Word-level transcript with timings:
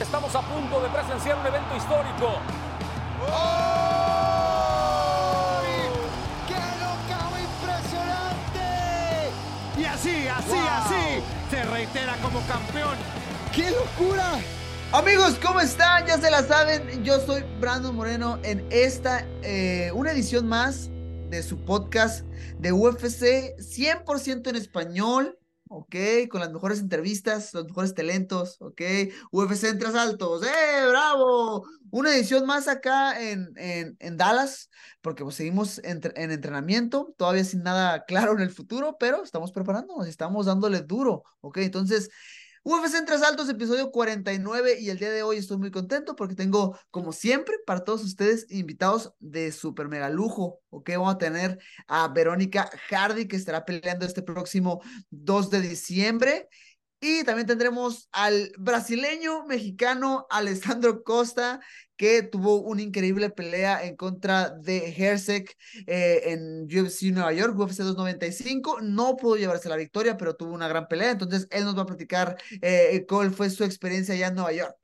Estamos 0.00 0.34
a 0.34 0.40
punto 0.42 0.80
de 0.80 0.88
presenciar 0.88 1.38
un 1.38 1.46
evento 1.46 1.76
histórico. 1.76 2.38
¡Qué 6.48 6.54
knockout 6.54 7.38
impresionante! 7.40 9.30
Y 9.78 9.84
así, 9.84 10.26
así, 10.28 10.50
Wow. 10.50 10.58
así, 10.58 11.22
se 11.50 11.64
reitera 11.64 12.16
como 12.22 12.40
campeón. 12.46 12.96
¡Qué 13.54 13.70
locura! 13.70 14.38
Amigos, 14.92 15.38
¿cómo 15.44 15.60
están? 15.60 16.06
Ya 16.06 16.18
se 16.18 16.30
la 16.30 16.42
saben, 16.42 17.04
yo 17.04 17.20
soy 17.20 17.44
Brandon 17.60 17.94
Moreno 17.94 18.38
en 18.42 18.66
esta, 18.70 19.24
eh, 19.42 19.92
una 19.94 20.10
edición 20.12 20.48
más 20.48 20.88
de 21.28 21.42
su 21.44 21.58
podcast 21.64 22.24
de 22.58 22.72
UFC 22.72 23.54
100% 23.60 24.48
en 24.50 24.56
español, 24.56 25.38
¿ok? 25.72 25.94
Con 26.28 26.40
las 26.40 26.52
mejores 26.52 26.80
entrevistas, 26.80 27.54
los 27.54 27.64
mejores 27.66 27.94
talentos, 27.94 28.56
¿ok? 28.60 28.82
UFC 29.30 29.68
en 29.68 29.96
altos, 29.96 30.42
¡eh, 30.44 30.86
bravo! 30.88 31.64
Una 31.90 32.14
edición 32.14 32.44
más 32.46 32.66
acá 32.68 33.20
en, 33.22 33.52
en, 33.56 33.96
en 34.00 34.16
Dallas, 34.16 34.68
porque 35.00 35.22
pues, 35.24 35.36
seguimos 35.36 35.78
entre- 35.84 36.12
en 36.22 36.32
entrenamiento, 36.32 37.14
todavía 37.16 37.44
sin 37.44 37.62
nada 37.62 38.04
claro 38.04 38.32
en 38.32 38.40
el 38.40 38.50
futuro, 38.50 38.96
pero 38.98 39.22
estamos 39.22 39.52
preparándonos, 39.52 40.08
estamos 40.08 40.46
dándole 40.46 40.80
duro, 40.82 41.24
¿ok? 41.40 41.58
Entonces... 41.58 42.10
UFC 42.62 42.96
en 42.96 43.24
Altos, 43.24 43.48
episodio 43.48 43.90
49, 43.90 44.78
y 44.80 44.90
el 44.90 44.98
día 44.98 45.10
de 45.10 45.22
hoy 45.22 45.38
estoy 45.38 45.56
muy 45.56 45.70
contento 45.70 46.14
porque 46.14 46.34
tengo, 46.34 46.78
como 46.90 47.12
siempre, 47.12 47.56
para 47.64 47.84
todos 47.84 48.04
ustedes, 48.04 48.46
invitados 48.50 49.14
de 49.18 49.50
super 49.50 49.88
mega 49.88 50.10
lujo, 50.10 50.60
¿ok? 50.68 50.90
Vamos 50.90 51.14
a 51.14 51.18
tener 51.18 51.58
a 51.86 52.08
Verónica 52.08 52.70
Hardy, 52.90 53.26
que 53.26 53.36
estará 53.36 53.64
peleando 53.64 54.04
este 54.04 54.20
próximo 54.20 54.82
2 55.08 55.48
de 55.48 55.62
diciembre, 55.62 56.50
y 57.00 57.24
también 57.24 57.46
tendremos 57.46 58.08
al 58.12 58.52
brasileño 58.58 59.46
mexicano 59.46 60.26
Alessandro 60.28 61.02
Costa, 61.02 61.60
que 61.96 62.22
tuvo 62.22 62.62
una 62.62 62.82
increíble 62.82 63.30
pelea 63.30 63.84
en 63.84 63.96
contra 63.96 64.50
de 64.50 64.94
Hersek 64.96 65.56
eh, 65.86 66.22
en 66.26 66.64
UFC 66.64 67.04
Nueva 67.12 67.32
York, 67.32 67.58
UFC 67.58 67.78
295. 67.78 68.80
No 68.82 69.16
pudo 69.16 69.36
llevarse 69.36 69.68
la 69.68 69.76
victoria, 69.76 70.16
pero 70.16 70.34
tuvo 70.34 70.52
una 70.52 70.68
gran 70.68 70.88
pelea. 70.88 71.10
Entonces, 71.10 71.46
él 71.50 71.64
nos 71.64 71.76
va 71.76 71.82
a 71.82 71.86
platicar 71.86 72.36
eh, 72.62 73.04
cuál 73.08 73.30
fue 73.30 73.50
su 73.50 73.64
experiencia 73.64 74.14
allá 74.14 74.28
en 74.28 74.34
Nueva 74.34 74.52
York. 74.52 74.76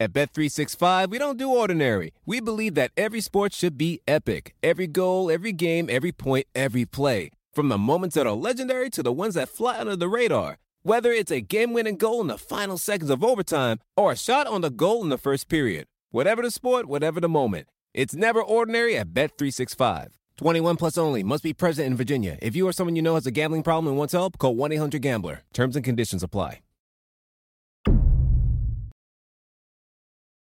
At 0.00 0.12
Bet365, 0.12 1.10
we 1.10 1.18
don't 1.18 1.36
do 1.36 1.50
ordinary. 1.50 2.12
We 2.24 2.40
believe 2.40 2.74
that 2.74 2.92
every 2.96 3.20
sport 3.20 3.52
should 3.52 3.76
be 3.76 4.00
epic. 4.06 4.54
Every 4.62 4.86
goal, 4.86 5.28
every 5.28 5.52
game, 5.52 5.90
every 5.90 6.12
point, 6.12 6.46
every 6.54 6.86
play. 6.86 7.30
From 7.52 7.68
the 7.68 7.78
moments 7.78 8.14
that 8.14 8.26
are 8.26 8.36
legendary 8.36 8.90
to 8.90 9.02
the 9.02 9.12
ones 9.12 9.34
that 9.34 9.48
fly 9.48 9.76
under 9.78 9.96
the 9.96 10.08
radar. 10.08 10.58
Whether 10.88 11.12
it's 11.12 11.30
a 11.30 11.42
game 11.42 11.74
winning 11.74 11.98
goal 11.98 12.22
in 12.22 12.28
the 12.28 12.38
final 12.38 12.78
seconds 12.78 13.10
of 13.10 13.22
overtime 13.22 13.78
or 13.94 14.10
a 14.10 14.16
shot 14.16 14.46
on 14.46 14.62
the 14.62 14.70
goal 14.70 15.02
in 15.02 15.10
the 15.10 15.18
first 15.18 15.50
period. 15.50 15.84
Whatever 16.12 16.40
the 16.40 16.50
sport, 16.50 16.86
whatever 16.86 17.20
the 17.20 17.28
moment. 17.28 17.68
It's 17.92 18.16
never 18.16 18.40
ordinary 18.40 18.96
at 18.96 19.12
Bet365. 19.12 20.12
21 20.38 20.76
plus 20.78 20.96
only. 20.96 21.22
Must 21.22 21.44
be 21.44 21.52
present 21.52 21.88
in 21.88 21.94
Virginia. 21.94 22.38
If 22.40 22.56
you 22.56 22.66
or 22.66 22.72
someone 22.72 22.96
you 22.96 23.02
know 23.02 23.16
has 23.16 23.26
a 23.26 23.30
gambling 23.30 23.64
problem 23.64 23.88
and 23.88 23.98
wants 23.98 24.14
help, 24.14 24.38
call 24.38 24.54
1 24.56 24.72
800 24.72 25.02
Gambler. 25.02 25.42
Terms 25.52 25.76
and 25.76 25.84
conditions 25.84 26.22
apply. 26.22 26.62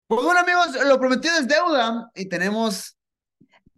Pues 0.08 0.20
bueno, 0.20 0.40
amigos, 0.40 0.74
lo 0.84 0.98
prometido 0.98 1.38
es 1.38 1.46
deuda 1.46 2.10
y 2.16 2.24
tenemos 2.24 2.96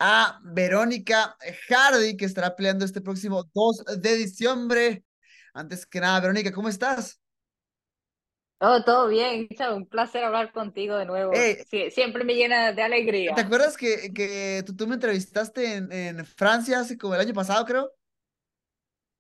a 0.01 0.41
Verónica 0.43 1.37
Hardy, 1.69 2.17
que 2.17 2.25
estará 2.25 2.57
peleando 2.57 2.87
este 2.87 3.03
próximo 3.03 3.45
2 3.53 4.01
de 4.01 4.17
diciembre. 4.17 5.03
Antes 5.57 5.87
que 5.87 6.01
nada, 6.01 6.21
Verónica, 6.21 6.53
¿cómo 6.53 6.69
estás? 6.69 7.19
Oh, 8.61 8.83
todo 8.85 9.09
bien, 9.09 9.49
un 9.75 9.87
placer 9.87 10.23
hablar 10.23 10.53
contigo 10.53 10.97
de 10.97 11.07
nuevo. 11.07 11.33
Hey. 11.35 11.57
Sí, 11.71 11.91
siempre 11.91 12.25
me 12.25 12.35
llena 12.35 12.73
de 12.73 12.83
alegría. 12.83 13.35
¿Te 13.35 13.41
acuerdas 13.41 13.77
que, 13.77 14.13
que 14.13 14.63
tú, 14.67 14.77
tú 14.77 14.87
me 14.87 14.95
entrevistaste 14.95 15.77
en, 15.77 15.91
en 15.93 16.27
Francia 16.27 16.81
hace 16.81 16.99
como 16.99 17.15
el 17.15 17.21
año 17.23 17.33
pasado, 17.33 17.65
creo? 17.65 17.91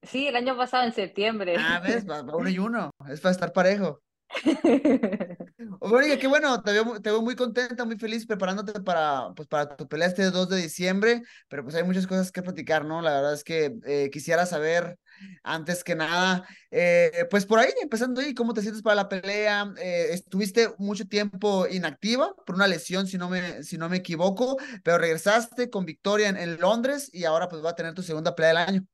Sí, 0.02 0.28
el 0.28 0.36
año 0.36 0.56
pasado 0.56 0.84
en 0.84 0.92
septiembre. 0.92 1.56
Ah, 1.58 1.80
ves, 1.82 2.08
va, 2.08 2.20
uno 2.22 2.48
y 2.48 2.58
uno, 2.58 2.90
es 3.08 3.20
para 3.20 3.32
estar 3.32 3.52
parejo. 3.52 4.02
Verónica, 5.80 6.18
qué 6.18 6.26
bueno, 6.26 6.62
te 6.62 6.72
veo, 6.72 7.00
te 7.00 7.10
veo 7.10 7.22
muy 7.22 7.36
contenta, 7.36 7.84
muy 7.84 7.96
feliz 7.98 8.26
preparándote 8.26 8.80
para, 8.80 9.32
pues, 9.34 9.48
para 9.48 9.76
tu 9.76 9.88
pelea 9.88 10.08
este 10.08 10.30
2 10.30 10.48
de 10.48 10.56
diciembre, 10.58 11.22
pero 11.48 11.62
pues 11.62 11.74
hay 11.74 11.84
muchas 11.84 12.06
cosas 12.06 12.32
que 12.32 12.42
platicar, 12.42 12.84
¿no? 12.84 13.02
La 13.02 13.14
verdad 13.14 13.34
es 13.34 13.44
que 13.44 13.72
eh, 13.86 14.10
quisiera 14.12 14.46
saber, 14.46 14.98
antes 15.42 15.84
que 15.84 15.94
nada, 15.94 16.46
eh, 16.70 17.26
pues 17.30 17.46
por 17.46 17.58
ahí, 17.58 17.70
empezando 17.82 18.20
ahí, 18.20 18.34
¿cómo 18.34 18.54
te 18.54 18.62
sientes 18.62 18.82
para 18.82 18.96
la 18.96 19.08
pelea? 19.08 19.72
Eh, 19.78 20.08
estuviste 20.12 20.70
mucho 20.78 21.06
tiempo 21.08 21.66
inactiva 21.68 22.34
por 22.46 22.54
una 22.56 22.66
lesión, 22.68 23.06
si 23.06 23.18
no 23.18 23.28
me, 23.28 23.62
si 23.62 23.78
no 23.78 23.88
me 23.88 23.98
equivoco, 23.98 24.56
pero 24.84 24.98
regresaste 24.98 25.70
con 25.70 25.84
victoria 25.86 26.28
en, 26.28 26.36
en 26.36 26.60
Londres 26.60 27.10
y 27.12 27.24
ahora 27.24 27.48
pues 27.48 27.64
va 27.64 27.70
a 27.70 27.74
tener 27.76 27.94
tu 27.94 28.02
segunda 28.02 28.34
pelea 28.34 28.48
del 28.50 28.58
año. 28.58 28.86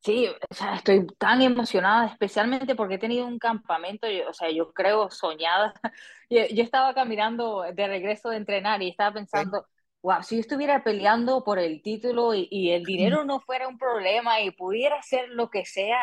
Sí, 0.00 0.28
o 0.50 0.54
sea, 0.54 0.74
estoy 0.76 1.06
tan 1.18 1.40
emocionada, 1.40 2.06
especialmente 2.06 2.74
porque 2.74 2.94
he 2.96 2.98
tenido 2.98 3.26
un 3.26 3.38
campamento, 3.38 4.06
yo- 4.08 4.28
o 4.28 4.32
sea, 4.34 4.50
yo 4.50 4.72
creo 4.72 5.10
soñada. 5.10 5.72
Yo, 6.30 6.40
yo 6.50 6.62
estaba 6.64 6.94
caminando 6.94 7.62
de 7.62 7.86
regreso 7.86 8.30
de 8.30 8.38
entrenar 8.38 8.82
y 8.82 8.88
estaba 8.88 9.12
pensando, 9.12 9.66
wow, 10.04 10.22
si 10.22 10.36
yo 10.36 10.40
estuviera 10.42 10.84
peleando 10.84 11.44
por 11.44 11.58
el 11.58 11.82
título 11.82 12.34
y, 12.34 12.48
y 12.50 12.70
el 12.72 12.84
dinero 12.86 13.24
no 13.24 13.40
fuera 13.40 13.68
un 13.68 13.78
problema 13.78 14.40
y 14.42 14.52
pudiera 14.52 14.96
hacer 14.98 15.30
lo 15.30 15.50
que 15.50 15.64
sea, 15.66 15.98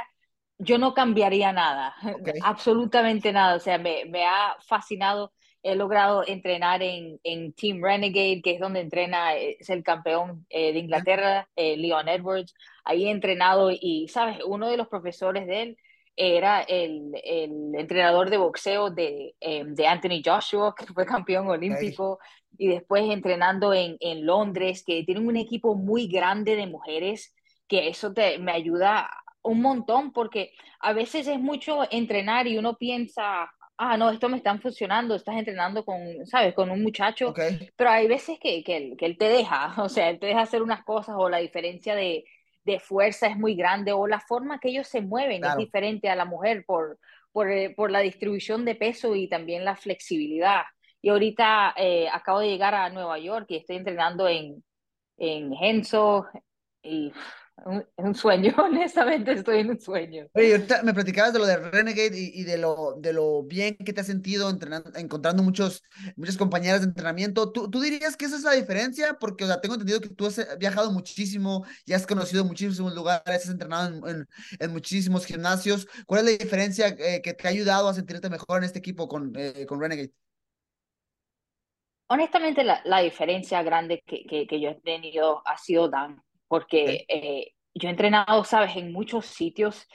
yo 0.58 0.78
no 0.78 0.94
cambiaría 0.94 1.52
nada, 1.54 1.96
Ok. 2.14 2.30
absolutamente 2.40 3.32
nada. 3.34 3.56
O 3.56 3.60
sea, 3.60 3.78
me, 3.78 4.06
me 4.06 4.26
ha 4.26 4.58
fascinado. 4.68 5.34
He 5.64 5.76
logrado 5.76 6.24
entrenar 6.28 6.82
en, 6.82 7.20
en 7.24 7.54
Team 7.54 7.82
Renegade, 7.84 8.42
que 8.44 8.54
es 8.56 8.60
donde 8.60 8.80
entrena, 8.82 9.36
es 9.36 9.70
el 9.70 9.84
campeón 9.84 10.46
eh, 10.50 10.74
de 10.74 10.80
Inglaterra, 10.80 11.50
eh, 11.56 11.78
Leon 11.78 12.10
Edwards. 12.10 12.54
Ahí 12.84 13.06
he 13.08 13.12
entrenado 13.12 13.70
y, 13.72 14.08
¿sabes? 14.10 14.40
Uno 14.46 14.68
de 14.70 14.78
los 14.78 14.88
profesores 14.88 15.46
de 15.48 15.62
él 15.64 15.78
era 16.16 16.62
el, 16.64 17.12
el 17.24 17.74
entrenador 17.76 18.30
de 18.32 18.38
boxeo 18.38 18.90
de, 18.92 19.36
eh, 19.40 19.64
de 19.68 19.88
Anthony 19.88 20.22
Joshua, 20.26 20.74
que 20.78 20.86
fue 20.94 21.06
campeón 21.06 21.48
olímpico, 21.48 22.20
y 22.58 22.68
después 22.68 23.04
entrenando 23.10 23.74
en, 23.74 23.98
en 24.00 24.26
Londres, 24.26 24.84
que 24.86 25.04
tienen 25.04 25.28
un 25.28 25.38
equipo 25.38 25.76
muy 25.76 26.08
grande 26.08 26.56
de 26.56 26.68
mujeres, 26.68 27.34
que 27.68 27.88
eso 27.88 28.14
te, 28.14 28.38
me 28.40 28.52
ayuda 28.52 29.10
un 29.44 29.62
montón, 29.62 30.12
porque 30.12 30.52
a 30.80 30.94
veces 30.94 31.28
es 31.28 31.40
mucho 31.40 31.80
entrenar 31.92 32.48
y 32.48 32.58
uno 32.58 32.78
piensa, 32.78 33.50
ah, 33.78 33.98
no, 33.98 34.12
esto 34.12 34.30
me 34.30 34.38
está 34.38 34.56
funcionando, 34.60 35.16
estás 35.16 35.36
entrenando 35.38 35.84
con, 35.84 36.00
¿sabes? 36.26 36.54
Con 36.54 36.70
un 36.70 36.84
muchacho, 36.84 37.34
pero 37.76 37.90
hay 37.90 38.08
veces 38.08 38.38
que, 38.40 38.64
que, 38.64 38.78
él, 38.78 38.96
que 38.98 39.06
él 39.06 39.18
te 39.18 39.30
deja, 39.30 39.74
o 39.82 39.90
sea, 39.90 40.10
él 40.10 40.20
te 40.20 40.28
deja 40.28 40.42
hacer 40.42 40.62
unas 40.62 40.84
cosas 40.84 41.16
o 41.18 41.30
la 41.30 41.38
diferencia 41.40 41.96
de, 41.96 42.24
de 42.64 42.80
fuerza 42.80 43.28
es 43.28 43.38
muy 43.38 43.56
grande 43.56 43.92
o 43.92 44.06
la 44.06 44.20
forma 44.20 44.60
que 44.60 44.70
ellos 44.70 44.88
se 44.88 45.02
mueven 45.02 45.42
Claro. 45.42 45.60
es 45.60 45.66
diferente 45.66 46.10
a 46.10 46.16
la 46.16 46.26
mujer 46.26 46.64
por, 46.66 47.00
por, 47.32 47.50
eh, 47.50 47.72
por 47.76 47.90
la 47.90 48.02
distribución 48.02 48.66
de 48.66 48.76
peso 48.76 49.16
y 49.16 49.28
también 49.28 49.66
la 49.66 49.76
flexibilidad. 49.76 50.62
Y 51.02 51.10
ahorita 51.10 51.74
eh, 51.78 52.08
acabo 52.12 52.40
de 52.40 52.48
llegar 52.50 52.76
a 52.76 52.90
Nueva 52.90 53.20
York 53.20 53.46
y 53.50 53.58
estoy 53.58 53.78
entrenando 53.78 54.28
en, 54.28 54.64
en 55.18 55.54
Henso 55.54 56.28
y 56.84 57.14
un, 57.66 57.86
un 57.98 58.16
sueño, 58.16 58.54
honestamente 58.60 59.34
estoy 59.34 59.60
en 59.60 59.72
un 59.72 59.80
sueño. 59.80 60.28
Oye, 60.34 60.54
ahorita 60.54 60.82
me 60.84 60.94
platicabas 60.94 61.34
de 61.34 61.40
lo 61.40 61.46
de 61.46 61.58
Renegade 61.58 62.18
y, 62.18 62.32
y 62.40 62.44
de 62.46 62.58
lo, 62.58 62.96
de 62.98 63.12
lo 63.12 63.44
bien 63.44 63.76
que 63.76 63.92
te 63.92 64.00
has 64.00 64.08
sentido 64.08 64.50
entrenando, 64.50 64.90
encontrando 64.96 65.44
muchos, 65.44 65.84
muchas 66.16 66.38
compañeras 66.38 66.80
de 66.82 66.88
entrenamiento. 66.88 67.52
¿Tú, 67.52 67.70
tú 67.70 67.82
dirías 67.82 68.16
que 68.16 68.26
esa 68.26 68.38
es 68.38 68.44
la 68.44 68.54
diferencia? 68.54 69.16
Porque, 69.20 69.44
o 69.44 69.48
sea, 69.48 69.60
tengo 69.60 69.76
entendido 69.76 70.00
que 70.00 70.08
tú 70.10 70.26
has 70.28 70.38
eh, 70.40 70.48
viajado 70.58 70.90
muchísimo 70.92 71.66
y 71.86 71.92
has 71.92 72.08
conocido 72.08 72.46
muchísimos 72.46 72.96
lugares, 72.96 73.44
has 73.44 73.50
entrenado 73.50 73.90
en, 74.08 74.16
en- 74.22 74.28
en 74.60 74.72
muchísimos 74.72 75.26
gimnasios. 75.26 75.86
¿Cuál 76.06 76.22
es 76.22 76.26
la 76.40 76.44
diferencia 76.46 76.88
eh, 76.88 77.22
que 77.22 77.34
te 77.34 77.48
ha 77.48 77.52
ayudado 77.52 77.90
a 77.90 77.94
sentirte 77.94 78.30
mejor 78.30 78.60
en 78.60 78.64
este 78.64 78.80
equipo 78.80 79.10
con, 79.10 79.34
eh, 79.36 79.66
con 79.68 79.82
Renegade? 79.82 80.14
Honestamente, 82.12 82.66
la, 82.66 82.82
la 82.84 83.00
diferencia 83.00 83.64
grande 83.64 84.04
que, 84.06 84.26
que, 84.26 84.46
que 84.46 84.60
yo 84.60 84.72
he 84.72 84.76
tenido 84.82 85.42
ha 85.48 85.58
sido 85.58 85.88
Dan, 85.88 86.22
porque 86.50 87.06
eh, 87.08 87.54
yo 87.74 87.88
he 87.88 87.92
entrenado, 87.92 88.44
sabes, 88.44 88.76
en 88.76 88.92
muchos 88.92 89.26
sitios 89.28 89.88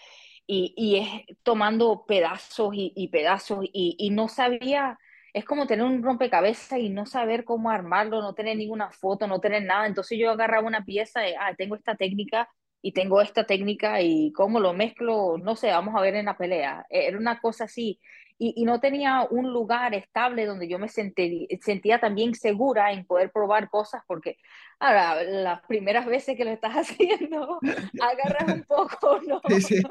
y, 0.46 0.72
y 0.78 0.96
es 0.96 1.36
tomando 1.42 2.06
pedazos 2.06 2.72
y, 2.74 2.90
y 2.96 3.08
pedazos 3.08 3.66
y, 3.70 3.96
y, 3.98 4.08
no 4.08 4.28
sabía, 4.28 4.98
es 5.34 5.44
como 5.44 5.66
tener 5.66 5.84
un 5.84 6.02
rompecabezas 6.02 6.78
y 6.78 6.88
no 6.88 7.04
saber 7.04 7.44
cómo 7.44 7.68
armarlo, 7.68 8.22
no 8.22 8.32
tener 8.32 8.56
ninguna 8.56 8.90
foto, 8.92 9.26
no 9.26 9.38
tener 9.38 9.64
nada. 9.64 9.86
Entonces 9.86 10.18
yo 10.18 10.30
agarraba 10.30 10.66
una 10.66 10.86
pieza 10.86 11.28
y, 11.28 11.34
ah, 11.38 11.54
tengo 11.54 11.76
esta 11.76 11.96
técnica 11.96 12.48
y 12.80 12.92
tengo 12.92 13.20
esta 13.20 13.44
técnica 13.44 14.00
y 14.00 14.32
cómo 14.32 14.58
lo 14.58 14.72
mezclo, 14.72 15.36
no 15.36 15.54
sé, 15.54 15.68
vamos 15.70 15.94
a 15.94 16.00
ver 16.00 16.14
en 16.14 16.24
la 16.24 16.38
pelea. 16.38 16.86
E, 16.88 17.08
era 17.08 17.18
una 17.18 17.40
cosa 17.40 17.64
así. 17.64 18.00
Y, 18.38 18.53
y 18.56 18.65
no 18.65 18.81
tenía 18.81 19.27
un 19.31 19.53
lugar 19.53 19.94
estable 19.94 20.44
donde 20.44 20.69
yo 20.69 20.79
me 20.79 20.88
sentí, 20.88 21.49
sentía 21.62 21.99
también 21.99 22.35
segura 22.35 22.93
en 22.93 23.06
poder 23.06 23.33
probar 23.33 23.71
cosas 23.71 24.03
porque 24.06 24.37
ahora 24.79 25.23
las 25.23 25.62
primeras 25.62 26.05
veces 26.05 26.37
que 26.37 26.44
lo 26.44 26.50
estás 26.50 26.75
haciendo 26.77 27.59
agarras 28.00 28.55
un 28.55 28.65
poco, 28.65 29.21
¿no? 29.27 29.41
Sí, 29.49 29.61
sí. 29.62 29.83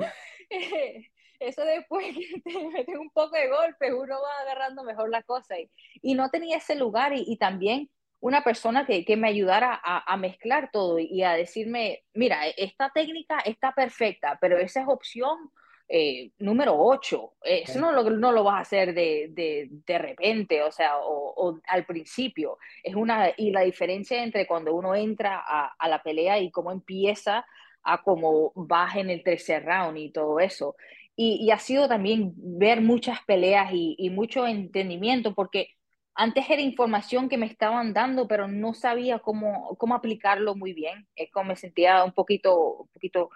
eso 1.39 1.65
después 1.65 2.15
que 2.15 2.41
te 2.41 2.67
meten 2.69 2.97
un 2.97 3.09
poco 3.09 3.35
de 3.35 3.49
golpe, 3.49 3.93
uno 3.93 4.15
va 4.21 4.41
agarrando 4.41 4.83
mejor 4.83 5.09
la 5.09 5.23
cosa. 5.23 5.59
Y, 5.59 5.69
y 6.01 6.15
no 6.15 6.29
tenía 6.29 6.57
ese 6.57 6.75
lugar 6.75 7.13
y, 7.13 7.23
y 7.27 7.37
también 7.37 7.89
una 8.19 8.43
persona 8.43 8.85
que, 8.85 9.05
que 9.05 9.17
me 9.17 9.27
ayudara 9.27 9.79
a, 9.83 10.11
a, 10.11 10.17
mezclar 10.17 10.71
todo 10.71 10.99
y 10.99 11.21
a 11.23 11.33
decirme, 11.33 12.03
mira, 12.13 12.47
esta 12.57 12.89
técnica 12.89 13.39
está 13.39 13.73
perfecta, 13.73 14.37
pero 14.41 14.57
esa 14.57 14.81
es 14.81 14.87
opción 14.87 15.37
eh, 15.87 16.31
número 16.39 16.75
8. 16.77 17.33
Eso 17.43 17.79
no 17.79 17.91
lo, 17.91 18.09
no 18.09 18.31
lo 18.31 18.43
vas 18.43 18.55
a 18.55 18.61
hacer 18.61 18.93
de, 18.93 19.27
de, 19.31 19.67
de 19.69 19.97
repente, 19.97 20.61
o 20.63 20.71
sea, 20.71 20.97
o, 20.97 21.33
o, 21.35 21.59
al 21.67 21.85
principio. 21.85 22.57
Es 22.83 22.95
una, 22.95 23.31
y 23.37 23.51
la 23.51 23.61
diferencia 23.61 24.23
entre 24.23 24.47
cuando 24.47 24.73
uno 24.73 24.95
entra 24.95 25.43
a, 25.45 25.73
a 25.77 25.87
la 25.89 26.01
pelea 26.01 26.39
y 26.39 26.51
cómo 26.51 26.71
empieza 26.71 27.45
a 27.83 28.01
cómo 28.01 28.51
vas 28.55 28.95
en 28.95 29.09
el 29.09 29.23
tercer 29.23 29.63
round 29.65 29.97
y 29.97 30.11
todo 30.11 30.39
eso. 30.39 30.75
Y, 31.15 31.45
y 31.45 31.51
ha 31.51 31.59
sido 31.59 31.87
también 31.87 32.33
ver 32.35 32.81
muchas 32.81 33.19
peleas 33.25 33.71
y, 33.71 33.95
y, 33.97 34.09
mucho 34.09 34.47
entendimiento, 34.47 35.33
porque 35.33 35.69
antes 36.15 36.49
era 36.49 36.61
información 36.61 37.29
que 37.29 37.37
me 37.37 37.45
estaban 37.45 37.93
dando, 37.93 38.27
pero 38.27 38.47
no 38.47 38.73
sabía 38.73 39.19
cómo, 39.19 39.75
cómo 39.77 39.95
aplicarlo 39.95 40.55
muy 40.55 40.73
bien. 40.73 41.07
Es 41.15 41.31
como 41.31 41.49
me 41.49 41.55
sentía 41.55 42.03
un 42.03 42.13
poquito, 42.13 42.57
un 42.81 42.87
poquito 42.89 43.29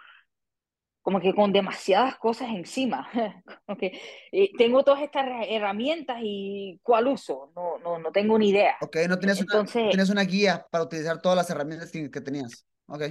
como 1.10 1.22
que 1.22 1.34
con 1.34 1.52
demasiadas 1.52 2.18
cosas 2.18 2.50
encima. 2.50 3.10
okay. 3.68 4.00
Eh, 4.32 4.52
tengo 4.56 4.84
todas 4.84 5.02
estas 5.02 5.26
herramientas 5.48 6.20
y 6.22 6.80
¿cuál 6.84 7.08
uso? 7.08 7.52
No, 7.56 7.80
no, 7.80 7.98
no 7.98 8.12
tengo 8.12 8.38
ni 8.38 8.50
idea. 8.50 8.78
Ok, 8.80 8.98
no 9.08 9.18
tienes, 9.18 9.40
Entonces, 9.42 9.82
una, 9.82 9.90
tienes 9.90 10.10
una 10.12 10.24
guía 10.24 10.68
para 10.70 10.84
utilizar 10.84 11.20
todas 11.20 11.36
las 11.36 11.50
herramientas 11.50 11.92
que, 11.92 12.12
que 12.12 12.22
tenías. 12.22 12.64
Ok. 12.86 13.06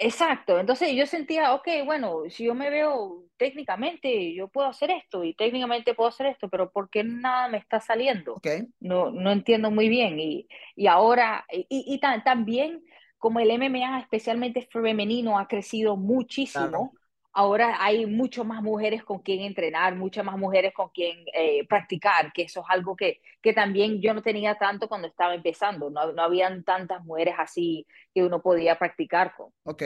Exacto, 0.00 0.60
entonces 0.60 0.94
yo 0.94 1.06
sentía, 1.06 1.54
ok, 1.54 1.66
bueno, 1.84 2.22
si 2.28 2.44
yo 2.44 2.54
me 2.54 2.70
veo 2.70 3.24
técnicamente, 3.36 4.32
yo 4.32 4.46
puedo 4.46 4.68
hacer 4.68 4.92
esto 4.92 5.24
y 5.24 5.34
técnicamente 5.34 5.92
puedo 5.94 6.10
hacer 6.10 6.26
esto, 6.26 6.48
pero 6.48 6.70
¿por 6.70 6.88
qué 6.88 7.02
nada 7.02 7.48
me 7.48 7.58
está 7.58 7.80
saliendo? 7.80 8.34
Okay. 8.34 8.68
No, 8.78 9.10
no 9.10 9.32
entiendo 9.32 9.72
muy 9.72 9.88
bien. 9.88 10.20
Y, 10.20 10.46
y 10.76 10.86
ahora, 10.86 11.44
y, 11.50 11.66
y 11.68 11.98
también 11.98 12.84
como 13.18 13.40
el 13.40 13.50
MMA, 13.50 13.98
especialmente 13.98 14.68
femenino, 14.70 15.36
ha 15.36 15.48
crecido 15.48 15.96
muchísimo, 15.96 16.68
claro 16.68 16.92
ahora 17.38 17.76
hay 17.78 18.04
mucho 18.04 18.44
más 18.44 18.64
mujeres 18.64 19.04
con 19.04 19.20
quien 19.20 19.42
entrenar, 19.42 19.94
muchas 19.94 20.24
más 20.24 20.36
mujeres 20.36 20.74
con 20.74 20.88
quien 20.88 21.24
eh, 21.32 21.64
practicar, 21.68 22.32
que 22.32 22.42
eso 22.42 22.62
es 22.62 22.66
algo 22.68 22.96
que, 22.96 23.20
que 23.40 23.52
también 23.52 24.00
yo 24.02 24.12
no 24.12 24.22
tenía 24.22 24.56
tanto 24.58 24.88
cuando 24.88 25.06
estaba 25.06 25.36
empezando, 25.36 25.88
no, 25.88 26.12
no 26.12 26.22
habían 26.22 26.64
tantas 26.64 27.04
mujeres 27.04 27.34
así 27.38 27.86
que 28.12 28.24
uno 28.24 28.42
podía 28.42 28.76
practicar 28.76 29.36
con. 29.36 29.52
Ok. 29.62 29.84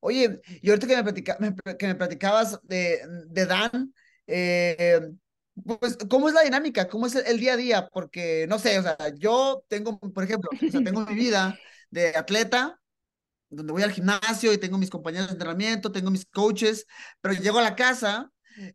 Oye, 0.00 0.40
y 0.62 0.70
ahorita 0.70 0.86
que 0.86 0.96
me, 0.96 1.02
platica, 1.02 1.36
me, 1.40 1.54
que 1.76 1.86
me 1.88 1.94
platicabas 1.94 2.58
de, 2.62 3.00
de 3.26 3.44
Dan, 3.44 3.92
eh, 4.26 5.00
pues, 5.62 5.98
¿cómo 6.08 6.28
es 6.28 6.34
la 6.34 6.42
dinámica? 6.42 6.88
¿Cómo 6.88 7.06
es 7.06 7.16
el, 7.16 7.26
el, 7.26 7.38
día 7.38 7.52
a 7.52 7.56
día? 7.58 7.88
Porque, 7.92 8.46
no 8.48 8.58
sé, 8.58 8.78
o 8.78 8.82
sea, 8.82 8.96
yo 9.18 9.62
tengo, 9.68 9.98
por 9.98 10.24
ejemplo, 10.24 10.48
o 10.50 10.70
sea, 10.70 10.82
tengo 10.82 11.04
mi 11.04 11.14
vida 11.14 11.58
de 11.90 12.16
atleta, 12.16 12.80
donde 13.48 13.72
voy 13.72 13.82
al 13.82 13.92
gimnasio 13.92 14.52
y 14.52 14.58
tengo 14.58 14.78
mis 14.78 14.90
compañeros 14.90 15.28
de 15.28 15.32
entrenamiento, 15.32 15.92
tengo 15.92 16.10
mis 16.10 16.26
coaches, 16.26 16.86
pero 17.20 17.34
llego 17.34 17.58
a 17.58 17.62
la 17.62 17.76
casa 17.76 18.30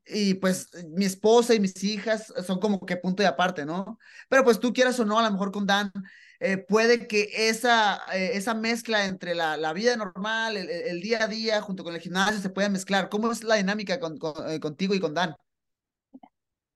y 0.06 0.36
pues 0.36 0.70
mi 0.90 1.06
esposa 1.06 1.54
y 1.54 1.60
mis 1.60 1.84
hijas 1.84 2.34
son 2.46 2.60
como 2.60 2.86
que 2.86 2.98
punto 2.98 3.24
de 3.24 3.28
aparte, 3.28 3.66
¿no? 3.66 3.98
Pero 4.30 4.44
pues 4.44 4.60
tú 4.60 4.74
quieras 4.74 5.00
o 5.00 5.06
no, 5.06 5.20
a 5.20 5.24
lo 5.24 5.32
mejor 5.32 5.52
con 5.52 5.66
Dan, 5.66 5.92
eh, 6.40 6.58
puede 6.58 7.08
que 7.08 7.30
esa, 7.50 8.02
eh, 8.14 8.32
esa 8.34 8.54
mezcla 8.54 9.06
entre 9.06 9.36
la, 9.36 9.58
la 9.58 9.74
vida 9.74 9.96
normal, 9.96 10.58
el, 10.58 10.70
el, 10.70 11.02
día 11.02 11.24
a 11.24 11.28
día, 11.28 11.62
junto 11.62 11.84
con 11.84 11.94
el 11.94 12.02
gimnasio, 12.02 12.40
se 12.42 12.50
pueda 12.50 12.68
mezclar. 12.70 13.10
¿Cómo 13.10 13.32
es 13.32 13.44
la 13.44 13.56
dinámica 13.56 14.00
con, 14.00 14.18
con, 14.18 14.50
eh, 14.50 14.60
contigo 14.60 14.96
y 14.96 15.00
con 15.00 15.14
Dan? 15.14 15.36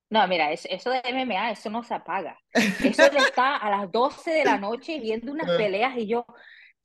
No, 0.10 0.28
mira, 0.28 0.52
eso, 0.52 0.68
eso, 0.70 0.92
de 0.92 1.02
MMA, 1.12 1.52
eso 1.52 1.72
no 1.72 1.84
se 1.84 1.96
apaga. 1.96 2.38
Eso 2.54 3.10
de 3.10 3.18
estar 3.18 3.60
a 3.62 3.70
las 3.72 3.92
12 3.92 4.32
de 4.32 4.46
la 4.46 4.58
noche 4.58 5.00
viendo 5.00 5.32
unas 5.32 5.50
peleas 5.58 5.98
y 5.98 6.06
yo, 6.06 6.28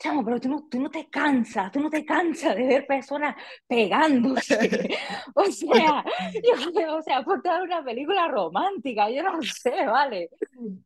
chamo, 0.01 0.25
pero 0.25 0.41
tú 0.41 0.49
no, 0.49 0.67
tú 0.69 0.81
no 0.81 0.91
te 0.91 1.09
cansas, 1.09 1.71
tú 1.71 1.79
no 1.79 1.91
te 1.91 2.05
cansas 2.05 2.57
de 2.57 2.67
ver 2.67 2.87
personas 2.87 3.37
pegándose. 3.67 4.59
o 5.35 5.45
sea, 5.45 6.05
yo, 6.75 6.97
o 6.97 7.03
sea, 7.03 7.23
por 7.23 7.43
toda 7.43 7.63
una 7.63 7.85
película 7.85 8.27
romántica, 8.29 9.11
yo 9.11 9.23
no 9.23 9.41
sé, 9.43 9.87
vale. 9.87 10.31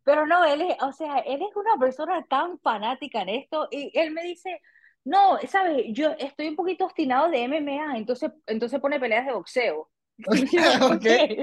Pero 0.03 0.27
no, 0.27 0.45
él 0.45 0.63
es, 0.63 0.77
o 0.83 0.93
sea, 0.93 1.21
él 1.21 1.41
es 1.49 1.57
una 1.57 1.77
persona 1.79 2.25
tan 2.29 2.59
fanática 2.59 3.23
en 3.23 3.29
esto 3.31 3.69
y 3.71 3.91
él 3.95 4.11
me 4.11 4.25
dice, 4.25 4.61
no, 5.05 5.39
sabes, 5.49 5.85
yo 5.89 6.11
estoy 6.19 6.49
un 6.49 6.57
poquito 6.57 6.85
obstinado 6.85 7.31
de 7.31 7.47
MMA, 7.47 7.97
entonces, 7.97 8.33
entonces 8.47 8.81
pone 8.81 8.99
peleas 8.99 9.27
de 9.27 9.33
boxeo. 9.33 9.91
okay. 10.27 11.43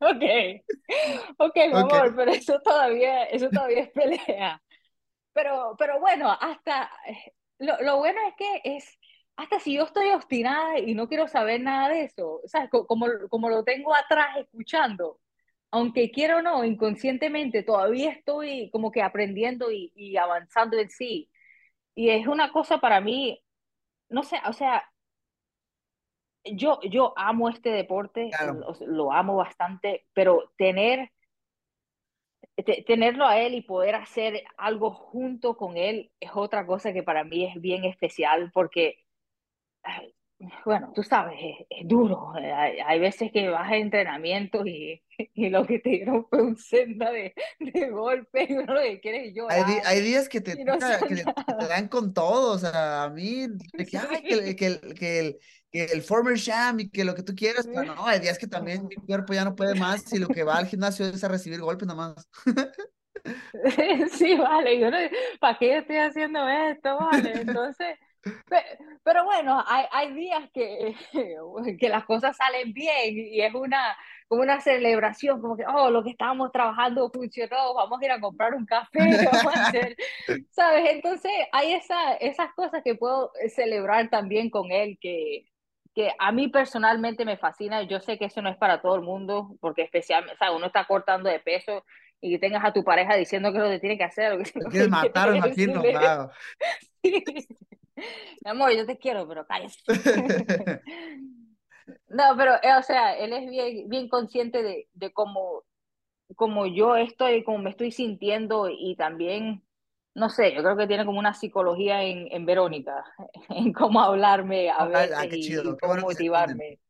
ok, 0.00 0.24
ok, 1.38 1.56
mi 1.56 1.76
amor, 1.76 1.92
okay. 1.92 2.12
pero 2.16 2.30
eso 2.30 2.60
todavía, 2.60 3.24
eso 3.24 3.48
todavía 3.50 3.82
es 3.82 3.90
pelea. 3.90 4.62
Pero, 5.36 5.76
pero 5.78 6.00
bueno, 6.00 6.32
hasta 6.32 6.90
lo, 7.58 7.76
lo, 7.82 7.98
bueno 7.98 8.18
es 8.26 8.34
que 8.36 8.60
es, 8.64 8.98
hasta 9.36 9.60
si 9.60 9.74
yo 9.74 9.84
estoy 9.84 10.08
obstinada 10.08 10.78
y 10.78 10.94
no 10.94 11.08
quiero 11.08 11.28
saber 11.28 11.60
nada 11.60 11.90
de 11.90 12.04
eso, 12.04 12.40
¿sabes? 12.46 12.70
Como, 12.70 13.06
como 13.28 13.50
lo 13.50 13.62
tengo 13.62 13.94
atrás 13.94 14.38
escuchando, 14.38 15.20
aunque 15.70 16.10
quiero 16.10 16.38
o 16.38 16.42
no, 16.42 16.64
inconscientemente 16.64 17.62
todavía 17.62 18.12
estoy 18.12 18.70
como 18.70 18.90
que 18.90 19.02
aprendiendo 19.02 19.70
y, 19.70 19.92
y 19.94 20.16
avanzando 20.16 20.78
en 20.78 20.88
sí. 20.88 21.30
Y 21.94 22.08
es 22.08 22.26
una 22.26 22.50
cosa 22.50 22.78
para 22.78 23.02
mí, 23.02 23.38
no 24.08 24.22
sé, 24.22 24.40
o 24.48 24.54
sea, 24.54 24.90
yo, 26.44 26.80
yo 26.80 27.12
amo 27.14 27.50
este 27.50 27.68
deporte, 27.72 28.30
claro. 28.30 28.54
lo, 28.54 28.86
lo, 28.86 29.12
amo 29.12 29.36
bastante, 29.36 30.06
pero 30.14 30.50
tener 30.56 31.10
tenerlo 32.64 33.26
a 33.26 33.38
él 33.38 33.54
y 33.54 33.60
poder 33.60 33.94
hacer 33.94 34.42
algo 34.56 34.90
junto 34.90 35.56
con 35.56 35.76
él 35.76 36.10
es 36.20 36.30
otra 36.34 36.66
cosa 36.66 36.92
que 36.92 37.02
para 37.02 37.22
mí 37.22 37.44
es 37.44 37.60
bien 37.60 37.84
especial 37.84 38.50
porque, 38.52 39.04
bueno, 40.64 40.92
tú 40.94 41.02
sabes, 41.02 41.38
es, 41.40 41.66
es 41.68 41.88
duro. 41.88 42.32
Hay, 42.34 42.78
hay, 42.78 42.98
veces 42.98 43.30
que 43.30 43.48
vas 43.48 43.70
a 43.70 43.76
entrenamiento 43.76 44.66
y, 44.66 45.02
y, 45.34 45.50
lo 45.50 45.66
que 45.66 45.80
te 45.80 45.90
dieron 45.90 46.26
fue 46.28 46.42
un 46.42 46.56
senda 46.56 47.10
de, 47.10 47.34
de 47.60 47.90
golpe 47.90 48.46
y 48.48 48.54
uno 48.54 48.74
lo 48.74 48.80
que 48.80 49.00
quiere 49.00 49.32
llorar. 49.34 49.64
Hay, 49.66 49.78
hay 49.84 50.00
días 50.00 50.28
que 50.28 50.40
te, 50.42 50.64
no 50.64 50.74
toca, 50.74 50.98
que, 51.06 51.14
que, 51.16 51.24
te 51.24 51.66
dan 51.66 51.88
con 51.88 52.14
todo, 52.14 52.54
o 52.54 52.58
sea, 52.58 53.04
a 53.04 53.10
mí, 53.10 53.48
que, 53.76 53.98
ay, 53.98 54.22
que, 54.22 54.56
que, 54.56 54.94
que 54.94 55.18
el 55.20 55.38
que 55.76 55.92
el 55.92 56.02
former 56.02 56.36
sham 56.36 56.80
y 56.80 56.90
que 56.90 57.04
lo 57.04 57.14
que 57.14 57.22
tú 57.22 57.34
quieras, 57.34 57.66
pero 57.66 57.94
no, 57.94 58.06
hay 58.06 58.20
días 58.20 58.38
que 58.38 58.46
también 58.46 58.86
mi 58.86 58.96
cuerpo 58.96 59.34
ya 59.34 59.44
no 59.44 59.54
puede 59.54 59.74
más 59.74 60.12
y 60.12 60.18
lo 60.18 60.28
que 60.28 60.44
va 60.44 60.56
al 60.56 60.66
gimnasio 60.66 61.06
es 61.06 61.22
a 61.22 61.28
recibir 61.28 61.60
golpes 61.60 61.86
nomás. 61.86 62.14
Sí, 64.12 64.36
vale, 64.36 64.78
yo 64.78 64.88
no, 64.88 64.98
¿para 65.40 65.58
qué 65.58 65.68
yo 65.68 65.74
estoy 65.78 65.96
haciendo 65.96 66.48
esto? 66.48 66.96
Vale, 66.96 67.32
entonces, 67.40 67.98
pero 69.02 69.24
bueno, 69.24 69.62
hay, 69.66 69.86
hay 69.90 70.14
días 70.14 70.48
que, 70.52 70.94
que 71.80 71.88
las 71.88 72.04
cosas 72.04 72.36
salen 72.36 72.72
bien 72.72 73.16
y 73.16 73.40
es 73.40 73.54
una, 73.54 73.96
como 74.28 74.42
una 74.42 74.60
celebración, 74.60 75.40
como 75.40 75.56
que, 75.56 75.64
oh, 75.66 75.90
lo 75.90 76.02
que 76.02 76.10
estábamos 76.10 76.52
trabajando 76.52 77.10
funcionó, 77.12 77.74
vamos 77.74 78.00
a 78.00 78.04
ir 78.04 78.10
a 78.10 78.20
comprar 78.20 78.54
un 78.54 78.66
café, 78.66 78.98
vamos 79.32 79.56
a 79.56 79.66
hacer, 79.66 79.96
¿sabes? 80.50 80.90
Entonces, 80.90 81.32
hay 81.52 81.72
esa, 81.72 82.14
esas 82.14 82.52
cosas 82.54 82.82
que 82.82 82.94
puedo 82.94 83.32
celebrar 83.54 84.10
también 84.10 84.50
con 84.50 84.72
él, 84.72 84.98
que, 85.00 85.46
que 85.96 86.12
a 86.18 86.30
mí 86.30 86.48
personalmente 86.48 87.24
me 87.24 87.38
fascina. 87.38 87.82
Yo 87.84 88.00
sé 88.00 88.18
que 88.18 88.26
eso 88.26 88.42
no 88.42 88.50
es 88.50 88.58
para 88.58 88.82
todo 88.82 88.96
el 88.96 89.00
mundo, 89.00 89.56
porque 89.60 89.80
especialmente, 89.80 90.34
o 90.34 90.36
sea, 90.36 90.52
uno 90.52 90.66
está 90.66 90.86
cortando 90.86 91.30
de 91.30 91.40
peso 91.40 91.86
y 92.20 92.32
que 92.32 92.38
tengas 92.38 92.62
a 92.66 92.74
tu 92.74 92.84
pareja 92.84 93.16
diciendo 93.16 93.50
que 93.50 93.58
lo 93.58 93.70
que 93.70 93.80
tiene 93.80 93.96
que 93.96 94.04
hacer. 94.04 94.36
Que, 94.42 94.60
lo 94.60 94.68
quieres 94.68 94.90
matar, 94.90 95.30
me 95.30 95.38
imagino, 95.38 95.80
claro. 95.80 96.30
Sí. 97.02 97.24
Mi 98.44 98.50
amor, 98.50 98.72
yo 98.76 98.84
te 98.84 98.98
quiero, 98.98 99.26
pero 99.26 99.46
cállate. 99.46 99.74
no, 102.08 102.24
pero, 102.36 102.56
eh, 102.62 102.74
o 102.78 102.82
sea, 102.82 103.16
él 103.16 103.32
es 103.32 103.48
bien, 103.48 103.88
bien 103.88 104.08
consciente 104.10 104.62
de, 104.62 104.88
de 104.92 105.12
cómo, 105.14 105.62
cómo 106.34 106.66
yo 106.66 106.96
estoy, 106.96 107.42
cómo 107.42 107.56
me 107.56 107.70
estoy 107.70 107.90
sintiendo 107.90 108.68
y 108.68 108.96
también 108.96 109.62
no 110.16 110.30
sé, 110.30 110.54
yo 110.54 110.62
creo 110.62 110.76
que 110.76 110.86
tiene 110.86 111.04
como 111.04 111.18
una 111.18 111.34
psicología 111.34 112.02
en, 112.02 112.28
en 112.30 112.46
Verónica, 112.46 113.04
en 113.50 113.72
cómo 113.72 114.00
hablarme 114.00 114.70
a 114.70 114.86
veces 114.86 115.16
ah, 115.16 115.26
y, 115.26 115.54
y 115.54 115.56
cómo 115.56 115.76
bueno 115.82 116.02
motivarme. 116.02 116.80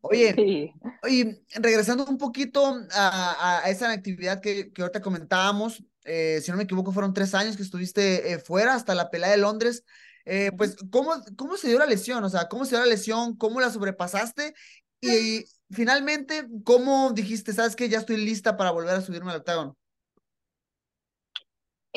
Oye, 0.00 0.72
oye, 1.02 1.42
regresando 1.56 2.06
un 2.06 2.18
poquito 2.18 2.64
a, 2.94 3.60
a 3.64 3.68
esa 3.68 3.90
actividad 3.90 4.40
que, 4.40 4.72
que 4.72 4.82
ahorita 4.82 5.02
comentábamos, 5.02 5.82
eh, 6.04 6.40
si 6.40 6.52
no 6.52 6.56
me 6.56 6.62
equivoco, 6.62 6.92
fueron 6.92 7.12
tres 7.12 7.34
años 7.34 7.56
que 7.56 7.64
estuviste 7.64 8.32
eh, 8.32 8.38
fuera 8.38 8.74
hasta 8.74 8.94
la 8.94 9.10
pelea 9.10 9.30
de 9.30 9.38
Londres. 9.38 9.84
Eh, 10.24 10.52
pues, 10.56 10.76
¿cómo, 10.90 11.12
¿cómo 11.36 11.56
se 11.56 11.68
dio 11.68 11.78
la 11.78 11.86
lesión? 11.86 12.22
O 12.22 12.28
sea, 12.28 12.48
¿cómo 12.48 12.64
se 12.64 12.76
dio 12.76 12.80
la 12.80 12.86
lesión? 12.86 13.36
¿Cómo 13.36 13.60
la 13.60 13.70
sobrepasaste? 13.70 14.54
Y 15.00 15.44
finalmente, 15.70 16.46
¿cómo 16.64 17.10
dijiste, 17.12 17.52
sabes 17.52 17.74
que 17.74 17.88
ya 17.88 17.98
estoy 17.98 18.18
lista 18.18 18.56
para 18.56 18.70
volver 18.70 18.94
a 18.94 19.00
subirme 19.00 19.32
al 19.32 19.38
octágono? 19.38 19.76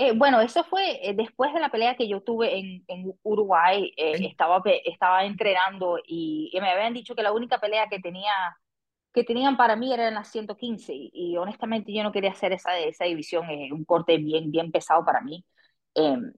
Eh, 0.01 0.13
bueno, 0.15 0.41
eso 0.41 0.63
fue 0.63 1.07
eh, 1.07 1.13
después 1.13 1.53
de 1.53 1.59
la 1.59 1.69
pelea 1.69 1.95
que 1.95 2.07
yo 2.07 2.21
tuve 2.21 2.57
en, 2.57 2.83
en 2.87 3.13
Uruguay. 3.21 3.93
Eh, 3.95 4.25
estaba, 4.25 4.59
estaba 4.83 5.25
entrenando 5.25 5.99
y, 6.07 6.49
y, 6.51 6.59
me 6.59 6.71
habían 6.71 6.95
dicho 6.95 7.13
que 7.13 7.21
la 7.21 7.31
única 7.31 7.59
pelea 7.59 7.87
que 7.87 7.99
tenía 7.99 8.33
que 9.13 9.23
tenían 9.23 9.57
para 9.57 9.75
mí 9.75 9.93
era 9.93 10.07
en 10.07 10.15
las 10.15 10.31
115 10.31 10.91
y, 10.95 11.11
y 11.13 11.37
honestamente 11.37 11.93
yo 11.93 12.01
no 12.01 12.11
quería 12.11 12.31
hacer 12.31 12.51
esa, 12.51 12.79
esa 12.79 13.05
división, 13.05 13.47
es 13.51 13.71
un 13.71 13.85
corte 13.85 14.17
bien, 14.17 14.49
bien 14.49 14.71
pesado 14.71 15.05
para 15.05 15.21
mí. 15.21 15.45
Em, 15.93 16.33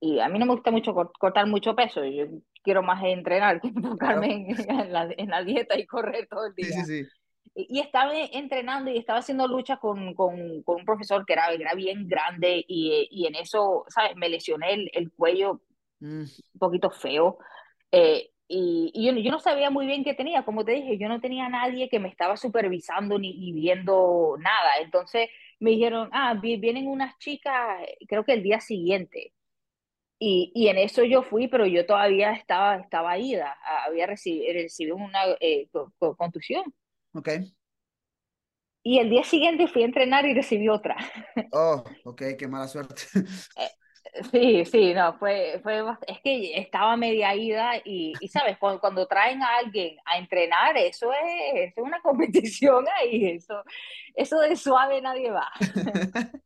y 0.00 0.18
a 0.20 0.28
mí 0.30 0.38
no 0.38 0.46
me 0.46 0.54
gusta 0.54 0.70
mucho 0.70 0.94
cortar 1.18 1.46
mucho 1.46 1.76
peso, 1.76 2.02
yo 2.04 2.24
quiero 2.62 2.82
más 2.82 3.02
entrenar 3.04 3.60
que 3.60 3.68
enfocarme 3.76 4.46
en, 4.48 4.92
la, 4.92 5.08
en, 5.18 5.28
la, 5.28 5.44
dieta 5.44 5.78
y 5.78 5.84
correr 5.86 6.28
todo 6.28 6.46
el 6.46 6.54
día. 6.54 6.66
Sí, 6.66 6.84
sí, 6.84 7.04
sí. 7.04 7.08
Y, 7.54 7.80
estaba 7.80 8.12
entrenando 8.14 8.90
y 8.90 8.96
estaba 8.98 9.18
haciendo 9.18 9.46
lucha 9.46 9.76
con, 9.76 10.14
con, 10.14 10.62
con 10.62 10.76
un 10.76 10.84
profesor 10.84 11.26
que 11.26 11.34
era, 11.34 11.50
era 11.52 11.74
bien 11.74 12.08
grande 12.08 12.64
y, 12.66 13.08
y, 13.10 13.26
en 13.26 13.34
eso, 13.34 13.84
¿sabes? 13.88 14.16
Me 14.16 14.28
lesioné 14.28 14.72
el, 14.74 14.90
el 14.94 15.12
cuello 15.12 15.60
mm. 16.00 16.22
un 16.22 16.58
poquito 16.58 16.90
feo. 16.90 17.38
Eh, 17.90 18.30
y, 18.48 18.90
y 18.94 19.06
yo, 19.06 19.12
yo, 19.18 19.30
no 19.30 19.38
sabía 19.40 19.70
muy 19.70 19.86
bien 19.86 20.04
qué 20.04 20.14
tenía, 20.14 20.44
como 20.44 20.64
te 20.64 20.72
dije, 20.72 20.98
yo 20.98 21.08
no 21.08 21.20
tenía 21.20 21.48
nadie 21.48 21.88
que 21.88 21.98
me 22.00 22.08
estaba 22.08 22.36
supervisando 22.36 23.18
ni, 23.18 23.34
ni 23.38 23.52
viendo 23.52 24.36
nada. 24.38 24.70
Entonces 24.80 25.28
me 25.60 25.70
dijeron, 25.70 26.10
ah, 26.12 26.34
vienen 26.40 26.88
unas 26.88 27.16
chicas, 27.18 27.80
creo 28.08 28.24
que 28.24 28.32
el 28.34 28.42
día 28.42 28.60
siguiente. 28.60 29.32
Y, 30.18 30.52
y, 30.54 30.68
en 30.68 30.78
eso 30.78 31.04
yo 31.04 31.22
fui, 31.22 31.48
pero 31.48 31.66
yo 31.66 31.84
todavía 31.86 32.32
estaba, 32.32 32.76
estaba 32.76 33.18
ida, 33.18 33.56
había 33.86 34.06
recibido, 34.06 34.52
recibido 34.54 34.96
una 34.96 35.20
eh, 35.40 35.68
contusión. 36.16 36.64
Ok. 37.14 37.28
Y 38.84 38.98
el 38.98 39.10
día 39.10 39.22
siguiente 39.22 39.68
fui 39.68 39.82
a 39.82 39.86
entrenar 39.86 40.26
y 40.26 40.34
recibí 40.34 40.68
otra. 40.68 40.96
Oh, 41.52 41.84
ok, 42.04 42.22
qué 42.38 42.48
mala 42.48 42.66
suerte. 42.68 43.02
Eh, 43.56 43.68
Sí, 44.30 44.64
sí, 44.66 44.92
no, 44.92 45.16
fue, 45.18 45.58
fue, 45.62 45.82
es 46.06 46.20
que 46.20 46.58
estaba 46.58 46.96
media 46.98 47.34
ida 47.34 47.78
y, 47.82 48.12
y 48.20 48.28
sabes, 48.28 48.58
cuando, 48.58 48.78
cuando, 48.78 49.06
traen 49.06 49.42
a 49.42 49.56
alguien 49.56 49.96
a 50.04 50.18
entrenar, 50.18 50.76
eso 50.76 51.10
es, 51.12 51.72
es 51.72 51.74
una 51.78 52.00
competición 52.02 52.84
ahí, 53.00 53.30
eso, 53.30 53.62
eso 54.14 54.38
de 54.40 54.56
suave 54.56 55.00
nadie 55.00 55.30
va. 55.30 55.50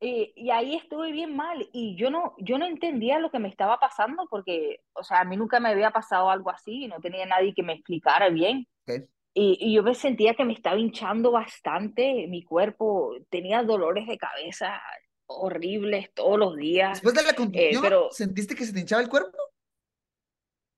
y, 0.00 0.32
y, 0.36 0.50
ahí 0.50 0.76
estuve 0.76 1.10
bien 1.10 1.34
mal 1.34 1.66
y 1.72 1.96
yo 1.96 2.10
no, 2.10 2.34
yo 2.38 2.58
no 2.58 2.66
entendía 2.66 3.18
lo 3.18 3.30
que 3.30 3.38
me 3.38 3.48
estaba 3.48 3.80
pasando 3.80 4.26
porque, 4.28 4.80
o 4.92 5.02
sea, 5.02 5.20
a 5.20 5.24
mí 5.24 5.38
nunca 5.38 5.58
me 5.58 5.70
había 5.70 5.92
pasado 5.92 6.28
algo 6.28 6.50
así, 6.50 6.86
no 6.86 7.00
tenía 7.00 7.24
nadie 7.24 7.54
que 7.54 7.62
me 7.62 7.72
explicara 7.72 8.28
bien. 8.28 8.66
Okay. 8.82 9.08
Y, 9.32 9.58
y, 9.60 9.74
yo 9.74 9.82
me 9.82 9.94
sentía 9.94 10.34
que 10.34 10.44
me 10.44 10.52
estaba 10.52 10.78
hinchando 10.78 11.30
bastante, 11.30 12.26
mi 12.28 12.42
cuerpo 12.42 13.14
tenía 13.28 13.62
dolores 13.62 14.06
de 14.08 14.18
cabeza, 14.18 14.82
horribles 15.26 16.12
todos 16.14 16.38
los 16.38 16.56
días. 16.56 17.00
Después 17.00 17.14
de 17.14 17.22
la 17.22 17.34
contusión, 17.34 17.84
eh, 17.84 17.88
pero... 17.88 18.08
¿sentiste 18.10 18.56
que 18.56 18.64
se 18.64 18.72
te 18.72 18.80
hinchaba 18.80 19.02
el 19.02 19.08
cuerpo? 19.08 19.38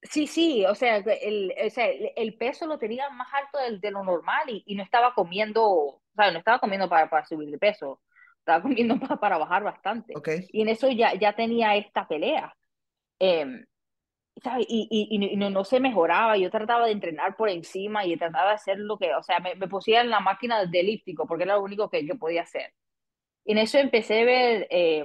Sí, 0.03 0.27
sí, 0.27 0.67
o 0.67 0.75
sea, 0.75 0.97
el, 0.97 1.55
o 1.65 1.71
sea, 1.71 1.87
el 1.87 2.35
peso 2.35 2.67
lo 2.67 2.77
tenía 2.77 3.09
más 3.11 3.29
alto 3.33 3.59
de, 3.59 3.79
de 3.79 3.91
lo 3.91 4.03
normal 4.03 4.51
y, 4.51 4.63
y, 4.67 4.75
no 4.75 4.83
estaba 4.83 5.15
comiendo, 5.15 5.65
o 5.65 6.03
sea, 6.15 6.31
no 6.33 6.39
estaba 6.39 6.59
comiendo 6.59 6.89
para, 6.89 7.09
para 7.09 7.25
subir 7.25 7.51
de 7.51 7.59
peso, 7.59 8.01
estaba 8.41 8.61
comiendo 8.61 8.97
para, 9.01 9.17
para 9.19 9.39
bajar 9.39 9.63
bastante. 9.63 10.13
Okay. 10.17 10.47
Y 10.51 10.63
en 10.63 10.69
eso 10.69 10.91
ya, 10.91 11.15
ya 11.15 11.35
tenía 11.35 11.77
esta 11.77 12.07
pelea. 12.07 12.55
Eh, 13.19 13.65
¿sabes? 14.43 14.67
Y, 14.69 14.89
y, 14.91 15.15
y 15.15 15.37
no, 15.37 15.51
no, 15.51 15.65
se 15.65 15.81
mejoraba, 15.81 16.37
yo 16.37 16.51
trataba 16.51 16.87
de 16.87 16.93
entrenar 16.93 17.37
por 17.37 17.49
encima 17.49 18.05
y 18.07 18.17
trataba 18.17 18.51
de 18.51 18.55
hacer 18.55 18.79
lo 18.79 18.99
que, 18.99 19.15
o 19.15 19.23
sea, 19.23 19.41
me, 19.41 19.55
me 19.55 19.69
pusía 19.69 20.01
en 20.01 20.11
la 20.11 20.21
máquina 20.21 20.65
de 20.65 20.81
elíptico 20.81 21.27
porque 21.27 21.45
era 21.45 21.57
lo 21.57 21.63
único 21.63 21.91
que, 21.91 22.07
que 22.07 22.15
podía 22.15 22.43
hacer. 22.43 22.73
Y 23.45 23.53
en 23.53 23.59
eso 23.59 23.79
empecé 23.79 24.23
a 24.23 24.25
ver, 24.25 24.67
eh, 24.71 25.05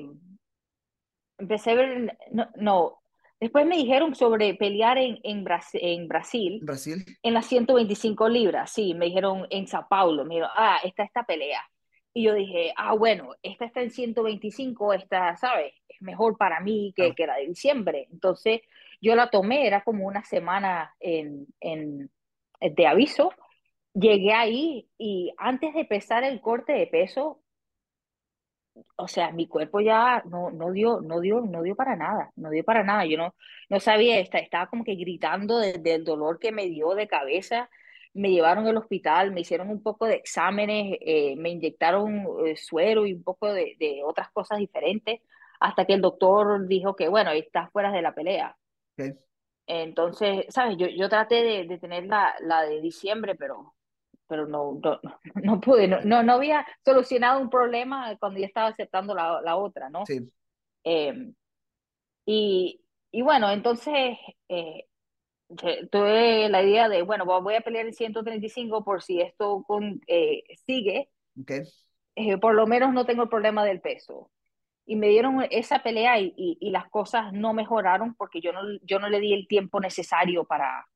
empecé 1.38 1.72
a 1.72 1.76
ver, 1.76 2.18
no, 2.32 2.48
no, 2.56 3.00
después 3.40 3.66
me 3.66 3.78
dijeron 3.78 4.16
sobre 4.16 4.54
pelear 4.56 4.98
en, 4.98 5.20
en, 5.24 5.44
Brasil, 5.44 5.80
en 5.84 6.08
Brasil, 6.08 6.60
Brasil, 6.64 7.06
en 7.22 7.34
las 7.34 7.46
125 7.48 8.30
libras, 8.30 8.72
sí, 8.72 8.94
me 8.94 9.06
dijeron 9.06 9.48
en 9.50 9.68
Sao 9.68 9.88
Paulo, 9.90 10.24
me 10.24 10.36
dijeron, 10.36 10.52
ah, 10.56 10.80
está 10.84 11.04
esta 11.04 11.24
pelea. 11.24 11.62
Y 12.14 12.24
yo 12.24 12.34
dije, 12.34 12.74
ah, 12.76 12.96
bueno, 12.96 13.36
esta 13.44 13.66
está 13.66 13.82
en 13.82 13.92
125, 13.92 14.94
esta, 14.94 15.38
¿sabes? 15.38 15.74
Es 15.88 16.02
mejor 16.02 16.36
para 16.36 16.60
mí 16.62 16.92
que, 16.96 17.10
ah. 17.10 17.14
que 17.16 17.28
la 17.28 17.36
de 17.36 17.46
diciembre. 17.46 18.08
Entonces, 18.12 18.62
yo 19.02 19.16
la 19.16 19.30
tomé, 19.30 19.68
era 19.68 19.84
como 19.84 20.06
una 20.08 20.24
semana 20.24 20.96
en, 21.00 21.48
en, 21.60 22.12
de 22.62 22.88
aviso. 22.88 23.32
Llegué 23.94 24.34
ahí 24.34 24.90
y 24.98 25.34
antes 25.38 25.74
de 25.74 25.82
empezar 25.82 26.24
el 26.24 26.42
corte 26.42 26.74
de 26.74 26.88
peso, 26.88 27.42
o 28.96 29.08
sea, 29.08 29.32
mi 29.32 29.48
cuerpo 29.48 29.80
ya 29.80 30.24
no, 30.26 30.52
no 30.52 30.72
dio, 30.72 31.02
no 31.02 31.20
dio, 31.20 31.42
no 31.42 31.64
dio 31.64 31.76
para 31.76 31.96
nada, 31.96 32.32
no 32.36 32.50
dio 32.50 32.64
para 32.64 32.84
nada. 32.84 33.06
Yo 33.06 33.18
no, 33.18 33.36
no 33.70 33.80
sabía, 33.80 34.20
estaba 34.20 34.68
como 34.68 34.84
que 34.84 34.96
gritando 34.96 35.60
del 35.60 35.82
de, 35.84 36.00
dolor 36.00 36.40
que 36.40 36.52
me 36.52 36.68
dio 36.68 36.94
de 36.96 37.08
cabeza. 37.08 37.70
Me 38.14 38.32
llevaron 38.32 38.66
al 38.68 38.78
hospital, 38.78 39.32
me 39.32 39.42
hicieron 39.42 39.70
un 39.70 39.84
poco 39.84 40.06
de 40.06 40.16
exámenes, 40.16 40.98
eh, 41.02 41.36
me 41.38 41.50
inyectaron 41.50 42.26
eh, 42.46 42.56
suero 42.58 43.06
y 43.06 43.14
un 43.14 43.24
poco 43.24 43.54
de, 43.54 43.76
de, 43.80 44.02
otras 44.04 44.30
cosas 44.32 44.58
diferentes, 44.60 45.22
hasta 45.60 45.86
que 45.86 45.94
el 45.94 46.02
doctor 46.02 46.68
dijo 46.68 46.96
que, 46.96 47.08
bueno, 47.10 47.32
estás 47.32 47.72
fuera 47.72 47.92
de 47.92 48.02
la 48.02 48.16
pelea. 48.16 48.58
Okay. 48.98 49.14
Entonces, 49.68 50.46
¿sabes? 50.50 50.78
Yo, 50.78 50.88
yo 50.88 51.10
traté 51.10 51.44
de, 51.44 51.66
de 51.66 51.78
tener 51.78 52.06
la, 52.06 52.34
la 52.42 52.64
de 52.64 52.82
diciembre, 52.82 53.36
pero 53.36 53.74
pero 54.28 54.46
no, 54.46 54.80
no, 54.84 55.00
no 55.36 55.60
pude, 55.60 55.88
no, 55.88 56.02
no, 56.02 56.22
no, 56.24 56.34
había 56.34 56.66
solucionado 56.84 57.40
un 57.40 57.50
problema 57.50 58.16
cuando 58.20 58.40
ya 58.40 58.46
estaba 58.46 58.68
aceptando 58.68 59.16
la, 59.16 59.42
la 59.42 59.56
otra, 59.56 59.90
¿no? 59.90 60.06
Sí. 60.06 60.20
Eh, 60.84 61.32
y, 62.26 62.82
y, 63.12 63.22
bueno, 63.22 63.50
entonces 63.50 64.18
eh, 64.50 64.86
tuve 65.90 66.50
la 66.50 66.62
idea 66.62 66.90
de, 66.90 67.04
bueno, 67.04 67.26
voy 67.26 67.56
a 67.56 67.62
pelear 67.62 67.86
el 67.86 67.94
135 67.94 68.84
por 68.84 69.02
si 69.02 69.22
esto 69.22 69.64
con, 69.66 70.02
eh, 70.08 70.44
sigue. 70.66 71.10
Okay. 71.42 71.64
Eh, 72.16 72.38
por 72.38 72.54
lo 72.54 72.68
menos 72.68 72.94
no 72.94 73.06
tengo 73.06 73.24
el 73.24 73.30
problema 73.30 73.64
del 73.64 73.80
peso. 73.80 74.30
Y 74.88 74.96
me 74.96 75.10
dieron 75.10 75.46
esa 75.52 75.84
pelea 75.84 76.20
y, 76.20 76.34
y, 76.36 76.58
y, 76.60 76.72
las 76.72 76.90
cosas 76.90 77.34
no 77.34 77.54
mejoraron 77.54 78.16
porque 78.16 78.42
yo 78.42 78.54
no, 78.54 78.62
yo 78.84 79.00
no 79.00 79.10
le 79.10 79.20
di 79.20 79.34
el 79.34 79.48
tiempo 79.48 79.80
necesario 79.80 80.46
para, 80.46 80.88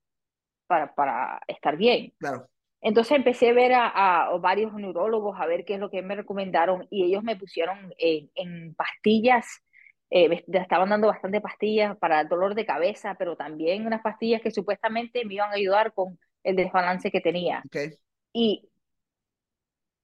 para, 0.65 0.95
para 0.95 1.41
estar 1.48 1.75
bien. 1.75 2.13
Claro. 2.17 2.48
Entonces 2.81 3.17
empecé 3.17 3.50
a 3.50 3.53
ver 3.53 3.74
a, 3.74 4.29
a, 4.29 4.38
varios 4.38 4.74
neurólogos 4.74 5.39
a 5.39 5.45
ver 5.45 5.65
qué 5.65 5.75
es 5.75 5.79
lo 5.79 5.91
que 5.91 6.01
me 6.01 6.15
recomendaron 6.15 6.88
y 6.89 7.03
ellos 7.03 7.24
me 7.24 7.36
pusieron 7.36 7.93
en, 8.00 8.31
en 8.33 8.74
pastillas, 8.74 9.62
eh, 10.10 10.43
estaban 10.51 10.89
dando 10.89 11.07
bastante 11.07 11.41
pastillas 11.41 11.95
para 11.98 12.21
el 12.21 12.27
dolor 12.27 12.55
de 12.55 12.65
cabeza, 12.65 13.15
pero 13.19 13.36
también 13.36 13.86
unas 13.86 14.01
pastillas 14.01 14.41
que 14.41 14.51
supuestamente 14.51 15.24
me 15.25 15.36
iban 15.36 15.51
a 15.51 15.55
ayudar 15.55 15.93
con 15.93 16.17
el 16.43 16.55
desbalance 16.55 17.12
que 17.12 17.21
tenía. 17.21 17.62
Okay. 17.67 17.91
Y, 18.33 18.70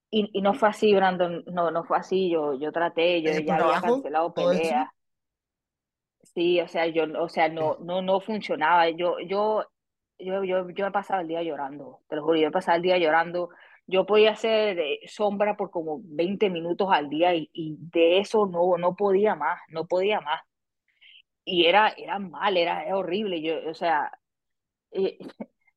y, 0.09 0.29
y, 0.33 0.41
no 0.41 0.53
fue 0.53 0.69
así, 0.69 0.93
Brandon, 0.93 1.43
no, 1.47 1.71
no 1.71 1.83
fue 1.83 1.97
así, 1.97 2.29
yo, 2.29 2.53
yo 2.55 2.71
traté, 2.71 3.21
yo 3.21 3.31
ya 3.31 3.55
había 3.55 3.81
cancelado 3.81 4.33
peleas. 4.33 4.89
Sí, 6.23 6.59
o 6.61 6.67
sea, 6.67 6.87
yo, 6.87 7.05
o 7.21 7.29
sea, 7.29 7.49
no, 7.49 7.77
no, 7.79 8.01
no 8.01 8.19
funcionaba. 8.19 8.89
Yo, 8.89 9.19
yo 9.19 9.65
yo, 10.19 10.43
yo, 10.43 10.69
yo 10.69 10.87
he 10.87 10.91
pasado 10.91 11.21
el 11.21 11.27
día 11.27 11.43
llorando, 11.43 12.01
te 12.07 12.15
lo 12.15 12.23
juro, 12.23 12.37
yo 12.37 12.47
he 12.47 12.51
pasado 12.51 12.77
el 12.77 12.83
día 12.83 12.97
llorando. 12.97 13.49
Yo 13.85 14.05
podía 14.05 14.31
hacer 14.31 14.77
sombra 15.07 15.55
por 15.55 15.71
como 15.71 16.01
20 16.03 16.49
minutos 16.49 16.89
al 16.91 17.09
día 17.09 17.35
y, 17.35 17.49
y 17.53 17.77
de 17.79 18.19
eso 18.19 18.45
no, 18.45 18.77
no 18.77 18.95
podía 18.95 19.35
más, 19.35 19.59
no 19.69 19.87
podía 19.87 20.19
más. 20.21 20.41
Y 21.45 21.65
era, 21.65 21.89
era 21.97 22.19
mal, 22.19 22.57
era, 22.57 22.83
era 22.83 22.97
horrible. 22.97 23.41
Yo, 23.41 23.55
o 23.69 23.73
sea, 23.73 24.11
eh, 24.91 25.17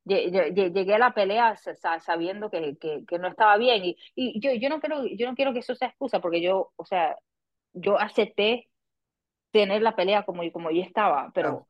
llegué 0.05 0.95
a 0.95 0.99
la 0.99 1.15
pelea 1.15 1.57
sabiendo 2.01 2.51
que, 2.51 2.77
que, 2.79 3.05
que, 3.07 3.19
no 3.19 3.29
estaba 3.29 3.57
bien. 3.57 3.85
Y, 3.85 3.97
y 4.15 4.41
yo, 4.41 4.53
yo, 4.55 4.69
no 4.69 4.81
quiero, 4.81 5.07
yo 5.07 5.29
no 5.29 5.35
quiero 5.35 5.53
que 5.53 5.61
eso 5.61 5.75
sea 5.75 5.89
excusa, 5.89 6.21
porque 6.21 6.41
yo, 6.41 6.73
o 6.77 6.85
sea, 6.85 7.17
yo 7.73 7.99
acepté 7.99 8.69
tener 9.51 9.83
la 9.83 9.97
pelea 9.97 10.25
como, 10.25 10.43
como 10.53 10.71
yo 10.71 10.83
estaba, 10.83 11.31
pero, 11.35 11.67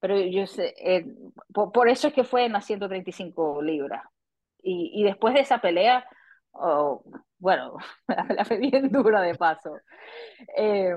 pero 0.00 0.18
yo 0.20 0.46
sé, 0.46 0.74
eh, 0.78 1.06
por, 1.52 1.72
por, 1.72 1.88
eso 1.88 2.08
es 2.08 2.14
que 2.14 2.24
fue 2.24 2.44
en 2.46 2.52
las 2.52 2.66
135 2.66 3.62
libras. 3.62 4.04
Y, 4.62 4.90
y 4.94 5.04
después 5.04 5.34
de 5.34 5.40
esa 5.40 5.60
pelea, 5.60 6.06
oh, 6.52 7.02
bueno, 7.38 7.76
la 8.28 8.44
fue 8.44 8.58
bien 8.58 8.90
dura 8.90 9.20
de 9.22 9.34
paso. 9.34 9.78
Eh, 10.56 10.96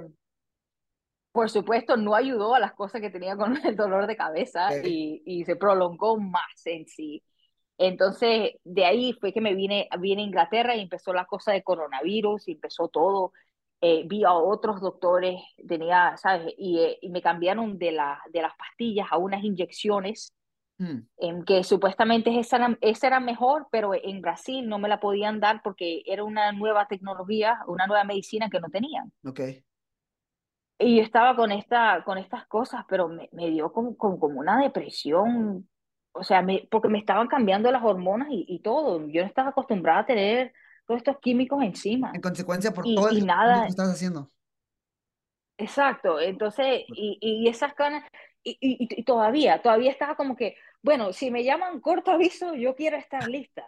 por 1.32 1.50
supuesto, 1.50 1.98
no 1.98 2.16
ayudó 2.16 2.56
a 2.56 2.60
las 2.60 2.74
cosas 2.74 3.02
que 3.02 3.10
tenía 3.10 3.36
con 3.38 3.58
el 3.66 3.76
dolor 3.76 4.08
de 4.08 4.18
cabeza 4.18 4.70
y, 4.84 5.22
y, 5.26 5.46
se 5.46 5.56
prolongó 5.56 6.20
más 6.20 6.66
en 6.66 6.88
sí. 6.88 7.24
Entonces, 7.78 8.54
de 8.64 8.86
ahí 8.86 9.14
fue 9.14 9.32
que 9.32 9.42
me 9.42 9.54
vine, 9.54 9.88
vine 10.00 10.22
a 10.22 10.26
Inglaterra 10.26 10.76
y 10.76 10.82
empezó 10.82 11.14
la 11.14 11.26
cosa 11.26 11.54
de 11.54 11.64
coronavirus 11.64 12.48
y 12.48 12.54
empezó 12.54 12.90
todo. 12.90 13.32
Eh, 13.82 14.04
vi 14.06 14.26
a 14.26 14.34
otros 14.34 14.82
doctores, 14.82 15.42
tenía, 15.66 16.18
¿sabes? 16.18 16.54
Y, 16.58 16.80
eh, 16.80 16.98
y 17.02 17.10
me 17.10 17.22
cambiaron 17.22 17.78
de, 17.78 17.94
la, 17.94 18.22
de 18.32 18.42
las 18.42 18.56
pastillas 18.58 19.08
a 19.10 19.18
unas 19.18 19.44
inyecciones 19.44 20.34
Mm, 20.80 21.44
que 21.46 21.64
supuestamente 21.66 22.40
esa 22.40 22.56
era, 22.56 22.78
esa 22.80 23.08
era 23.08 23.20
mejor, 23.20 23.68
pero 23.70 23.92
en 23.94 24.22
Brasil 24.22 24.68
no 24.68 24.80
me 24.80 24.88
la 24.88 25.02
podían 25.02 25.42
dar 25.42 25.62
porque 25.62 26.04
era 26.06 26.24
una 26.24 26.54
nueva 26.54 26.88
tecnología, 26.88 27.60
una 27.68 27.86
nueva 27.86 28.06
medicina 28.06 28.50
que 28.50 28.62
no 28.62 28.70
tenían. 28.70 29.12
ok. 29.26 29.42
Y 30.80 30.98
yo 30.98 31.04
estaba 31.04 31.36
con, 31.36 31.52
esta, 31.52 32.04
con 32.06 32.18
estas 32.18 32.48
cosas, 32.48 32.86
pero 32.88 33.10
me, 33.10 33.30
me 33.34 33.50
dio 33.50 33.72
como, 33.74 33.98
como, 33.98 34.20
como 34.20 34.40
una 34.40 34.60
depresión, 34.62 35.70
o 36.14 36.24
sea, 36.24 36.42
me, 36.42 36.68
porque 36.72 36.88
me 36.90 37.00
estaban 37.00 37.28
cambiando 37.28 37.72
las 37.72 37.84
hormonas 37.84 38.30
y, 38.32 38.46
y 38.48 38.62
todo. 38.62 39.06
Yo 39.10 39.22
no 39.22 39.28
estaba 39.28 39.50
acostumbrada 39.50 40.02
a 40.02 40.06
tener 40.06 40.54
todos 40.88 41.00
estos 41.00 41.20
químicos 41.20 41.64
encima. 41.64 42.12
En 42.14 42.22
consecuencia, 42.22 42.74
por 42.74 42.86
Y, 42.86 42.94
todo 42.94 43.10
el 43.10 43.18
y 43.18 43.20
ejercicio 43.20 43.28
nada, 43.28 43.64
que 43.64 43.70
estás 43.70 43.90
haciendo. 43.90 44.30
exacto. 45.58 46.20
Entonces, 46.20 46.84
y, 46.88 47.18
y 47.22 47.48
esas 47.50 47.76
ganas, 47.76 48.04
y, 48.44 48.58
y, 48.62 48.88
y 49.00 49.04
todavía, 49.04 49.62
todavía 49.62 49.92
estaba 49.92 50.16
como 50.16 50.36
que, 50.36 50.56
bueno, 50.82 51.14
si 51.14 51.32
me 51.32 51.44
llaman 51.44 51.82
corto 51.82 52.12
aviso, 52.12 52.54
yo 52.56 52.76
quiero 52.76 52.98
estar 52.98 53.28
lista. 53.28 53.66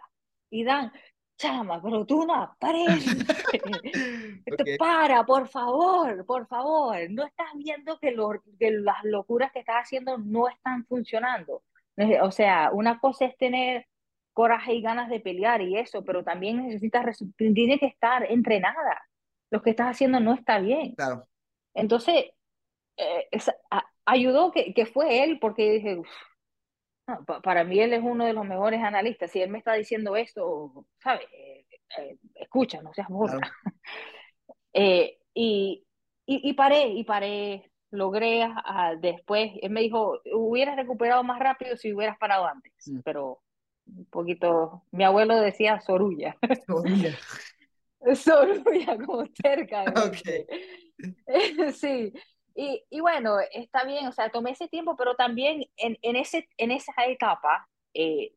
Y 0.50 0.64
Dan, 0.64 0.92
chama, 1.36 1.80
pero 1.82 2.04
tú 2.06 2.24
no 2.26 2.34
aprendes. 2.34 3.04
Ok, 4.52 4.60
Para, 4.78 5.24
por 5.24 5.48
favor, 5.48 6.24
por 6.26 6.46
favor. 6.46 6.96
No 7.10 7.24
estás 7.24 7.48
viendo 7.54 7.98
que, 7.98 8.10
lo- 8.12 8.42
que 8.58 8.70
las 8.70 9.02
locuras 9.04 9.52
que 9.52 9.60
estás 9.60 9.76
haciendo 9.84 10.18
no 10.18 10.48
están 10.48 10.84
funcionando. 10.86 11.62
O 12.22 12.30
sea, 12.30 12.70
una 12.72 12.98
cosa 12.98 13.26
es 13.26 13.36
tener 13.36 13.86
coraje 14.32 14.74
y 14.74 14.82
ganas 14.82 15.08
de 15.10 15.20
pelear 15.20 15.60
y 15.62 15.76
eso, 15.76 16.04
pero 16.04 16.24
también 16.24 16.66
necesitas, 16.66 17.18
tienes 17.36 17.78
que 17.80 17.86
estar 17.86 18.24
entrenada. 18.30 19.02
Lo 19.50 19.60
que 19.62 19.70
estás 19.70 19.88
haciendo 19.88 20.18
no 20.20 20.32
está 20.34 20.58
bien. 20.58 20.94
claro, 20.94 21.26
Entonces, 21.74 22.30
eh, 22.96 23.28
a- 23.70 23.84
ayudó 24.06 24.50
que, 24.52 24.72
que 24.74 24.86
fue 24.86 25.22
él, 25.24 25.38
porque 25.40 25.72
dije, 25.72 25.96
"Uf, 25.98 26.08
no, 26.08 26.08
pa- 26.08 26.31
para 27.42 27.64
mí 27.64 27.80
él 27.80 27.92
es 27.92 28.02
uno 28.02 28.24
de 28.24 28.32
los 28.32 28.44
mejores 28.46 28.82
analistas. 28.82 29.30
Si 29.30 29.40
él 29.40 29.50
me 29.50 29.58
está 29.58 29.74
diciendo 29.74 30.16
esto, 30.16 30.86
¿sabes? 31.02 31.26
Eh, 31.32 31.66
eh, 31.98 32.16
escucha, 32.34 32.80
no 32.82 32.92
seas 32.94 33.08
claro. 33.08 33.40
Eh, 34.74 35.18
y, 35.34 35.84
y, 36.24 36.48
y 36.48 36.52
paré, 36.54 36.88
y 36.88 37.04
paré, 37.04 37.70
logré 37.90 38.42
ah, 38.44 38.94
después, 38.98 39.52
él 39.60 39.70
me 39.70 39.82
dijo, 39.82 40.18
hubieras 40.32 40.76
recuperado 40.76 41.22
más 41.24 41.38
rápido 41.38 41.76
si 41.76 41.92
hubieras 41.92 42.16
parado 42.18 42.46
antes, 42.46 42.72
Mm. 42.86 43.00
pero 43.04 43.40
un 43.86 44.06
poquito, 44.06 44.82
mi 44.92 45.04
abuelo 45.04 45.36
decía 45.40 45.80
sorulla, 45.80 46.36
Orilla. 46.68 47.18
sorulla 48.14 48.96
como 49.04 49.24
cerca. 49.42 49.84
Sí, 51.74 52.12
y, 52.54 52.84
y 52.90 53.00
bueno, 53.00 53.36
está 53.52 53.84
bien, 53.84 54.06
o 54.06 54.12
sea, 54.12 54.30
tomé 54.30 54.52
ese 54.52 54.68
tiempo, 54.68 54.96
pero 54.96 55.14
también 55.16 55.64
en, 55.76 55.98
en, 56.02 56.16
ese, 56.16 56.48
en 56.58 56.70
esa 56.70 56.92
etapa 57.06 57.68
eh, 57.94 58.32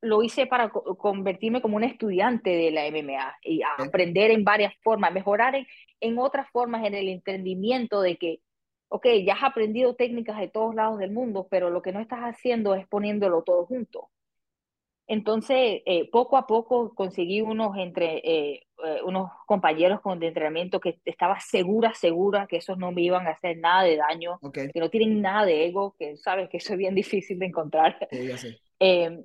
lo 0.00 0.22
hice 0.22 0.46
para 0.46 0.70
co- 0.70 0.96
convertirme 0.96 1.62
como 1.62 1.76
un 1.76 1.84
estudiante 1.84 2.50
de 2.50 2.70
la 2.70 2.86
MMA 2.86 3.36
y 3.42 3.62
a 3.62 3.68
aprender 3.82 4.30
en 4.30 4.44
varias 4.44 4.74
formas, 4.82 5.12
mejorar 5.12 5.54
en, 5.56 5.66
en 6.00 6.18
otras 6.18 6.48
formas, 6.50 6.84
en 6.86 6.94
el 6.94 7.08
entendimiento 7.08 8.00
de 8.02 8.16
que, 8.18 8.40
ok, 8.88 9.06
ya 9.26 9.34
has 9.34 9.44
aprendido 9.44 9.94
técnicas 9.96 10.38
de 10.40 10.48
todos 10.48 10.74
lados 10.74 10.98
del 10.98 11.12
mundo, 11.12 11.46
pero 11.50 11.70
lo 11.70 11.82
que 11.82 11.92
no 11.92 12.00
estás 12.00 12.20
haciendo 12.20 12.74
es 12.74 12.86
poniéndolo 12.88 13.42
todo 13.42 13.66
junto. 13.66 14.10
Entonces, 15.10 15.82
eh, 15.86 16.08
poco 16.08 16.36
a 16.36 16.46
poco 16.46 16.94
conseguí 16.94 17.40
unos, 17.40 17.76
entre, 17.76 18.18
eh, 18.18 18.68
eh, 18.84 19.00
unos 19.04 19.28
compañeros 19.44 20.00
con, 20.00 20.20
de 20.20 20.28
entrenamiento 20.28 20.78
que 20.78 21.00
estaba 21.04 21.40
segura, 21.40 21.94
segura 21.94 22.46
que 22.46 22.58
esos 22.58 22.78
no 22.78 22.92
me 22.92 23.02
iban 23.02 23.26
a 23.26 23.30
hacer 23.30 23.58
nada 23.58 23.82
de 23.82 23.96
daño, 23.96 24.38
que 24.52 24.78
no 24.78 24.88
tienen 24.88 25.20
nada 25.20 25.46
de 25.46 25.66
ego, 25.66 25.96
que 25.98 26.16
sabes 26.16 26.48
que 26.48 26.58
eso 26.58 26.74
es 26.74 26.78
bien 26.78 26.94
difícil 26.94 27.40
de 27.40 27.46
encontrar. 27.46 28.08
sí. 28.10 28.56
Eh, 28.82 29.24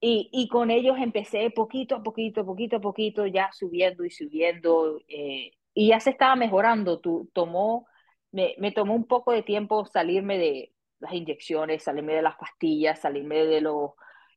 y, 0.00 0.28
y 0.32 0.48
con 0.48 0.68
ellos 0.72 0.96
empecé 0.98 1.48
poquito 1.50 1.94
a 1.94 2.02
poquito, 2.02 2.44
poquito 2.44 2.76
a 2.76 2.80
poquito, 2.80 3.24
ya 3.24 3.50
subiendo 3.52 4.04
y 4.04 4.10
subiendo, 4.10 5.00
y 5.06 5.88
ya 5.88 6.00
se 6.00 6.10
estaba 6.10 6.34
mejorando. 6.34 6.98
Tu, 6.98 7.30
tomó, 7.32 7.86
me, 8.32 8.56
me 8.58 8.72
tomó 8.72 8.94
un 8.94 9.06
poco 9.06 9.30
de 9.30 9.44
tiempo 9.44 9.86
salirme 9.86 10.38
de 10.38 10.72
las 10.98 11.12
inyecciones, 11.12 11.84
salirme 11.84 12.14
de 12.14 12.22
las 12.22 12.34
pastillas, 12.34 12.98
salirme 12.98 13.44
de 13.44 13.60
los 13.60 13.92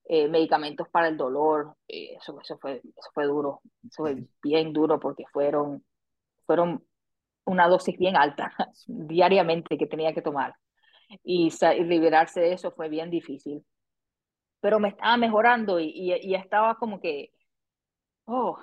eh, 0.08 0.28
medicamentos 0.28 0.88
para 0.90 1.08
el 1.10 1.18
dolor. 1.18 1.76
Eh, 1.88 2.16
eso, 2.18 2.40
eso, 2.42 2.58
fue, 2.60 2.82
eso 2.84 3.10
fue 3.14 3.26
duro, 3.26 3.62
eso 3.84 4.04
fue 4.04 4.18
bien 4.44 4.74
duro 4.74 5.00
porque 5.00 5.26
fueron, 5.32 5.84
fueron 6.46 6.86
una 7.46 7.68
dosis 7.68 7.98
bien 7.98 8.18
alta 8.18 8.54
diariamente 8.88 9.78
que 9.78 9.88
tenía 9.88 10.14
que 10.14 10.22
tomar. 10.24 10.56
Y, 11.24 11.50
y 11.50 11.84
liberarse 11.86 12.42
de 12.42 12.54
eso 12.54 12.72
fue 12.72 12.90
bien 12.90 13.10
difícil 13.12 13.66
pero 14.60 14.80
me 14.80 14.90
estaba 14.90 15.18
mejorando 15.18 15.80
y, 15.80 15.86
y, 15.90 16.14
y 16.22 16.36
estaba 16.36 16.76
como 16.76 17.00
que, 17.00 17.32
oh, 18.26 18.60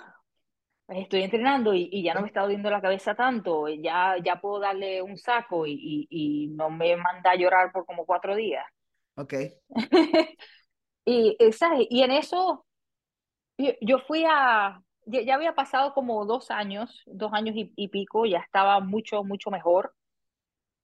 estoy 0.89 1.23
entrenando 1.23 1.75
y, 1.75 1.89
y 1.93 2.03
ya 2.03 2.15
no 2.15 2.23
me 2.23 2.29
está 2.29 2.43
doliendo 2.43 2.71
la 2.71 2.81
cabeza 2.83 3.15
tanto, 3.15 3.69
ya, 3.69 4.17
ya 4.25 4.41
puedo 4.41 4.61
darle 4.61 5.03
un 5.03 5.17
saco 5.19 5.67
y, 5.67 5.73
y, 5.75 6.09
y 6.11 6.49
no 6.49 6.71
me 6.71 6.97
manda 6.97 7.33
a 7.33 7.37
llorar 7.37 7.73
por 7.73 7.87
como 7.87 8.07
cuatro 8.07 8.35
días. 8.37 8.65
Ok, 9.17 9.35
y, 11.05 11.37
¿sabes? 11.53 11.87
y 11.91 12.03
en 12.03 12.11
eso 12.13 12.65
yo, 13.59 13.73
yo 13.81 13.99
fui 14.01 14.25
a, 14.29 14.83
ya, 15.07 15.23
ya 15.23 15.35
había 15.35 15.55
pasado 15.55 15.95
como 15.95 16.25
dos 16.27 16.51
años, 16.51 17.03
dos 17.07 17.33
años 17.33 17.57
y, 17.57 17.73
y 17.77 17.89
pico, 17.89 18.27
ya 18.27 18.39
estaba 18.41 18.81
mucho, 18.81 19.25
mucho 19.25 19.51
mejor. 19.51 19.95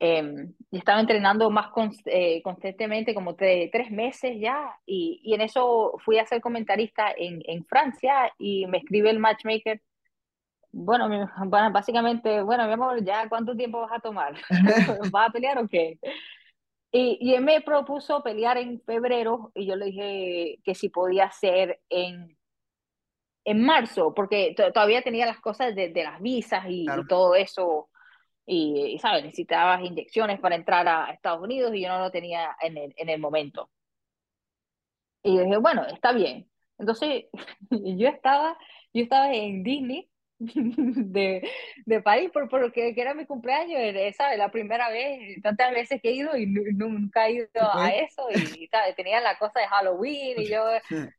Eh, 0.00 0.48
estaba 0.72 1.00
entrenando 1.00 1.50
más 1.50 1.68
const- 1.72 2.02
eh, 2.06 2.42
constantemente, 2.42 3.14
como 3.14 3.37
tre- 3.37 3.70
tres 3.72 3.90
meses 3.90 4.38
ya, 4.40 4.74
y, 4.87 5.20
y 5.24 5.35
en 5.35 5.42
eso 5.42 5.94
fui 6.04 6.18
a 6.18 6.26
ser 6.26 6.40
comentarista 6.40 7.12
en, 7.16 7.42
en 7.46 7.64
Francia 7.66 8.33
y 8.38 8.66
me 8.66 8.78
escribe 8.78 9.11
el 9.11 9.18
matchmaker. 9.20 9.83
Bueno, 10.72 11.09
mi- 11.09 11.18
bueno, 11.48 11.72
básicamente, 11.72 12.42
bueno, 12.42 12.66
mi 12.66 12.72
amor, 12.74 13.04
¿ya 13.04 13.28
cuánto 13.28 13.56
tiempo 13.56 13.80
vas 13.80 13.92
a 13.92 14.00
tomar? 14.00 14.35
¿Vas 15.12 15.28
a 15.28 15.33
pelear 15.33 15.59
o 15.59 15.68
qué? 15.68 15.98
Y, 16.92 17.18
y 17.20 17.35
él 17.35 17.42
me 17.44 17.61
propuso 17.61 18.22
pelear 18.22 18.59
en 18.59 18.81
febrero 18.83 19.53
y 19.55 19.66
yo 19.66 19.76
le 19.76 19.87
dije 19.87 20.59
que 20.64 20.74
si 20.74 20.88
podía 20.88 21.31
ser 21.31 21.81
en, 21.88 22.37
en 23.44 23.62
marzo, 23.64 24.12
porque 24.14 24.55
to- 24.57 24.72
todavía 24.72 25.03
tenía 25.03 25.26
las 25.26 25.40
cosas 25.40 25.74
de, 25.74 25.88
de 25.90 26.05
las 26.05 26.20
visas 26.20 26.64
y, 26.68 26.85
claro. 26.85 27.03
y 27.03 27.07
todo 27.07 27.35
eso 27.35 27.88
y, 28.46 28.94
y, 28.94 28.98
¿sabes? 28.98 29.24
Necesitabas 29.24 29.83
inyecciones 29.85 30.40
para 30.40 30.57
entrar 30.57 30.88
a 30.88 31.11
Estados 31.12 31.42
Unidos 31.42 31.72
y 31.74 31.83
yo 31.83 31.88
no 31.88 32.00
lo 32.00 32.11
tenía 32.11 32.57
en 32.61 32.76
el, 32.76 32.94
en 32.96 33.09
el 33.09 33.20
momento. 33.20 33.70
Y 35.22 35.38
dije, 35.38 35.57
bueno, 35.59 35.85
está 35.87 36.12
bien. 36.12 36.50
Entonces, 36.79 37.26
yo 37.70 38.09
estaba, 38.09 38.57
yo 38.92 39.03
estaba 39.03 39.33
en 39.35 39.62
Disney 39.62 40.10
de, 40.40 41.42
de 41.87 42.03
París 42.03 42.31
por, 42.33 42.48
porque 42.48 42.94
que 42.94 43.00
era 43.00 43.14
mi 43.14 43.26
cumpleaños, 43.26 43.79
era, 43.79 44.12
¿sabes? 44.14 44.38
La 44.38 44.50
primera 44.50 44.88
vez, 44.90 45.40
tantas 45.42 45.70
veces 45.72 46.00
que 46.03 46.11
he 46.11 46.12
ido 46.14 46.37
y 46.37 46.46
nu- 46.46 46.62
nunca 46.74 47.29
he 47.29 47.33
ido 47.35 47.48
a 47.62 47.94
eso 47.94 48.33
y, 48.33 48.66
¿sabes? 48.70 48.96
Tenía 48.96 49.20
la 49.20 49.38
cosa 49.38 49.61
de 49.61 49.68
Halloween 49.68 50.38
y 50.40 50.50
yo 50.50 50.62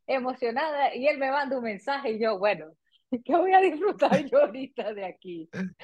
emocionada 0.06 0.94
y 0.94 1.06
él 1.06 1.18
me 1.18 1.30
manda 1.30 1.56
un 1.56 1.64
mensaje 1.64 2.12
y 2.12 2.20
yo, 2.20 2.38
bueno, 2.38 2.66
¿qué 3.24 3.36
voy 3.36 3.52
a 3.52 3.60
disfrutar 3.60 4.24
yo 4.26 4.40
ahorita 4.40 4.92
de 4.94 5.04
aquí? 5.06 5.50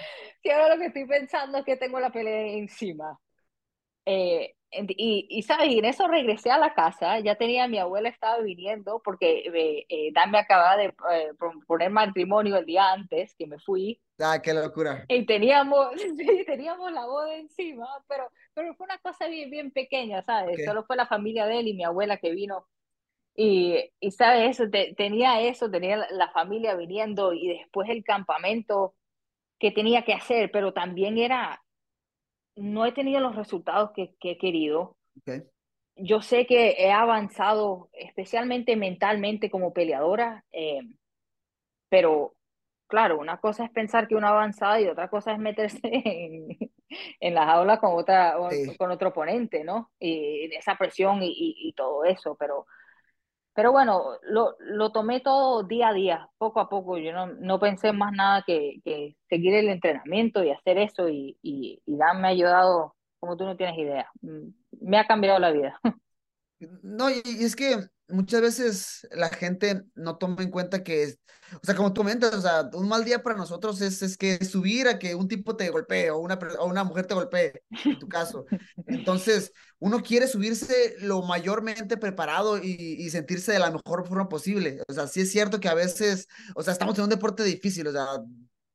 Si 0.42 0.50
ahora 0.50 0.74
lo 0.74 0.80
que 0.80 0.86
estoy 0.86 1.06
pensando 1.06 1.58
es 1.58 1.64
que 1.64 1.76
tengo 1.76 2.00
la 2.00 2.10
pelea 2.12 2.46
encima. 2.56 3.18
Eh, 4.06 4.54
y, 4.72 5.26
y, 5.30 5.42
¿sabes? 5.42 5.68
Y 5.70 5.78
en 5.78 5.84
eso 5.86 6.06
regresé 6.08 6.50
a 6.50 6.58
la 6.58 6.74
casa, 6.74 7.20
ya 7.20 7.36
tenía, 7.36 7.68
mi 7.68 7.78
abuela 7.78 8.08
estaba 8.08 8.38
viniendo 8.40 9.00
porque 9.04 9.40
eh, 9.54 9.86
eh, 9.88 10.12
Dan 10.12 10.30
me 10.30 10.38
acababa 10.38 10.76
de 10.76 10.86
eh, 11.12 11.32
poner 11.66 11.90
matrimonio 11.90 12.56
el 12.56 12.66
día 12.66 12.92
antes 12.92 13.34
que 13.36 13.46
me 13.46 13.58
fui 13.60 14.00
Ah, 14.20 14.40
qué 14.42 14.52
locura. 14.54 15.04
y 15.08 15.24
teníamos, 15.26 15.88
teníamos 16.46 16.92
la 16.92 17.06
boda 17.06 17.34
encima, 17.36 17.86
pero, 18.08 18.30
pero 18.54 18.74
fue 18.74 18.84
una 18.86 18.98
cosa 18.98 19.26
bien, 19.28 19.50
bien 19.50 19.70
pequeña, 19.72 20.22
¿sabes? 20.22 20.54
Ok. 20.54 20.64
Solo 20.64 20.84
fue 20.84 20.96
la 20.96 21.06
familia 21.06 21.46
de 21.46 21.60
él 21.60 21.68
y 21.68 21.74
mi 21.74 21.84
abuela 21.84 22.18
que 22.18 22.30
vino. 22.30 22.68
Y, 23.36 23.92
y 24.00 24.10
¿sabes? 24.12 24.50
Eso, 24.60 24.70
te- 24.70 24.94
tenía 24.96 25.40
eso, 25.42 25.70
tenía 25.70 25.98
la 26.10 26.30
familia 26.32 26.76
viniendo 26.76 27.32
y 27.34 27.48
después 27.48 27.88
el 27.90 28.04
campamento 28.04 28.96
que 29.58 29.72
tenía 29.72 30.04
que 30.04 30.14
hacer, 30.14 30.50
pero 30.52 30.72
también 30.74 31.18
era, 31.18 31.62
no 32.58 32.84
he 32.86 32.92
tenido 32.92 33.20
los 33.20 33.36
resultados 33.36 33.92
que, 33.94 34.14
que 34.20 34.32
he 34.32 34.38
querido. 34.38 34.96
Yo 35.96 36.22
sé 36.22 36.46
que 36.46 36.76
he 36.78 36.92
avanzado, 36.92 37.90
especialmente 37.92 38.76
mentalmente 38.76 39.50
como 39.50 39.72
peleadora, 39.72 40.44
eh, 40.52 40.80
pero 41.88 42.34
claro, 42.86 43.18
una 43.18 43.38
cosa 43.40 43.64
es 43.64 43.70
pensar 43.70 44.06
que 44.08 44.14
uno 44.14 44.26
ha 44.28 44.30
avanzado 44.30 44.80
y 44.80 44.86
otra 44.86 45.08
cosa 45.08 45.32
es 45.32 45.38
meterse 45.38 45.80
en, 45.82 46.56
en 47.20 47.34
la 47.34 47.46
jaula 47.46 47.78
con, 47.80 47.94
otra, 47.94 48.36
Sí. 48.50 48.76
con 48.76 48.90
otro 48.90 49.08
oponente, 49.10 49.64
¿no? 49.64 49.90
Y 49.98 50.54
esa 50.54 50.76
presión 50.76 51.22
y, 51.22 51.28
y, 51.28 51.68
y 51.68 51.72
todo 51.72 52.04
eso, 52.04 52.36
pero, 52.38 52.66
pero 53.58 53.72
bueno, 53.72 54.12
lo, 54.22 54.54
lo 54.60 54.92
tomé 54.92 55.18
todo 55.18 55.64
día 55.64 55.88
a 55.88 55.92
día, 55.92 56.28
poco 56.38 56.60
a 56.60 56.68
poco. 56.68 56.96
Yo 56.96 57.12
no, 57.12 57.26
no 57.26 57.58
pensé 57.58 57.92
más 57.92 58.12
nada 58.12 58.44
que, 58.46 58.76
que 58.84 59.16
seguir 59.28 59.52
el 59.52 59.68
entrenamiento 59.68 60.44
y 60.44 60.52
hacer 60.52 60.78
eso 60.78 61.08
y, 61.08 61.36
y, 61.42 61.82
y 61.84 61.92
me 61.96 62.04
ha 62.04 62.30
ayudado 62.30 62.94
como 63.18 63.36
tú 63.36 63.42
no 63.44 63.56
tienes 63.56 63.76
idea. 63.76 64.08
Mm, 64.20 64.50
me 64.80 64.96
ha 64.96 65.08
cambiado 65.08 65.40
la 65.40 65.50
vida. 65.50 65.80
No, 66.82 67.08
y 67.10 67.22
es 67.24 67.54
que 67.54 67.88
muchas 68.08 68.40
veces 68.40 69.06
la 69.12 69.28
gente 69.28 69.82
no 69.94 70.16
toma 70.18 70.42
en 70.42 70.50
cuenta 70.50 70.82
que, 70.82 71.14
o 71.54 71.60
sea, 71.64 71.76
como 71.76 71.92
tú 71.92 72.00
comentas, 72.00 72.34
o 72.34 72.40
sea, 72.40 72.68
un 72.72 72.88
mal 72.88 73.04
día 73.04 73.22
para 73.22 73.36
nosotros 73.36 73.80
es, 73.80 74.02
es 74.02 74.16
que 74.16 74.44
subir 74.44 74.88
a 74.88 74.98
que 74.98 75.14
un 75.14 75.28
tipo 75.28 75.56
te 75.56 75.68
golpee 75.70 76.10
o 76.10 76.18
una, 76.18 76.36
o 76.58 76.66
una 76.66 76.82
mujer 76.82 77.06
te 77.06 77.14
golpee, 77.14 77.62
en 77.84 77.98
tu 78.00 78.08
caso. 78.08 78.44
Entonces, 78.86 79.52
uno 79.78 80.02
quiere 80.02 80.26
subirse 80.26 80.96
lo 80.98 81.22
mayormente 81.22 81.96
preparado 81.96 82.58
y, 82.58 82.74
y 82.98 83.10
sentirse 83.10 83.52
de 83.52 83.60
la 83.60 83.70
mejor 83.70 84.06
forma 84.08 84.28
posible. 84.28 84.82
O 84.88 84.92
sea, 84.92 85.06
sí 85.06 85.20
es 85.20 85.30
cierto 85.30 85.60
que 85.60 85.68
a 85.68 85.74
veces, 85.74 86.26
o 86.56 86.62
sea, 86.64 86.72
estamos 86.72 86.98
en 86.98 87.04
un 87.04 87.10
deporte 87.10 87.44
difícil, 87.44 87.86
o 87.86 87.92
sea, 87.92 88.06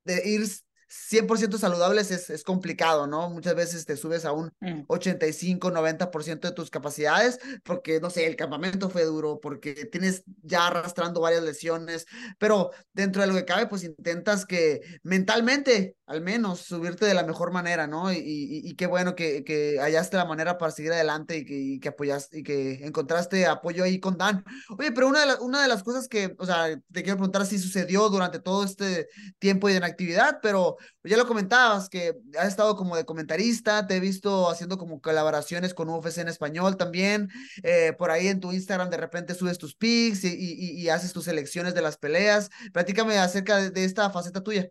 de 0.04 0.22
ir 0.28 0.46
100% 0.88 1.58
saludables 1.58 2.10
es, 2.10 2.30
es 2.30 2.44
complicado, 2.44 3.06
¿no? 3.06 3.30
Muchas 3.30 3.54
veces 3.54 3.86
te 3.86 3.96
subes 3.96 4.24
a 4.24 4.32
un 4.32 4.52
85, 4.88 5.70
90% 5.70 6.40
de 6.48 6.52
tus 6.52 6.70
capacidades 6.70 7.38
porque, 7.62 8.00
no 8.00 8.10
sé, 8.10 8.26
el 8.26 8.36
campamento 8.36 8.90
fue 8.90 9.04
duro, 9.04 9.40
porque 9.40 9.86
tienes 9.86 10.24
ya 10.42 10.66
arrastrando 10.66 11.20
varias 11.20 11.42
lesiones, 11.42 12.06
pero 12.38 12.70
dentro 12.92 13.22
de 13.22 13.28
lo 13.28 13.34
que 13.34 13.44
cabe, 13.44 13.66
pues 13.66 13.84
intentas 13.84 14.46
que 14.46 14.80
mentalmente, 15.02 15.96
al 16.06 16.20
menos, 16.20 16.60
subirte 16.60 17.06
de 17.06 17.14
la 17.14 17.22
mejor 17.22 17.50
manera, 17.50 17.86
¿no? 17.86 18.12
Y, 18.12 18.20
y, 18.22 18.74
qué 18.74 18.86
bueno 18.86 19.14
que, 19.14 19.42
que, 19.42 19.78
hallaste 19.80 20.18
la 20.18 20.26
manera 20.26 20.58
para 20.58 20.70
seguir 20.70 20.92
adelante 20.92 21.38
y 21.38 21.44
que, 21.46 21.54
y 21.54 21.80
que 21.80 21.88
apoyaste 21.88 22.40
y 22.40 22.42
que 22.42 22.84
encontraste 22.84 23.46
apoyo 23.46 23.84
ahí 23.84 23.98
con 24.00 24.18
Dan. 24.18 24.44
Oye, 24.78 24.92
pero 24.92 25.08
una 25.08 25.24
de, 25.24 25.34
una 25.40 25.62
de 25.62 25.68
las 25.68 25.82
cosas 25.82 26.06
que, 26.06 26.34
o 26.38 26.44
sea, 26.44 26.76
te 26.92 27.02
quiero 27.02 27.16
preguntar 27.16 27.46
si 27.46 27.58
sucedió 27.58 28.10
durante 28.10 28.38
todo 28.38 28.64
este 28.64 29.08
tiempo 29.38 29.68
de 29.68 29.76
inactividad, 29.76 30.40
pero 30.42 30.76
ya 31.04 31.16
lo 31.16 31.26
comentabas, 31.26 31.88
que 31.88 32.14
has 32.38 32.48
estado 32.48 32.76
como 32.76 32.96
de 32.96 33.06
comentarista, 33.06 33.86
te 33.86 33.96
he 33.96 34.00
visto 34.00 34.50
haciendo 34.50 34.76
como 34.76 35.00
colaboraciones 35.00 35.72
con 35.72 35.88
UFC 35.88 36.18
en 36.18 36.28
español 36.28 36.76
también, 36.76 37.30
eh, 37.62 37.94
por 37.96 38.10
ahí 38.10 38.28
en 38.28 38.40
tu 38.40 38.52
Instagram 38.52 38.90
de 38.90 38.98
repente 38.98 39.34
subes 39.34 39.56
tus 39.58 39.74
pics 39.74 40.24
y, 40.24 40.88
haces 40.90 41.12
tus 41.14 41.24
selecciones 41.24 41.74
de 41.74 41.82
las 41.82 41.96
peleas. 41.96 42.50
Platícame 42.72 43.18
acerca 43.18 43.56
de, 43.56 43.70
de 43.70 43.84
esta 43.84 44.10
faceta 44.10 44.42
tuya. 44.42 44.70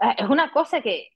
Ah, 0.00 0.14
es 0.18 0.28
una 0.28 0.50
cosa 0.50 0.80
que, 0.80 1.10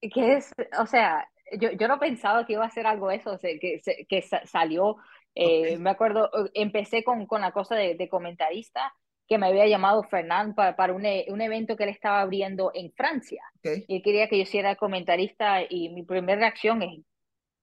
que 0.00 0.34
es, 0.34 0.52
o 0.78 0.86
sea, 0.86 1.28
yo, 1.58 1.70
yo 1.72 1.88
no 1.88 1.98
pensaba 1.98 2.44
que 2.46 2.54
iba 2.54 2.64
a 2.64 2.70
ser 2.70 2.86
algo 2.86 3.10
eso, 3.10 3.38
que, 3.38 3.80
que 4.08 4.22
salió, 4.44 4.96
eh, 5.34 5.78
me 5.78 5.90
acuerdo, 5.90 6.30
empecé 6.52 7.04
con, 7.04 7.26
con 7.26 7.40
la 7.40 7.52
cosa 7.52 7.76
de, 7.76 7.94
de 7.94 8.08
comentarista 8.08 8.92
que 9.26 9.38
me 9.38 9.46
había 9.46 9.66
llamado 9.66 10.02
Fernán 10.02 10.54
para, 10.54 10.76
para 10.76 10.92
un, 10.92 11.06
e, 11.06 11.26
un, 11.28 11.40
evento 11.40 11.76
que 11.76 11.84
él 11.84 11.90
estaba 11.90 12.20
abriendo 12.20 12.70
en 12.74 12.92
Francia. 12.92 13.42
Okay. 13.58 13.84
Y 13.88 13.96
él 13.96 14.02
quería 14.02 14.28
que 14.28 14.36
yo 14.36 14.42
hiciera 14.42 14.76
comentarista 14.76 15.62
y 15.68 15.88
mi 15.90 16.02
primera 16.02 16.38
reacción 16.38 16.82
es, 16.82 17.00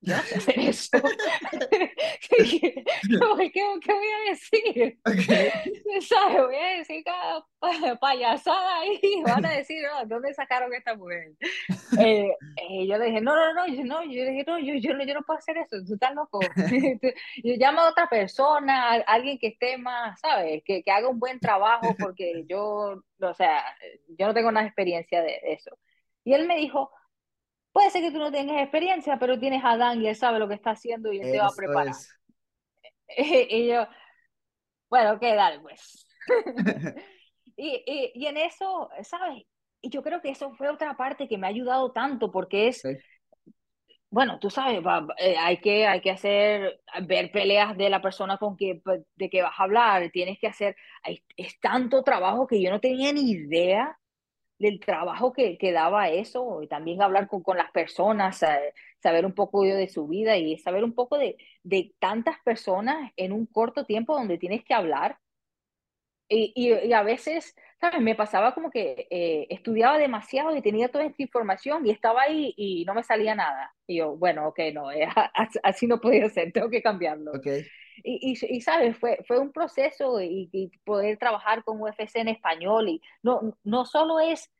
yo 0.01 0.17
no 0.17 0.23
sé 0.23 0.35
hacer 0.37 0.59
eso. 0.59 0.97
¿Qué, 2.29 2.83
¿Qué, 3.51 3.93
voy 3.93 4.07
a 4.07 4.29
decir? 4.29 4.99
Okay. 5.05 5.51
¿Sabes? 6.01 6.41
Voy 6.41 6.55
a 6.55 6.77
decir 6.77 7.03
cada 7.03 7.99
payasada 7.99 8.79
ahí. 8.79 8.99
Van 9.23 9.45
a 9.45 9.51
decir, 9.51 9.83
oh, 9.93 10.05
¿dónde 10.07 10.33
sacaron 10.33 10.73
esta 10.73 10.95
mujer? 10.95 11.33
Eh, 11.99 12.31
eh, 12.57 12.87
yo 12.87 12.97
le 12.97 13.05
dije, 13.05 13.21
no, 13.21 13.35
no, 13.35 13.53
no. 13.53 13.67
Yo, 13.67 13.83
no, 13.83 14.03
yo 14.03 14.23
le 14.23 14.31
dije, 14.31 14.43
no, 14.47 14.57
yo, 14.57 14.73
yo, 14.75 14.97
yo 14.97 15.13
no 15.13 15.21
puedo 15.21 15.37
hacer 15.37 15.57
eso. 15.57 15.77
Tú 15.85 15.93
estás 15.93 16.15
loco. 16.15 16.39
yo 17.43 17.53
llamo 17.57 17.81
a 17.81 17.89
otra 17.89 18.07
persona, 18.07 18.93
a 18.93 18.95
alguien 19.01 19.37
que 19.37 19.47
esté 19.47 19.77
más, 19.77 20.19
¿sabes? 20.19 20.63
Que, 20.65 20.81
que 20.81 20.91
haga 20.91 21.09
un 21.09 21.19
buen 21.19 21.39
trabajo 21.39 21.95
porque 21.99 22.43
yo, 22.47 23.03
o 23.19 23.33
sea, 23.35 23.63
yo 24.17 24.25
no 24.25 24.33
tengo 24.33 24.51
nada 24.51 24.63
de 24.63 24.69
experiencia 24.69 25.21
de 25.21 25.39
eso. 25.43 25.77
Y 26.23 26.33
él 26.33 26.47
me 26.47 26.57
dijo, 26.57 26.91
Puede 27.71 27.89
ser 27.89 28.01
que 28.01 28.12
tú 28.12 28.19
no 28.19 28.31
tengas 28.31 28.62
experiencia, 28.62 29.17
pero 29.17 29.39
tienes 29.39 29.63
a 29.63 29.77
Dan 29.77 30.01
y 30.01 30.07
él 30.07 30.15
sabe 30.15 30.39
lo 30.39 30.47
que 30.47 30.55
está 30.55 30.71
haciendo 30.71 31.12
y 31.13 31.19
él 31.19 31.31
te 31.31 31.39
va 31.39 31.47
a 31.47 31.55
preparar. 31.55 31.95
Y 33.17 33.67
yo, 33.67 33.86
bueno, 34.89 35.19
¿qué 35.19 35.36
dale 35.36 35.60
pues? 35.60 36.07
y, 37.57 37.84
y, 37.86 38.12
y, 38.15 38.25
en 38.25 38.38
eso, 38.38 38.89
¿sabes? 39.03 39.43
Y 39.81 39.89
yo 39.89 40.01
creo 40.01 40.21
que 40.21 40.29
eso 40.29 40.53
fue 40.53 40.69
otra 40.69 40.95
parte 40.95 41.27
que 41.27 41.38
me 41.38 41.45
ha 41.45 41.49
ayudado 41.49 41.91
tanto 41.91 42.31
porque 42.31 42.69
es, 42.69 42.79
sí. 42.79 42.89
bueno, 44.10 44.39
tú 44.39 44.49
sabes, 44.49 44.81
va, 44.86 45.05
eh, 45.17 45.36
hay, 45.38 45.57
que, 45.60 45.88
hay 45.88 45.99
que 45.99 46.12
hacer, 46.12 46.81
ver 47.05 47.31
peleas 47.34 47.75
de 47.77 47.89
la 47.89 48.01
persona 48.01 48.38
con 48.38 48.55
que, 48.55 48.81
de 49.15 49.29
que 49.29 49.41
vas 49.41 49.60
a 49.60 49.63
hablar, 49.63 50.10
tienes 50.12 50.39
que 50.39 50.47
hacer, 50.47 50.75
hay, 51.03 51.21
es 51.36 51.60
tanto 51.60 52.01
trabajo 52.03 52.47
que 52.47 52.62
yo 52.62 52.69
no 52.69 52.79
tenía 52.79 53.12
ni 53.12 53.29
idea 53.29 53.97
del 54.62 54.80
trabajo 54.80 55.34
que, 55.34 55.58
que, 55.58 55.71
daba 55.71 56.10
eso, 56.10 56.62
y 56.62 56.67
también 56.67 57.02
hablar 57.02 57.28
con, 57.28 57.41
con 57.41 57.58
las 57.58 57.71
personas, 57.71 58.38
saber, 59.00 59.26
un 59.26 59.34
poco 59.34 59.63
de 59.63 59.89
su 59.89 60.08
vida 60.08 60.38
y 60.38 60.58
saber 60.58 60.84
un 60.84 60.93
poco 60.93 61.17
de, 61.17 61.38
de 61.63 61.93
tantas 62.00 62.39
personas 62.43 63.12
en 63.17 63.32
un 63.32 63.45
corto 63.47 63.86
tiempo 63.86 64.13
donde 64.13 64.38
tienes 64.38 64.63
que 64.63 64.74
hablar. 64.74 65.17
Y, 66.30 66.54
y, 66.56 66.93
a 66.93 67.04
veces, 67.04 67.56
¿sabes? 67.82 68.00
Me 68.00 68.15
pasaba 68.15 68.54
como 68.54 68.71
que 68.71 69.08
eh, 69.10 69.47
estudiaba 69.50 69.97
demasiado 69.97 70.56
y 70.56 70.62
tenía 70.62 70.88
toda 70.89 71.04
esta 71.06 71.21
información 71.21 71.86
y 71.86 71.91
estaba 71.91 72.21
ahí 72.21 72.54
y 72.56 72.86
no 72.86 72.93
me 72.93 73.04
salía 73.04 73.36
nada. 73.36 73.74
Y 73.86 73.97
yo, 73.97 74.15
bueno, 74.15 74.47
ok, 74.47 74.60
no, 74.74 74.88
así 75.63 75.88
no 75.88 76.00
podía 76.00 76.30
ser, 76.30 76.54
tengo 76.54 76.69
que 76.69 76.82
cambiarlo. 76.82 77.32
Okay. 77.34 77.65
Y, 78.03 78.31
y, 78.31 78.55
y, 78.55 78.61
sabes, 78.61 78.97
fue, 78.97 79.19
fue 79.27 79.39
un 79.39 79.51
proceso 79.51 80.21
y, 80.21 80.49
y, 80.51 80.69
poder 80.83 81.17
trabajar 81.17 81.63
con 81.63 81.81
UFC 81.81 82.17
en 82.17 82.29
español 82.29 82.89
y 82.89 83.01
no, 83.23 83.55
no 83.63 83.85
solo 83.85 84.19
es 84.19 84.51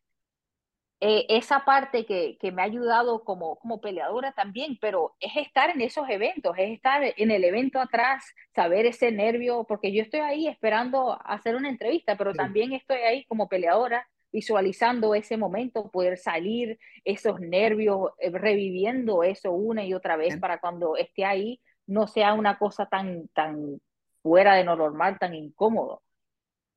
eh, 1.04 1.26
esa 1.30 1.66
parte 1.66 2.06
que, 2.06 2.38
que, 2.40 2.52
me 2.52 2.62
ha 2.62 2.66
ayudado 2.66 3.24
como, 3.24 3.56
como 3.58 3.82
peleadora 3.82 4.34
también, 4.34 4.78
pero 4.80 5.16
es 5.20 5.36
estar 5.36 5.72
en 5.72 5.82
esos 5.82 6.08
eventos, 6.10 6.56
es 6.60 6.72
estar 6.72 7.02
en 7.18 7.32
el 7.32 7.44
evento 7.44 7.80
atrás, 7.80 8.24
saber 8.54 8.86
ese 8.86 9.12
nervio, 9.12 9.66
porque 9.68 9.92
yo 9.92 10.04
estoy 10.04 10.20
ahí 10.20 10.48
esperando 10.48 11.18
hacer 11.26 11.56
una 11.56 11.70
entrevista, 11.70 12.16
pero 12.18 12.34
sí. 12.34 12.38
también 12.38 12.74
estoy 12.74 12.98
ahí 12.98 13.26
como 13.26 13.50
peleadora 13.50 14.08
visualizando 14.32 15.14
ese 15.16 15.38
momento, 15.38 15.90
poder 15.90 16.18
salir 16.18 16.80
esos 17.04 17.40
nervios, 17.40 18.12
eh, 18.20 18.30
reviviendo 18.32 19.24
eso 19.24 19.52
una 19.52 19.84
y 19.84 19.94
otra 19.94 20.16
vez 20.16 20.30
Bien. 20.30 20.40
para 20.40 20.60
cuando 20.60 20.96
esté 20.98 21.26
ahí 21.26 21.60
no 21.92 22.08
sea 22.08 22.34
una 22.34 22.58
cosa 22.58 22.86
tan, 22.86 23.28
tan 23.30 23.82
fuera 24.24 24.56
de 24.56 24.64
lo 24.64 24.78
normal, 24.78 25.20
tan 25.20 25.36
incómodo. 25.36 26.02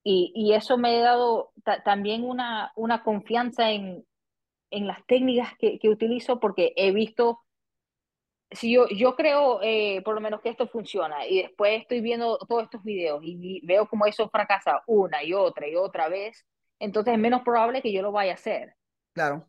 Y, 0.02 0.32
y 0.34 0.54
eso 0.54 0.76
me 0.76 0.96
ha 0.96 1.02
dado 1.02 1.52
también 1.84 2.24
una, 2.24 2.72
una 2.74 3.04
confianza 3.04 3.70
en, 3.70 4.04
en 4.70 4.86
las 4.86 5.06
técnicas 5.06 5.56
que, 5.58 5.78
que, 5.78 5.88
utilizo 5.88 6.40
porque 6.40 6.72
he 6.76 6.90
visto, 6.90 7.40
si 8.50 8.72
yo, 8.72 8.88
yo 8.88 9.14
creo 9.14 9.60
eh, 9.62 10.02
por 10.04 10.16
lo 10.16 10.20
menos 10.20 10.40
que 10.40 10.50
esto 10.50 10.66
funciona 10.66 11.26
y 11.26 11.42
después 11.42 11.80
estoy 11.80 12.00
viendo 12.00 12.36
todos 12.38 12.64
estos 12.64 12.82
videos 12.82 13.20
y 13.22 13.64
veo 13.64 13.88
como 13.88 14.06
eso 14.06 14.28
fracasa 14.28 14.82
una 14.86 15.22
y 15.22 15.32
otra 15.32 15.68
y 15.68 15.76
otra 15.76 16.08
vez, 16.08 16.44
entonces 16.80 17.14
es 17.14 17.20
menos 17.20 17.42
probable 17.42 17.82
que 17.82 17.92
yo 17.92 18.02
lo 18.02 18.10
vaya 18.10 18.32
a 18.32 18.34
hacer. 18.34 18.74
Claro. 19.14 19.46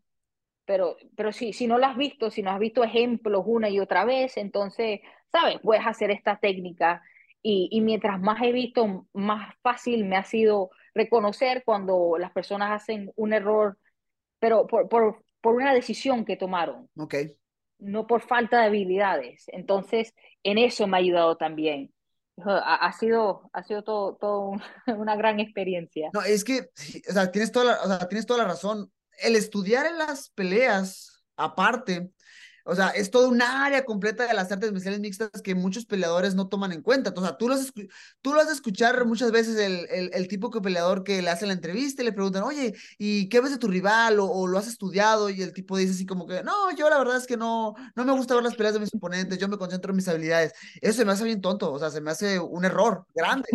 Pero, 0.66 0.98
pero 1.16 1.32
si, 1.32 1.54
si 1.54 1.68
no 1.68 1.78
lo 1.78 1.86
has 1.86 1.98
visto, 1.98 2.32
si 2.32 2.42
no 2.42 2.52
has 2.52 2.60
visto 2.60 2.84
ejemplos 2.84 3.44
una 3.46 3.70
y 3.70 3.80
otra 3.80 4.04
vez, 4.06 4.38
entonces, 4.38 5.02
¿sabes? 5.32 5.60
Puedes 5.62 5.86
hacer 5.86 6.12
esta 6.12 6.38
técnica 6.38 7.04
y, 7.42 7.70
y, 7.72 7.82
mientras 7.82 8.20
más 8.20 8.42
he 8.42 8.52
visto, 8.52 9.06
más 9.14 9.56
fácil 9.62 10.06
me 10.06 10.18
ha 10.18 10.24
sido 10.24 10.72
reconocer 10.96 11.62
cuando 11.64 12.16
las 12.18 12.32
personas 12.32 12.72
hacen 12.72 13.12
un 13.16 13.34
error, 13.34 13.78
pero 14.40 14.66
por, 14.66 14.90
por, 14.90 15.24
por 15.42 15.54
una 15.54 15.72
decisión 15.72 16.26
que 16.26 16.38
tomaron. 16.38 16.90
Ok. 16.98 17.16
No 17.78 18.08
por 18.08 18.22
falta 18.22 18.62
de 18.62 18.66
habilidades. 18.66 19.44
Entonces, 19.50 20.16
en 20.42 20.58
eso 20.58 20.88
me 20.88 20.98
ha 20.98 21.02
ayudado 21.02 21.38
también. 21.38 21.94
Ha, 22.44 22.88
ha 22.88 22.92
sido, 22.94 23.50
ha 23.54 23.62
sido 23.62 23.84
todo, 23.84 24.16
todo 24.16 24.54
una 24.98 25.16
gran 25.16 25.40
experiencia. 25.40 26.10
No, 26.14 26.22
es 26.22 26.44
que, 26.44 26.62
o 27.08 27.14
sea, 27.14 27.32
tienes 27.32 27.52
toda 27.52 27.66
la, 27.66 27.82
o 27.84 27.88
sea, 27.88 28.08
tienes 28.08 28.26
toda 28.26 28.42
la 28.42 28.50
razón. 28.50 28.92
El 29.20 29.36
estudiar 29.36 29.86
en 29.86 29.98
las 29.98 30.30
peleas, 30.30 31.24
aparte, 31.36 32.12
o 32.68 32.74
sea, 32.74 32.90
es 32.90 33.12
todo 33.12 33.30
un 33.30 33.44
área 33.44 33.86
completa 33.86 34.26
de 34.26 34.34
las 34.34 34.52
artes 34.52 34.72
marciales 34.72 35.00
mixtas 35.00 35.30
que 35.44 35.54
muchos 35.54 35.86
peleadores 35.86 36.34
no 36.34 36.48
toman 36.48 36.72
en 36.72 36.82
cuenta. 36.82 37.14
O 37.16 37.22
sea, 37.22 37.38
tú 37.38 37.48
lo 37.48 37.54
has, 37.54 37.72
tú 38.22 38.34
lo 38.34 38.40
has 38.42 38.48
de 38.48 38.54
escuchar 38.54 39.06
muchas 39.06 39.32
veces 39.32 39.58
el, 39.58 39.88
el, 39.92 40.10
el 40.12 40.28
tipo 40.28 40.50
de 40.50 40.62
peleador 40.62 41.04
que 41.04 41.22
le 41.22 41.30
hace 41.30 41.46
la 41.46 41.54
entrevista 41.54 42.02
y 42.02 42.06
le 42.06 42.12
preguntan, 42.12 42.42
oye, 42.42 42.74
¿y 42.98 43.30
qué 43.30 43.40
ves 43.40 43.52
de 43.52 43.60
tu 43.60 43.68
rival? 43.68 44.20
O, 44.20 44.26
o, 44.26 44.48
lo 44.48 44.58
has 44.58 44.68
estudiado 44.68 45.30
y 45.30 45.44
el 45.44 45.54
tipo 45.54 45.78
dice 45.78 45.92
así 45.92 46.08
como 46.08 46.26
que, 46.26 46.42
no, 46.42 46.76
yo 46.76 46.90
la 46.90 46.98
verdad 46.98 47.18
es 47.18 47.28
que 47.28 47.38
no, 47.38 47.76
no 47.96 48.04
me 48.04 48.14
gusta 48.14 48.34
ver 48.34 48.44
las 48.44 48.56
peleas 48.56 48.74
de 48.74 48.80
mis 48.80 48.94
oponentes, 48.96 49.38
yo 49.38 49.48
me 49.48 49.60
concentro 49.60 49.92
en 49.92 49.98
mis 49.98 50.08
habilidades. 50.08 50.54
Eso 50.82 50.98
se 50.98 51.06
me 51.06 51.12
hace 51.12 51.24
bien 51.24 51.42
tonto, 51.42 51.72
o 51.72 51.78
sea, 51.78 51.92
se 51.92 52.02
me 52.02 52.10
hace 52.10 52.40
un 52.40 52.66
error 52.66 53.06
grande. 53.14 53.48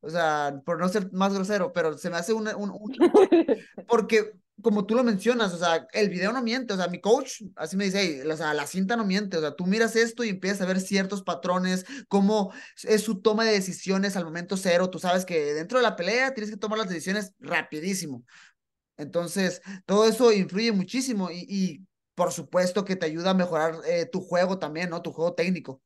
O 0.00 0.10
sea, 0.10 0.60
por 0.64 0.80
no 0.80 0.88
ser 0.88 1.12
más 1.12 1.32
grosero, 1.32 1.72
pero 1.72 1.96
se 1.96 2.10
me 2.10 2.16
hace 2.16 2.32
un, 2.32 2.48
un, 2.48 2.70
un 2.70 2.92
porque 3.86 4.32
como 4.62 4.86
tú 4.86 4.94
lo 4.94 5.04
mencionas, 5.04 5.52
o 5.54 5.58
sea, 5.58 5.86
el 5.92 6.08
video 6.08 6.32
no 6.32 6.42
miente, 6.42 6.74
o 6.74 6.76
sea, 6.76 6.88
mi 6.88 7.00
coach 7.00 7.42
así 7.56 7.76
me 7.76 7.84
dice, 7.84 8.26
o 8.30 8.36
sea, 8.36 8.54
la 8.54 8.66
cinta 8.66 8.96
no 8.96 9.04
miente, 9.04 9.36
o 9.36 9.40
sea, 9.40 9.54
tú 9.54 9.66
miras 9.66 9.96
esto 9.96 10.24
y 10.24 10.30
empiezas 10.30 10.62
a 10.62 10.66
ver 10.66 10.80
ciertos 10.80 11.22
patrones, 11.22 11.86
cómo 12.08 12.52
es 12.82 13.02
su 13.02 13.20
toma 13.20 13.44
de 13.44 13.52
decisiones 13.52 14.16
al 14.16 14.24
momento 14.24 14.56
cero, 14.56 14.90
tú 14.90 14.98
sabes 14.98 15.24
que 15.24 15.54
dentro 15.54 15.78
de 15.78 15.84
la 15.84 15.96
pelea 15.96 16.34
tienes 16.34 16.50
que 16.50 16.56
tomar 16.56 16.78
las 16.78 16.88
decisiones 16.88 17.34
rapidísimo. 17.38 18.24
Entonces, 18.96 19.62
todo 19.86 20.06
eso 20.06 20.32
influye 20.32 20.72
muchísimo 20.72 21.30
y, 21.30 21.46
y 21.48 21.86
por 22.14 22.32
supuesto 22.32 22.84
que 22.84 22.96
te 22.96 23.06
ayuda 23.06 23.30
a 23.30 23.34
mejorar 23.34 23.76
eh, 23.86 24.06
tu 24.06 24.20
juego 24.20 24.58
también, 24.58 24.90
¿no? 24.90 25.02
Tu 25.02 25.12
juego 25.12 25.34
técnico. 25.34 25.80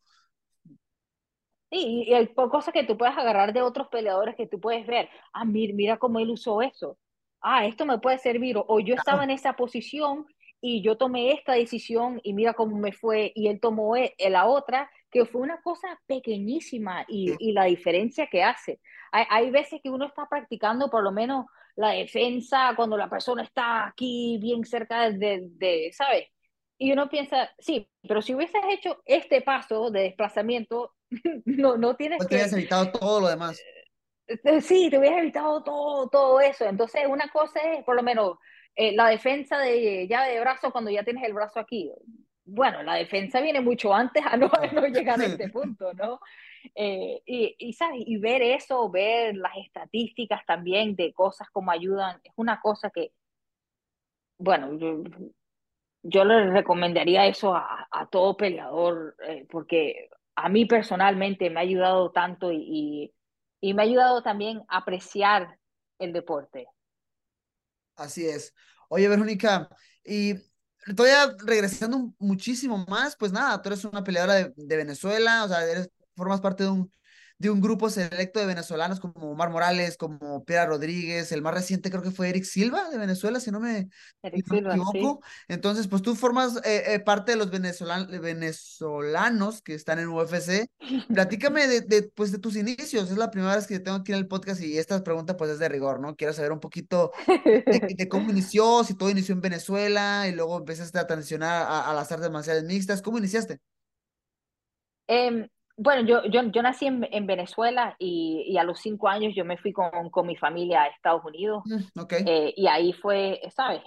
Sí, 1.71 2.05
y 2.07 2.15
hay 2.15 2.33
cosas 2.35 2.73
que 2.75 2.85
tú 2.85 2.99
puedes 2.99 3.17
agarrar 3.17 3.53
de 3.53 3.63
otros 3.63 3.89
peleadores 3.89 4.37
que 4.37 4.47
tú 4.47 4.61
puedes 4.61 4.87
ver. 4.87 5.09
Ah, 5.33 5.45
mira, 5.45 5.75
mira 5.75 5.99
cómo 5.99 6.19
él 6.19 6.31
usó 6.31 6.61
eso. 6.61 6.99
Ah, 7.43 7.67
esto 7.67 7.85
me 7.85 7.99
puede 7.99 8.19
servir. 8.19 8.57
O, 8.57 8.81
yo 8.81 8.95
estaba 8.95 9.25
en 9.25 9.31
esa 9.31 9.55
posición 9.55 10.27
y 10.61 10.83
yo 10.83 10.97
tomé 10.97 11.33
esta 11.33 11.55
decisión 11.55 12.21
y 12.23 12.35
mira 12.35 12.55
cómo 12.55 12.77
me 12.79 12.93
fue. 12.93 13.33
Y 13.35 13.49
él 13.49 13.61
tomó 13.61 13.97
e, 13.97 14.15
la 14.31 14.47
otra, 14.47 14.91
que 15.11 15.27
fue 15.27 15.41
una 15.41 15.61
cosa 15.61 16.01
pequeñísima 16.07 17.05
y, 17.09 17.35
y 17.39 17.53
la 17.53 17.65
diferencia 17.65 18.29
que 18.31 18.43
hace. 18.43 18.81
Hay, 19.11 19.25
hay 19.29 19.51
veces 19.51 19.81
que 19.83 19.91
uno 19.91 20.07
está 20.07 20.29
practicando 20.29 20.89
por 20.89 21.03
lo 21.03 21.13
menos 21.13 21.47
la 21.77 21.91
defensa 21.91 22.73
cuando 22.77 22.97
la 22.97 23.09
persona 23.09 23.43
está 23.43 23.87
aquí 23.87 24.39
bien 24.41 24.65
cerca 24.65 25.11
de, 25.11 25.49
de, 25.53 25.91
¿sabes? 25.93 26.29
Y 26.79 26.93
uno 26.93 27.09
piensa, 27.09 27.51
sí, 27.59 27.89
pero 28.03 28.23
si 28.23 28.35
hubieses 28.35 28.61
hecho 28.71 29.03
este 29.05 29.41
paso 29.41 29.91
de 29.91 30.01
desplazamiento, 30.01 30.95
no, 31.45 31.77
no 31.77 31.97
tienes 31.97 32.19
pues 32.19 32.29
que... 32.29 32.37
Te 32.37 32.57
evitado 32.57 32.91
todo 32.93 33.21
lo 33.21 33.29
demás. 33.29 33.63
Eh, 34.45 34.61
sí, 34.61 34.89
te 34.91 34.99
hubieras 34.99 35.21
evitado 35.21 35.63
todo, 35.63 36.09
todo 36.09 36.41
eso. 36.41 36.65
Entonces, 36.67 37.03
una 37.09 37.29
cosa 37.29 37.61
es, 37.61 37.85
por 37.85 37.97
lo 37.97 38.03
menos, 38.03 38.39
eh, 38.75 38.93
la 38.95 39.09
defensa 39.09 39.59
de 39.59 40.07
llave 40.09 40.33
de 40.35 40.41
brazo 40.41 40.73
cuando 40.73 40.91
ya 40.91 41.05
tienes 41.05 41.25
el 41.25 41.35
brazo 41.35 41.61
aquí. 41.61 41.91
Bueno, 42.45 42.83
la 42.83 42.95
defensa 42.95 43.41
viene 43.41 43.61
mucho 43.61 43.95
antes 43.95 44.25
a 44.27 44.37
no, 44.37 44.47
a 44.53 44.67
no 44.73 44.87
llegar 44.87 45.21
a 45.21 45.27
este 45.27 45.49
punto, 45.51 45.93
¿no? 45.95 46.21
Eh, 46.75 47.23
y, 47.27 47.55
y, 47.59 47.73
¿sabes? 47.73 48.03
y 48.07 48.17
ver 48.19 48.43
eso, 48.43 48.91
ver 48.91 49.37
las 49.37 49.57
estadísticas 49.57 50.45
también 50.47 50.95
de 50.97 51.13
cosas 51.13 51.49
como 51.51 51.71
ayudan, 51.71 52.21
es 52.25 52.33
una 52.37 52.61
cosa 52.61 52.91
que, 52.91 53.13
bueno, 54.39 54.77
yo, 54.79 55.03
yo 56.03 56.25
le 56.25 56.51
recomendaría 56.51 57.27
eso 57.27 57.55
a, 57.55 57.89
a 57.91 58.07
todo 58.07 58.37
peleador, 58.37 59.17
eh, 59.27 59.47
porque 59.51 60.09
a 60.35 60.49
mí 60.49 60.65
personalmente 60.67 61.51
me 61.51 61.61
ha 61.61 61.63
ayudado 61.63 62.11
tanto 62.11 62.51
y, 62.53 62.57
y, 62.59 63.15
me 63.63 63.83
ha 63.83 63.85
ayudado 63.85 64.23
también 64.23 64.63
a 64.69 64.79
apreciar 64.79 65.59
el 65.99 66.13
deporte. 66.13 66.67
Así 67.97 68.27
es. 68.27 68.53
Oye, 68.89 69.09
Verónica, 69.09 69.69
y 70.05 70.35
todavía 70.97 71.35
regresando 71.45 72.13
muchísimo 72.19 72.85
más, 72.89 73.17
pues 73.17 73.33
nada, 73.33 73.61
tú 73.63 73.69
eres 73.69 73.85
una 73.85 74.03
peleadora 74.03 74.35
de, 74.35 74.53
de 74.57 74.77
Venezuela, 74.77 75.45
o 75.45 75.49
sea, 75.49 75.65
eres, 75.65 75.91
formas 76.17 76.41
parte 76.41 76.65
de 76.65 76.71
un 76.71 76.93
de 77.43 77.51
un 77.51 77.61
grupo 77.61 77.91
selecto 77.91 78.39
de 78.39 78.47
venezolanos 78.47 79.01
como 79.01 79.33
Omar 79.33 79.51
Morales, 79.51 79.97
como 79.97 80.45
Piera 80.45 80.65
Rodríguez, 80.65 81.33
el 81.33 81.43
más 81.43 81.53
reciente 81.53 81.91
creo 81.91 82.01
que 82.01 82.13
fue 82.13 82.29
Eric 82.29 82.45
Silva 82.45 82.89
de 82.89 82.99
Venezuela, 82.99 83.41
si 83.41 83.51
no 83.51 83.59
me, 83.59 83.89
equivoco. 84.23 85.21
Entonces, 85.49 85.89
pues 85.89 86.03
tú 86.03 86.15
formas 86.15 86.59
eh, 86.65 86.95
eh, 86.95 87.01
parte 87.01 87.33
de 87.33 87.39
los 87.39 87.51
venezolanos 87.51 89.61
que 89.61 89.75
están 89.75 89.99
en 89.99 90.07
UFC. 90.07 90.69
Platícame 91.13 91.67
de, 91.67 91.81
de, 91.81 92.05
pues, 92.15 92.31
de 92.31 92.39
tus 92.39 92.55
inicios. 92.55 93.11
Es 93.11 93.19
la 93.19 93.33
primera 93.33 93.57
vez 93.57 93.67
que 93.67 93.81
tengo 93.81 93.97
aquí 93.97 94.13
en 94.13 94.19
el 94.19 94.29
podcast 94.29 94.63
y 94.63 94.79
esta 94.79 95.03
pregunta 95.03 95.37
pues 95.37 95.51
es 95.51 95.59
de 95.59 95.69
rigor, 95.69 95.99
¿no? 95.99 96.15
Quiero 96.15 96.33
saber 96.33 96.53
un 96.53 96.61
poquito 96.61 97.11
de, 97.27 97.27
cómo 98.09 98.31
inició, 98.31 98.85
si 98.85 98.95
todo 98.95 99.11
inició 99.11 99.35
en 99.35 99.41
Venezuela 99.41 100.29
y 100.29 100.33
luego 100.33 100.59
empezaste 100.59 101.01
a 101.01 101.09
transicionar 101.09 101.67
a, 101.67 101.91
a 101.91 101.93
las 101.93 102.13
artes 102.13 102.31
marciales 102.31 102.63
mixtas. 102.63 103.03
¿Cómo 103.03 103.19
iniciaste? 103.19 103.59
Eh, 105.09 105.49
bueno, 105.77 106.07
yo, 106.07 106.25
yo, 106.27 106.43
yo 106.51 106.63
nací 106.63 106.87
en, 106.87 107.07
en 107.11 107.27
Venezuela 107.27 107.97
y, 107.99 108.45
y, 108.47 108.59
a 108.59 108.65
los 108.65 108.81
cinco 108.81 109.09
años 109.09 109.35
yo 109.35 109.45
me 109.45 109.57
fui 109.57 109.73
con, 109.73 110.11
con 110.11 110.27
mi 110.27 110.37
familia 110.37 110.83
a 110.83 110.87
Estados 110.89 111.25
Unidos. 111.25 111.63
Mm, 111.65 112.01
okay. 112.01 112.25
Eh, 112.27 112.55
y 112.57 112.67
ahí 112.67 112.93
fue, 112.93 113.41
¿sabes? 113.55 113.83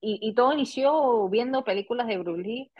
Y, 0.00 0.18
y, 0.22 0.34
todo 0.34 0.52
inició 0.52 1.28
viendo 1.28 1.64
películas 1.64 2.06
de 2.06 2.18
Bruce 2.18 2.42
Lee. 2.42 2.72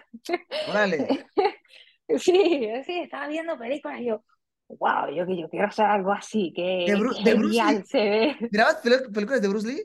Órale. 0.68 1.26
sí, 2.16 2.68
sí, 2.84 3.00
estaba 3.00 3.26
viendo 3.26 3.58
películas 3.58 4.00
y 4.00 4.06
yo, 4.06 4.24
wow, 4.68 5.08
yo, 5.14 5.26
yo 5.26 5.48
quiero 5.48 5.66
hacer 5.66 5.86
algo 5.86 6.12
así, 6.12 6.52
que 6.54 6.84
¿De, 6.86 6.94
Bru 6.96 7.14
de 7.22 7.34
Bruce 7.34 7.64
Lee? 7.64 7.82
se 7.84 7.98
ve. 7.98 8.36
¿Mirabas 8.52 8.76
películas 8.76 9.42
de 9.42 9.48
Bruce 9.48 9.68
Lee? 9.68 9.82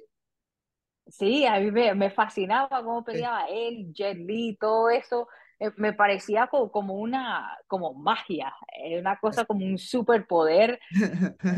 Sí, 1.07 1.45
a 1.45 1.59
mí 1.59 1.69
me, 1.69 1.93
me 1.95 2.11
fascinaba 2.11 2.81
cómo 2.83 3.03
peleaba 3.03 3.45
sí. 3.47 3.53
él, 3.53 3.93
Jet 3.93 4.17
Li, 4.17 4.55
todo 4.57 4.89
eso. 4.89 5.27
Eh, 5.63 5.71
me 5.77 5.93
parecía 5.93 6.47
como, 6.47 6.69
como, 6.69 6.95
una 6.95 7.57
como 7.67 7.93
magia, 7.93 8.53
eh, 8.83 8.99
una 8.99 9.17
cosa 9.17 9.45
como 9.45 9.65
un 9.65 9.77
superpoder, 9.77 10.77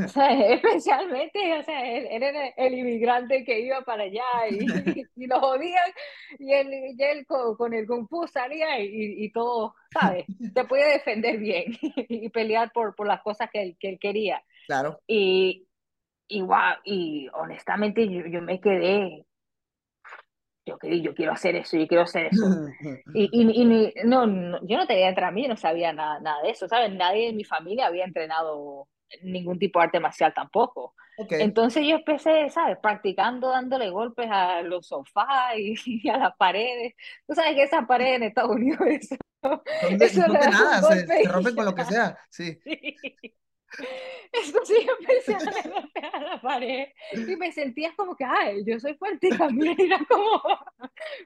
o 0.05 0.07
sea, 0.07 0.29
especialmente, 0.53 1.57
o 1.57 1.63
sea, 1.63 1.91
él, 1.91 2.05
él, 2.11 2.21
era 2.21 2.47
el 2.49 2.75
inmigrante 2.75 3.43
que 3.43 3.61
iba 3.61 3.81
para 3.81 4.03
allá 4.03 4.23
y, 4.51 4.57
y 5.15 5.25
lo 5.25 5.39
jodían 5.39 5.91
y 6.37 6.53
él, 6.53 6.69
y 6.95 7.03
él 7.03 7.25
con, 7.25 7.55
con, 7.55 7.73
el 7.73 7.87
Kung 7.87 8.07
Fu 8.07 8.27
salía 8.27 8.79
y, 8.79 9.25
y, 9.25 9.31
todo, 9.31 9.73
¿sabes? 9.91 10.25
Se 10.53 10.63
puede 10.65 10.93
defender 10.93 11.39
bien 11.39 11.75
y 11.81 12.29
pelear 12.29 12.71
por, 12.73 12.95
por 12.95 13.07
las 13.07 13.23
cosas 13.23 13.49
que 13.51 13.63
él, 13.63 13.77
que 13.79 13.89
él 13.89 13.97
quería. 13.99 14.43
Claro. 14.67 15.01
Y, 15.07 15.67
y, 16.27 16.41
wow, 16.41 16.75
y 16.83 17.27
honestamente 17.33 18.07
yo, 18.07 18.27
yo 18.27 18.43
me 18.43 18.59
quedé 18.61 19.25
yo, 20.65 20.78
yo 20.82 21.13
quiero 21.13 21.32
hacer 21.32 21.56
eso, 21.56 21.78
yo 21.78 21.88
quiero 21.88 22.04
hacer 22.04 22.28
eso. 22.28 22.45
Y, 23.13 23.30
y, 23.32 23.62
y 23.62 23.93
no, 24.06 24.25
no, 24.25 24.60
yo 24.65 24.78
no 24.78 24.88
tenía 24.88 25.10
entre 25.10 25.32
mí, 25.32 25.47
no 25.47 25.56
sabía 25.56 25.93
nada, 25.93 26.19
nada 26.19 26.41
de 26.41 26.49
eso, 26.49 26.67
¿sabes? 26.67 26.91
Nadie 26.91 27.30
en 27.30 27.38
mi 27.38 27.43
familia 27.43 27.88
había 27.88 28.04
entrenado 28.04 28.88
ningún 29.21 29.60
tipo 29.60 29.80
de 29.80 29.86
arte 29.86 29.99
marcial 29.99 30.34
tampoco. 30.34 30.93
Okay. 31.17 31.41
Entonces 31.41 31.86
yo 31.88 31.95
empecé, 31.95 32.49
¿sabes? 32.49 32.78
Practicando, 32.82 33.49
dándole 33.49 33.89
golpes 33.89 34.28
a 34.30 34.62
los 34.62 34.88
sofás 34.88 35.56
y, 35.58 35.75
y 36.04 36.10
a 36.10 36.17
las 36.17 36.36
paredes. 36.36 36.93
Tú 37.28 37.36
sabes 37.36 37.56
que 37.56 37.63
esas 37.63 37.86
paredes 37.86 38.17
en 38.17 38.23
Estados 38.23 38.56
Unidos, 38.56 38.82
eso, 38.88 39.15
eso 39.82 40.28
no 40.28 40.34
nada, 40.34 40.82
se, 40.82 41.08
se, 41.08 41.30
rompen 41.30 41.56
con 41.56 41.65
lo 41.65 41.75
que 41.75 41.86
sea, 41.86 42.17
sí. 42.30 42.60
sí. 42.63 43.34
Entonces 44.33 44.85
yo 44.85 44.91
empecé 44.99 45.35
a 45.35 45.69
golpear 45.69 46.21
la 46.21 46.41
pared 46.41 46.88
y 47.13 47.35
me 47.35 47.51
sentía 47.51 47.93
como 47.95 48.15
que, 48.15 48.25
ay, 48.25 48.63
yo 48.65 48.79
soy 48.79 48.95
fuerte 48.95 49.29
también 49.38 49.75
era 49.79 49.99
como, 50.07 50.41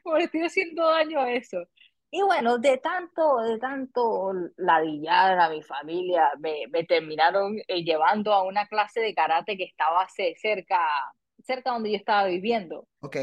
como 0.03 0.17
le 0.17 0.25
estoy 0.25 0.41
haciendo 0.41 0.87
daño 0.87 1.19
a 1.19 1.31
eso. 1.31 1.57
Y 2.11 2.23
bueno, 2.23 2.57
de 2.57 2.77
tanto, 2.77 3.37
de 3.41 3.59
tanto 3.59 4.33
ladillar 4.57 5.39
a 5.39 5.49
mi 5.49 5.61
familia, 5.61 6.31
me, 6.39 6.65
me 6.69 6.83
terminaron 6.83 7.59
eh, 7.67 7.83
llevando 7.83 8.33
a 8.33 8.43
una 8.43 8.67
clase 8.67 8.99
de 8.99 9.13
karate 9.13 9.55
que 9.55 9.65
estaba 9.65 10.07
cerca, 10.09 10.79
cerca 11.43 11.71
donde 11.71 11.91
yo 11.91 11.97
estaba 11.97 12.25
viviendo. 12.25 12.87
Ok. 13.01 13.17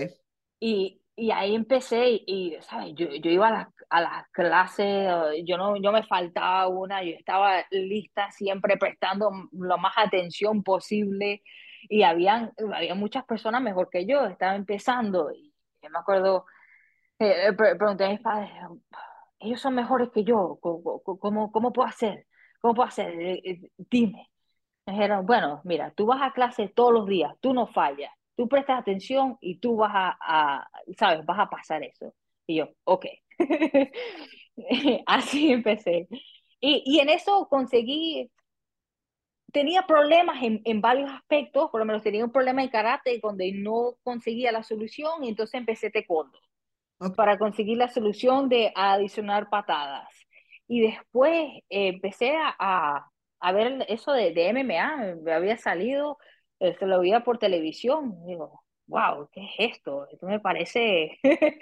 Y, 0.60 1.00
y 1.16 1.30
ahí 1.30 1.54
empecé 1.54 2.22
y, 2.26 2.56
¿sabes? 2.60 2.94
Yo, 2.94 3.08
yo 3.08 3.30
iba 3.30 3.48
a 3.48 3.50
las 3.50 3.68
a 3.90 4.00
las 4.00 4.28
clases, 4.30 5.08
yo 5.44 5.56
no, 5.56 5.76
yo 5.76 5.92
me 5.92 6.02
faltaba 6.02 6.68
una, 6.68 7.02
yo 7.02 7.12
estaba 7.12 7.64
lista 7.70 8.30
siempre 8.30 8.76
prestando 8.76 9.30
lo 9.52 9.78
más 9.78 9.94
atención 9.96 10.62
posible 10.62 11.42
y 11.88 12.02
habían, 12.02 12.52
había 12.74 12.94
muchas 12.94 13.24
personas 13.24 13.62
mejor 13.62 13.88
que 13.90 14.06
yo, 14.06 14.26
estaba 14.26 14.56
empezando 14.56 15.30
y 15.32 15.52
me 15.88 15.98
acuerdo, 15.98 16.46
eh, 17.18 17.52
pregunté 17.54 18.04
a 18.06 18.10
mis 18.10 18.20
padres, 18.20 18.50
ellos 19.38 19.60
son 19.60 19.74
mejores 19.74 20.10
que 20.10 20.24
yo, 20.24 20.58
¿cómo, 20.60 21.00
cómo, 21.02 21.52
cómo 21.52 21.72
puedo 21.72 21.88
hacer? 21.88 22.26
¿Cómo 22.60 22.74
puedo 22.74 22.88
hacer? 22.88 23.10
Eh, 23.20 23.42
eh, 23.44 23.70
dime. 23.76 24.30
Me 24.86 24.94
dijeron, 24.94 25.26
bueno, 25.26 25.60
mira, 25.64 25.90
tú 25.92 26.06
vas 26.06 26.22
a 26.22 26.32
clase 26.32 26.68
todos 26.68 26.92
los 26.92 27.06
días, 27.06 27.34
tú 27.40 27.52
no 27.52 27.66
fallas, 27.66 28.12
tú 28.36 28.48
prestas 28.48 28.78
atención 28.80 29.36
y 29.40 29.58
tú 29.58 29.76
vas 29.76 29.92
a, 29.94 30.18
a, 30.20 30.70
sabes, 30.96 31.24
vas 31.24 31.38
a 31.38 31.50
pasar 31.50 31.82
eso. 31.82 32.14
Y 32.46 32.56
yo, 32.56 32.68
ok. 32.84 33.06
Así 35.06 35.52
empecé. 35.52 36.06
Y, 36.60 36.82
y, 36.86 37.00
en 37.00 37.10
eso 37.10 37.48
conseguí, 37.48 38.30
tenía 39.52 39.82
problemas 39.82 40.42
en, 40.42 40.60
en, 40.64 40.80
varios 40.80 41.10
aspectos, 41.10 41.70
por 41.70 41.80
lo 41.80 41.86
menos 41.86 42.02
tenía 42.02 42.24
un 42.24 42.32
problema 42.32 42.62
en 42.62 42.68
karate 42.68 43.18
donde 43.22 43.52
no 43.52 43.96
conseguía 44.02 44.52
la 44.52 44.62
solución 44.62 45.24
y 45.24 45.28
entonces 45.28 45.58
empecé 45.58 45.90
taekwondo 45.90 46.38
okay. 46.98 47.14
para 47.14 47.38
conseguir 47.38 47.78
la 47.78 47.88
solución 47.88 48.48
de 48.48 48.72
adicionar 48.74 49.48
patadas. 49.50 50.08
Y 50.68 50.80
después 50.80 51.32
eh, 51.70 51.88
empecé 51.88 52.34
a, 52.36 53.06
a, 53.40 53.52
ver 53.52 53.84
eso 53.88 54.12
de, 54.12 54.32
de 54.32 54.52
MMA, 54.52 55.16
me 55.22 55.32
había 55.32 55.56
salido, 55.58 56.18
se 56.60 56.86
lo 56.86 57.00
veía 57.00 57.24
por 57.24 57.38
televisión, 57.38 58.24
digo, 58.26 58.62
wow, 58.86 59.28
¿qué 59.32 59.44
es 59.44 59.74
esto? 59.76 60.06
Esto 60.10 60.26
me 60.26 60.40
parece 60.40 61.18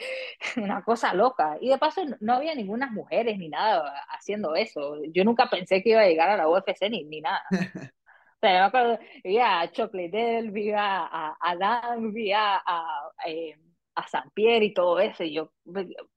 una 0.57 0.83
cosa 0.83 1.15
loca. 1.15 1.57
Y 1.61 1.69
de 1.71 1.79
paso 1.79 2.03
no 2.21 2.35
había 2.35 2.55
ninguna 2.55 2.91
mujeres 2.91 3.39
ni 3.39 3.49
nada 3.49 3.93
haciendo 4.11 4.55
eso. 4.55 4.97
Yo 5.13 5.25
nunca 5.25 5.49
pensé 5.51 5.83
que 5.83 5.91
iba 5.91 6.03
a 6.03 6.07
llegar 6.07 6.31
a 6.31 6.37
la 6.37 6.49
UFC 6.49 6.89
ni, 6.91 7.05
ni 7.05 7.21
nada. 7.21 7.43
o 7.51 8.39
sea, 8.41 8.53
yo 8.53 8.59
me 8.59 8.67
acuerdo, 8.67 8.99
vi 9.25 9.39
a 9.39 9.71
Chocolate 9.73 10.51
vi 10.51 10.71
a, 10.73 11.07
a 11.07 11.37
Adam, 11.41 12.13
vi 12.13 12.33
a, 12.33 12.57
a, 12.65 13.11
eh, 13.27 13.57
a 13.95 14.07
San 14.09 14.31
Pierre 14.31 14.67
y 14.67 14.75
todo 14.75 15.01
eso. 15.01 15.25
Y 15.25 15.35
yo 15.35 15.53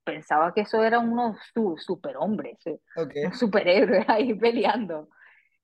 pensaba 0.04 0.52
que 0.54 0.62
eso 0.62 0.82
era 0.84 0.98
unos 0.98 1.36
superhombres, 1.78 2.58
Okay. 2.96 3.24
unos 3.24 3.38
superhéroes 3.38 4.08
ahí 4.08 4.34
peleando. 4.34 5.08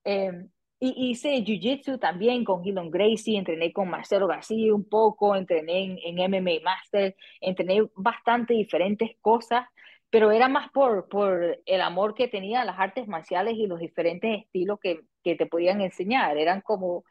Eh, 0.05 0.46
y 0.81 1.11
hice 1.11 1.43
Jiu-Jitsu 1.45 1.99
también 1.99 2.45
con 2.45 2.63
Gilon 2.63 2.91
Gracie, 2.91 3.39
entrené 3.39 3.73
con 3.73 3.89
Marcelo 3.89 4.27
García 4.27 4.75
un 4.75 4.89
poco, 4.89 5.35
entrené 5.37 5.85
en, 5.85 5.99
en 6.05 6.31
MMA 6.31 6.63
Master, 6.63 7.17
entrené 7.41 7.89
bastante 7.95 8.55
diferentes 8.55 9.17
cosas, 9.21 9.67
pero 10.11 10.31
era 10.31 10.49
más 10.49 10.71
por, 10.71 11.09
por 11.09 11.59
el 11.65 11.81
amor 11.81 12.15
que 12.15 12.29
tenía 12.29 12.63
a 12.63 12.65
las 12.65 12.79
artes 12.79 13.09
marciales 13.09 13.55
y 13.57 13.67
los 13.67 13.81
diferentes 13.81 14.41
estilos 14.45 14.79
que, 14.81 15.01
que 15.23 15.37
te 15.37 15.47
podían 15.47 15.81
enseñar. 15.81 16.37
Eran 16.37 16.61
como, 16.61 17.05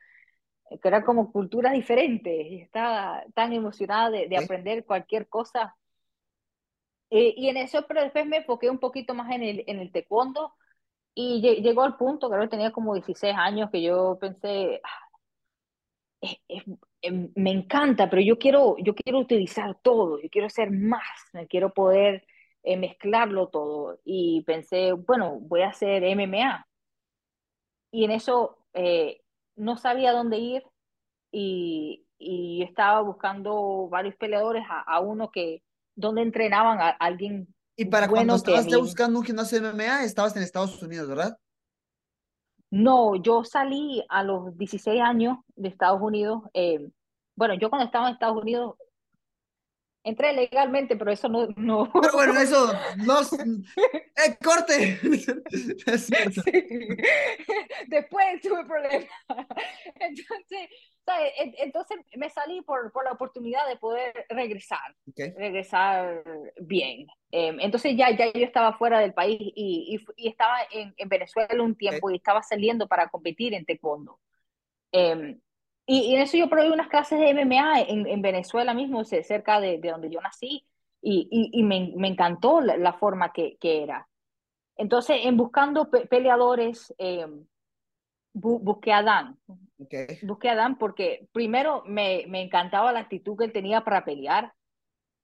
que 0.82 0.88
eran 0.88 1.04
como 1.04 1.32
culturas 1.32 1.73
diferentes 1.73 2.47
y 2.47 2.62
estaba 2.62 3.23
tan 3.34 3.54
emocionada 3.54 4.10
de, 4.10 4.28
de 4.28 4.38
aprender 4.38 4.86
cualquier 4.86 5.28
cosa. 5.28 5.76
Eh, 7.10 7.34
y 7.38 7.49
en 7.49 7.58
eso, 7.58 7.86
pero 7.88 8.02
después 8.02 8.26
me 8.26 8.38
enfoqué 8.38 8.69
un 8.69 8.80
poquito 8.80 9.13
más 9.13 9.32
en 9.32 9.43
el, 9.43 9.63
en 9.67 9.80
el 9.80 9.91
taekwondo 9.91 10.54
y 11.15 11.41
lle- 11.41 11.62
llegó 11.62 11.84
al 11.84 11.97
punto, 11.97 12.30
creo 12.30 12.41
que 12.43 12.47
tenía 12.49 12.71
como 12.71 12.93
16 12.95 13.36
años, 13.38 13.69
que 13.71 13.82
yo 13.84 14.17
pensé, 14.19 14.82
"Ah, 14.84 14.89
es- 16.21 16.38
es- 16.47 16.63
em, 17.02 17.32
me 17.36 17.52
encanta, 17.52 18.10
pero 18.10 18.21
yo 18.21 18.38
quiero, 18.39 18.76
yo 18.80 18.95
quiero 18.95 19.19
utilizar 19.19 19.76
todo, 19.82 20.19
yo 20.21 20.30
quiero 20.30 20.49
ser 20.49 20.71
más, 20.71 21.04
quiero 21.49 21.73
poder 21.73 22.26
eh, 22.65 22.78
mezclarlo 22.78 23.49
todo. 23.49 23.99
Y 24.06 24.41
pensé, 24.43 24.93
bueno, 24.93 25.38
voy 25.41 25.63
a 25.63 25.67
hacer 25.69 26.02
MMA. 26.06 26.65
Y 27.91 28.06
en 28.06 28.12
eso 28.12 28.58
eh, 28.73 29.21
no 29.56 29.78
sabía 29.78 30.13
dónde 30.13 30.38
ir 30.39 30.63
y, 31.32 32.06
y 32.19 32.63
estaba 32.63 33.02
buscando 33.02 33.88
varios 33.89 34.15
peleadores 34.15 34.63
a, 34.69 34.82
a 34.82 34.99
uno 35.02 35.32
que, 35.32 35.63
donde 35.95 36.21
entrenaban 36.23 36.80
a 36.82 36.89
alguien 36.91 37.54
Y 37.75 37.86
para 37.86 38.07
cuando 38.07 38.33
bueno 38.33 38.33
a 38.33 38.59
estabas 38.59 38.81
buscando 38.81 39.19
un 39.19 39.25
gimnasio 39.25 39.59
de 39.59 39.69
MMA, 39.69 40.03
estabas 40.03 40.36
en 40.36 40.43
Estados 40.43 40.81
Unidos, 40.81 41.07
¿verdad? 41.07 41.38
No, 42.69 43.15
yo 43.15 43.43
salí 43.43 44.03
a 44.09 44.23
los 44.23 44.57
16 44.57 45.01
años 45.01 45.38
de 45.55 45.69
Estados 45.69 46.01
Unidos. 46.01 46.43
eh, 46.53 46.89
bueno, 47.36 47.55
yo 47.55 47.69
cuando 47.69 47.86
estaba 47.86 48.07
en 48.07 48.13
Estados 48.13 48.41
Unidos 48.41 48.75
entré 50.03 50.33
legalmente, 50.33 50.95
pero 50.95 51.12
eso 51.12 51.29
no, 51.29 51.47
no. 51.55 51.91
Pero 51.93 52.13
bueno, 52.13 52.39
eso 52.39 52.71
no. 52.97 53.21
¡Eh, 53.21 54.38
corte! 54.43 54.99
Es 55.86 56.05
cierto. 56.05 56.41
Sí. 56.41 56.51
Después 57.88 58.41
tuve 58.41 58.65
problemas. 58.65 59.09
Entonces, 59.95 60.69
Entonces 61.57 61.97
me 62.15 62.29
salí 62.29 62.61
por, 62.61 62.91
por 62.91 63.03
la 63.05 63.11
oportunidad 63.11 63.67
de 63.67 63.77
poder 63.77 64.25
regresar, 64.29 64.95
Ok. 65.07 65.19
regresar 65.35 66.23
bien. 66.61 67.07
Eh, 67.31 67.55
entonces 67.59 67.95
ya, 67.97 68.11
ya 68.15 68.27
yo 68.31 68.45
estaba 68.45 68.77
fuera 68.77 68.99
del 68.99 69.13
país 69.13 69.37
y, 69.41 69.97
y, 70.15 70.25
y 70.25 70.29
estaba 70.29 70.57
en, 70.71 70.93
en 70.97 71.09
Venezuela 71.09 71.61
un 71.63 71.75
tiempo 71.75 72.09
y 72.09 72.15
estaba 72.15 72.41
saliendo 72.43 72.87
para 72.87 73.09
competir 73.09 73.53
en 73.53 73.65
taekwondo. 73.65 74.19
Eh, 74.91 75.37
y, 75.85 75.99
y 76.11 76.15
en 76.15 76.21
eso 76.21 76.37
yo 76.37 76.49
probé 76.49 76.71
unas 76.71 76.87
clases 76.87 77.19
de 77.19 77.29
MMA 77.29 77.81
en, 77.81 78.07
en 78.07 78.21
Venezuela 78.21 78.73
mismo, 78.73 79.03
ce- 79.05 79.23
cerca 79.23 79.59
de, 79.59 79.79
de 79.79 79.89
donde 79.91 80.09
yo 80.09 80.21
nací, 80.21 80.65
y, 81.01 81.27
y, 81.31 81.59
y 81.59 81.63
me, 81.63 81.91
me 81.95 82.07
encantó 82.09 82.61
la, 82.61 82.77
la 82.77 82.93
forma 82.93 83.33
que, 83.33 83.57
que 83.59 83.83
era. 83.83 84.07
Entonces, 84.77 85.17
en 85.23 85.37
buscando 85.37 85.89
pe- 85.89 86.07
peleadores, 86.07 86.93
eh, 86.97 87.27
bu- 88.33 88.59
busqué 88.59 88.93
a 88.93 89.03
Dan. 89.03 89.37
Ok. 89.79 89.93
Busqué 90.21 90.49
a 90.49 90.55
Dan 90.55 90.77
porque 90.77 91.27
primero 91.33 91.83
me, 91.85 92.25
me 92.27 92.41
encantaba 92.41 92.91
la 92.93 92.99
actitud 93.01 93.37
que 93.37 93.45
él 93.45 93.53
tenía 93.53 93.81
para 93.83 94.05
pelear. 94.05 94.53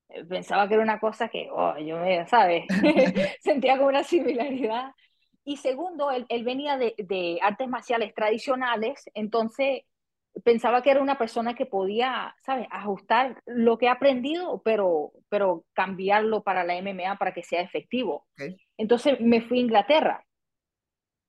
Eh, 0.10 0.26
Pensaba 0.26 0.68
que 0.68 0.76
era 0.76 0.84
una 0.84 1.00
cosa 1.00 1.30
que, 1.30 1.50
oh, 1.52 1.78
yo 1.80 1.98
me, 2.00 2.28
¿sabes? 2.28 2.66
Sentía 3.42 3.78
como 3.78 3.90
una 3.90 4.04
similaridad. 4.04 4.92
Y 5.44 5.58
segundo, 5.58 6.12
él, 6.12 6.26
él 6.30 6.44
venía 6.44 6.78
de, 6.78 6.94
de 6.98 7.40
artes 7.42 7.68
marciales 7.68 8.14
tradicionales, 8.14 9.04
entonces 9.16 9.82
pensaba 10.44 10.82
que 10.84 10.92
era 10.92 11.02
una 11.02 11.18
persona 11.18 11.56
que 11.56 11.66
podía, 11.66 12.36
¿sabes? 12.46 12.68
Ajustar 12.72 13.42
lo 13.46 13.78
que 13.78 13.88
ha 13.90 13.94
aprendido, 13.94 14.62
pero, 14.64 15.12
pero 15.30 15.66
cambiarlo 15.74 16.44
para 16.44 16.64
la 16.64 16.76
MMA 16.78 17.18
para 17.18 17.34
que 17.34 17.44
sea 17.44 17.62
efectivo. 17.62 18.28
Ok. 18.40 18.60
Entonces 18.78 19.20
me 19.20 19.42
fui 19.42 19.60
a 19.60 19.62
Inglaterra. 19.64 20.26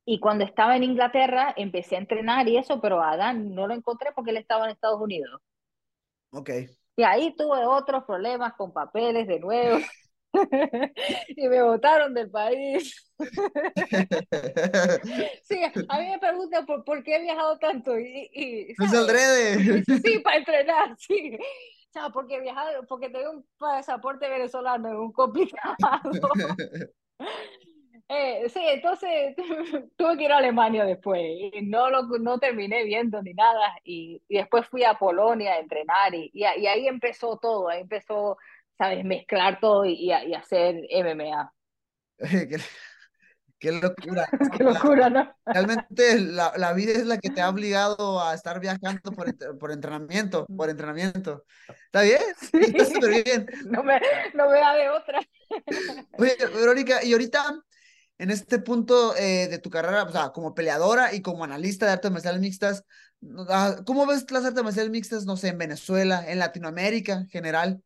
Y 0.04 0.18
cuando 0.18 0.44
estaba 0.44 0.76
en 0.76 0.84
Inglaterra 0.84 1.54
empecé 1.56 1.96
a 1.96 2.00
entrenar 2.00 2.48
y 2.48 2.56
eso, 2.56 2.80
pero 2.80 3.02
a 3.02 3.12
Adán 3.12 3.54
no 3.54 3.66
lo 3.66 3.74
encontré 3.74 4.10
porque 4.14 4.30
él 4.30 4.38
estaba 4.38 4.64
en 4.64 4.72
Estados 4.72 5.00
Unidos. 5.00 5.40
Ok. 6.32 6.50
Y 6.96 7.02
ahí 7.02 7.34
tuve 7.36 7.64
otros 7.64 8.04
problemas 8.04 8.54
con 8.54 8.72
papeles 8.72 9.26
de 9.26 9.40
nuevo. 9.40 9.78
y 11.28 11.48
me 11.48 11.62
botaron 11.62 12.14
del 12.14 12.30
país. 12.30 13.06
Sí, 15.44 15.60
a 15.88 15.98
mí 15.98 16.08
me 16.08 16.18
preguntan 16.18 16.64
por, 16.64 16.84
por 16.84 17.02
qué 17.02 17.16
he 17.16 17.22
viajado 17.22 17.58
tanto 17.58 17.98
y, 17.98 18.30
y 18.32 18.74
Pues 18.74 18.94
aldrede. 18.94 19.82
Sí, 20.04 20.18
para 20.20 20.36
entrenar, 20.36 20.96
sí. 20.98 21.36
O 21.36 21.92
sea, 21.92 22.10
porque 22.10 22.36
he 22.36 22.40
viajado, 22.40 22.86
porque 22.86 23.10
tengo 23.10 23.32
un 23.32 23.46
pasaporte 23.58 24.28
venezolano, 24.28 24.88
es 24.88 24.94
un 24.94 25.12
complicado. 25.12 25.74
Eh, 28.12 28.48
sí, 28.48 28.58
entonces 28.60 29.36
tuve 29.96 30.16
que 30.16 30.24
ir 30.24 30.32
a 30.32 30.38
Alemania 30.38 30.84
después 30.84 31.20
y 31.22 31.62
no 31.62 31.88
lo 31.90 32.02
no 32.18 32.40
terminé 32.40 32.82
viendo 32.82 33.22
ni 33.22 33.34
nada 33.34 33.72
y, 33.84 34.20
y 34.26 34.38
después 34.38 34.66
fui 34.66 34.82
a 34.82 34.94
Polonia 34.94 35.52
a 35.52 35.60
entrenar 35.60 36.12
y, 36.12 36.28
y, 36.34 36.40
y 36.40 36.66
ahí 36.66 36.88
empezó 36.88 37.38
todo, 37.38 37.68
ahí 37.68 37.82
empezó, 37.82 38.36
sabes, 38.76 39.04
mezclar 39.04 39.60
todo 39.60 39.84
y, 39.84 40.10
hacer 40.10 40.88
MMA. 40.90 41.52
qué, 42.18 42.58
qué 43.60 43.72
locura. 43.72 44.26
Qué 44.58 44.64
locura, 44.64 45.08
¿no? 45.08 45.32
Realmente 45.46 46.18
la, 46.18 46.52
la 46.56 46.72
vida 46.72 46.94
es 46.94 47.06
la 47.06 47.18
que 47.18 47.30
te 47.30 47.40
ha 47.40 47.48
obligado 47.48 48.20
a 48.20 48.34
estar 48.34 48.58
viajando 48.58 49.12
por, 49.12 49.32
por 49.56 49.70
entrenamiento, 49.70 50.46
por 50.46 50.68
entrenamiento. 50.68 51.44
¿Está 51.68 52.02
bien? 52.02 52.22
Está 52.52 52.84
súper 52.86 53.22
bien. 53.22 53.46
No 53.66 53.84
me, 53.84 54.00
no 54.34 54.50
me 54.50 54.58
da 54.58 54.74
de 54.74 54.88
otra. 54.88 55.20
Oye, 56.18 56.36
Verónica, 56.52 57.04
y 57.04 57.12
ahorita 57.12 57.62
en 58.20 58.30
este 58.30 58.58
punto 58.58 59.16
eh, 59.16 59.48
de 59.48 59.58
tu 59.58 59.70
carrera, 59.70 60.02
o 60.04 60.12
sea, 60.12 60.30
como 60.30 60.54
peleadora 60.54 61.14
y 61.14 61.22
como 61.22 61.42
analista 61.44 61.86
de 61.86 61.92
artes 61.92 62.10
marciales 62.10 62.40
mixtas, 62.40 62.84
ah, 63.48 63.76
¿cómo 63.86 64.06
ves 64.06 64.30
las 64.30 64.44
artes 64.44 64.62
marciales 64.62 64.90
mixtas, 64.90 65.24
no 65.24 65.36
sé, 65.36 65.48
en 65.48 65.58
Venezuela, 65.58 66.22
en 66.30 66.38
Latinoamérica 66.38 67.14
en 67.14 67.28
general? 67.28 67.82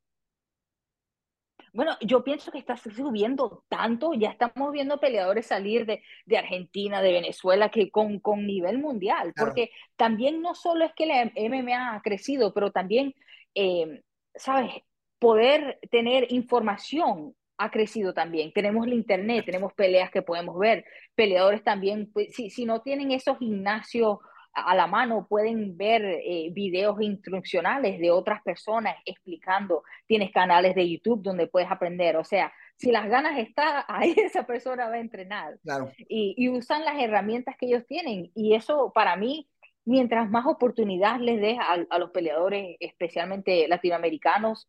Bueno, 1.72 1.96
yo 2.00 2.22
pienso 2.22 2.52
que 2.52 2.58
está 2.58 2.76
subiendo 2.76 3.64
tanto, 3.68 4.14
ya 4.14 4.30
estamos 4.30 4.72
viendo 4.72 4.98
peleadores 5.00 5.46
salir 5.46 5.86
de, 5.86 6.02
de 6.26 6.38
Argentina, 6.38 7.00
de 7.02 7.12
Venezuela, 7.12 7.68
que 7.70 7.90
con, 7.90 8.20
con 8.20 8.46
nivel 8.46 8.78
mundial, 8.78 9.32
Claro. 9.34 9.50
porque 9.50 9.70
también 9.96 10.40
no 10.40 10.54
solo 10.54 10.84
es 10.84 10.92
que 10.94 11.06
la 11.06 11.30
MMA 11.36 11.94
ha 11.96 12.02
crecido, 12.02 12.52
pero 12.54 12.70
también, 12.72 13.14
eh, 13.54 14.02
¿sabes? 14.34 14.72
Poder 15.18 15.78
tener 15.90 16.32
información 16.32 17.34
ha 17.56 17.70
crecido 17.70 18.14
también. 18.14 18.52
Tenemos 18.52 18.86
el 18.86 18.94
internet, 18.94 19.44
tenemos 19.44 19.72
peleas 19.74 20.10
que 20.10 20.22
podemos 20.22 20.58
ver, 20.58 20.84
peleadores 21.14 21.62
también, 21.62 22.10
pues, 22.12 22.34
si, 22.34 22.50
si 22.50 22.64
no 22.64 22.82
tienen 22.82 23.12
esos 23.12 23.38
gimnasios 23.38 24.18
a 24.54 24.74
la 24.74 24.86
mano, 24.86 25.26
pueden 25.28 25.76
ver 25.76 26.04
eh, 26.04 26.50
videos 26.52 27.00
instruccionales 27.00 27.98
de 27.98 28.12
otras 28.12 28.40
personas 28.42 28.94
explicando 29.04 29.82
tienes 30.06 30.30
canales 30.30 30.76
de 30.76 30.88
YouTube 30.88 31.22
donde 31.22 31.48
puedes 31.48 31.70
aprender. 31.70 32.16
O 32.16 32.24
sea, 32.24 32.52
si 32.76 32.92
las 32.92 33.08
ganas 33.08 33.38
están, 33.38 33.84
ahí 33.88 34.14
esa 34.16 34.46
persona 34.46 34.88
va 34.88 34.94
a 34.94 35.00
entrenar. 35.00 35.58
Claro. 35.62 35.90
Y, 35.98 36.34
y 36.36 36.48
usan 36.48 36.84
las 36.84 37.02
herramientas 37.02 37.56
que 37.58 37.66
ellos 37.66 37.84
tienen. 37.86 38.30
Y 38.34 38.54
eso 38.54 38.92
para 38.94 39.16
mí, 39.16 39.48
mientras 39.84 40.30
más 40.30 40.46
oportunidades 40.46 41.20
les 41.20 41.40
des 41.40 41.58
a, 41.58 41.84
a 41.90 41.98
los 41.98 42.10
peleadores, 42.10 42.76
especialmente 42.78 43.66
latinoamericanos, 43.66 44.68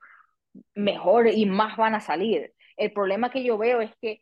mejor 0.74 1.28
y 1.28 1.46
más 1.46 1.78
van 1.78 1.94
a 1.94 2.00
salir. 2.00 2.54
El 2.78 2.92
problema 2.92 3.32
que 3.32 3.44
yo 3.44 3.58
veo 3.58 3.82
es 3.82 3.92
que 4.02 4.22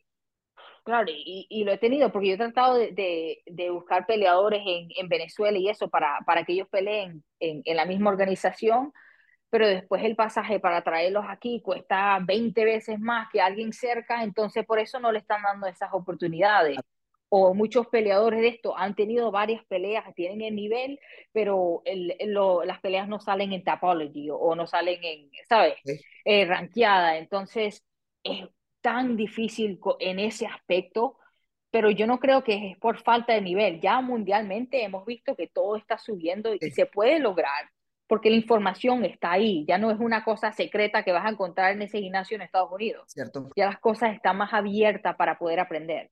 Claro, 0.83 1.09
y, 1.09 1.47
y, 1.49 1.63
lo 1.63 1.71
he 1.71 1.77
tenido 1.77 2.11
porque 2.11 2.27
yo 2.27 2.33
he 2.33 2.37
tratado 2.37 2.75
de, 2.75 2.91
de, 2.91 3.41
de 3.45 3.69
buscar 3.69 4.05
peleadores 4.05 4.61
en, 4.65 4.89
en, 4.97 5.07
Venezuela 5.07 5.57
y 5.57 5.69
eso 5.69 5.89
para, 5.89 6.19
para 6.25 6.43
que 6.43 6.53
ellos 6.53 6.67
peleen 6.69 7.23
en, 7.39 7.61
en, 7.63 7.77
la 7.77 7.85
misma 7.85 8.09
organización, 8.09 8.91
pero 9.49 9.65
después 9.65 10.03
el 10.03 10.17
pasaje 10.17 10.59
para 10.59 10.83
traerlos 10.83 11.23
aquí 11.29 11.61
cuesta 11.61 12.19
20 12.21 12.65
veces 12.65 12.99
más 12.99 13.29
que 13.31 13.39
alguien 13.39 13.71
cerca, 13.71 14.23
entonces 14.23 14.65
por 14.65 14.79
eso 14.79 14.99
no 14.99 15.13
le 15.13 15.19
están 15.19 15.41
dando 15.43 15.67
esas 15.67 15.89
oportunidades. 15.93 16.77
O 17.29 17.53
muchos 17.55 17.87
peleadores 17.87 18.41
de 18.41 18.49
esto 18.49 18.77
han 18.77 18.93
tenido 18.93 19.31
varias 19.31 19.63
peleas, 19.65 20.03
tienen 20.15 20.41
el 20.41 20.55
nivel, 20.55 20.99
pero 21.31 21.81
el, 21.85 22.13
lo, 22.25 22.63
las 22.65 22.79
peleas 22.81 23.07
no 23.07 23.19
salen 23.19 23.53
en 23.53 23.63
Tapology 23.63 24.29
o, 24.29 24.35
o 24.35 24.53
no 24.53 24.67
salen 24.67 25.03
en, 25.03 25.31
¿sabes? 25.47 25.75
Sí. 25.83 25.99
Eh, 26.25 26.45
ranqueada. 26.45 27.17
Entonces, 27.17 27.83
es 28.23 28.47
tan 28.81 29.15
difícil 29.17 29.79
en 29.99 30.19
ese 30.19 30.45
aspecto, 30.47 31.17
pero 31.71 31.89
yo 31.89 32.05
no 32.07 32.19
creo 32.19 32.43
que 32.43 32.71
es 32.71 32.77
por 32.77 33.01
falta 33.01 33.33
de 33.33 33.41
nivel. 33.41 33.81
Ya 33.81 34.01
mundialmente 34.01 34.83
hemos 34.83 35.05
visto 35.05 35.35
que 35.35 35.47
todo 35.47 35.75
está 35.75 35.97
subiendo 35.97 36.53
y 36.53 36.59
Sí. 36.59 36.71
se 36.71 36.85
puede 36.85 37.19
lograr, 37.19 37.69
porque 38.07 38.29
la 38.29 38.35
información 38.35 39.05
está 39.05 39.31
ahí, 39.31 39.65
ya 39.67 39.77
no 39.77 39.89
es 39.91 39.99
una 39.99 40.23
cosa 40.23 40.51
secreta 40.51 41.03
que 41.03 41.11
vas 41.11 41.25
a 41.25 41.29
encontrar 41.29 41.71
en 41.73 41.81
ese 41.81 41.99
gimnasio 41.99 42.35
en 42.35 42.41
Estados 42.43 42.71
Unidos. 42.71 43.05
Cierto. 43.07 43.49
Ya 43.55 43.65
las 43.67 43.79
cosas 43.79 44.13
están 44.13 44.37
más 44.37 44.53
abiertas 44.53 45.15
para 45.15 45.37
poder 45.39 45.59
aprender. 45.59 46.11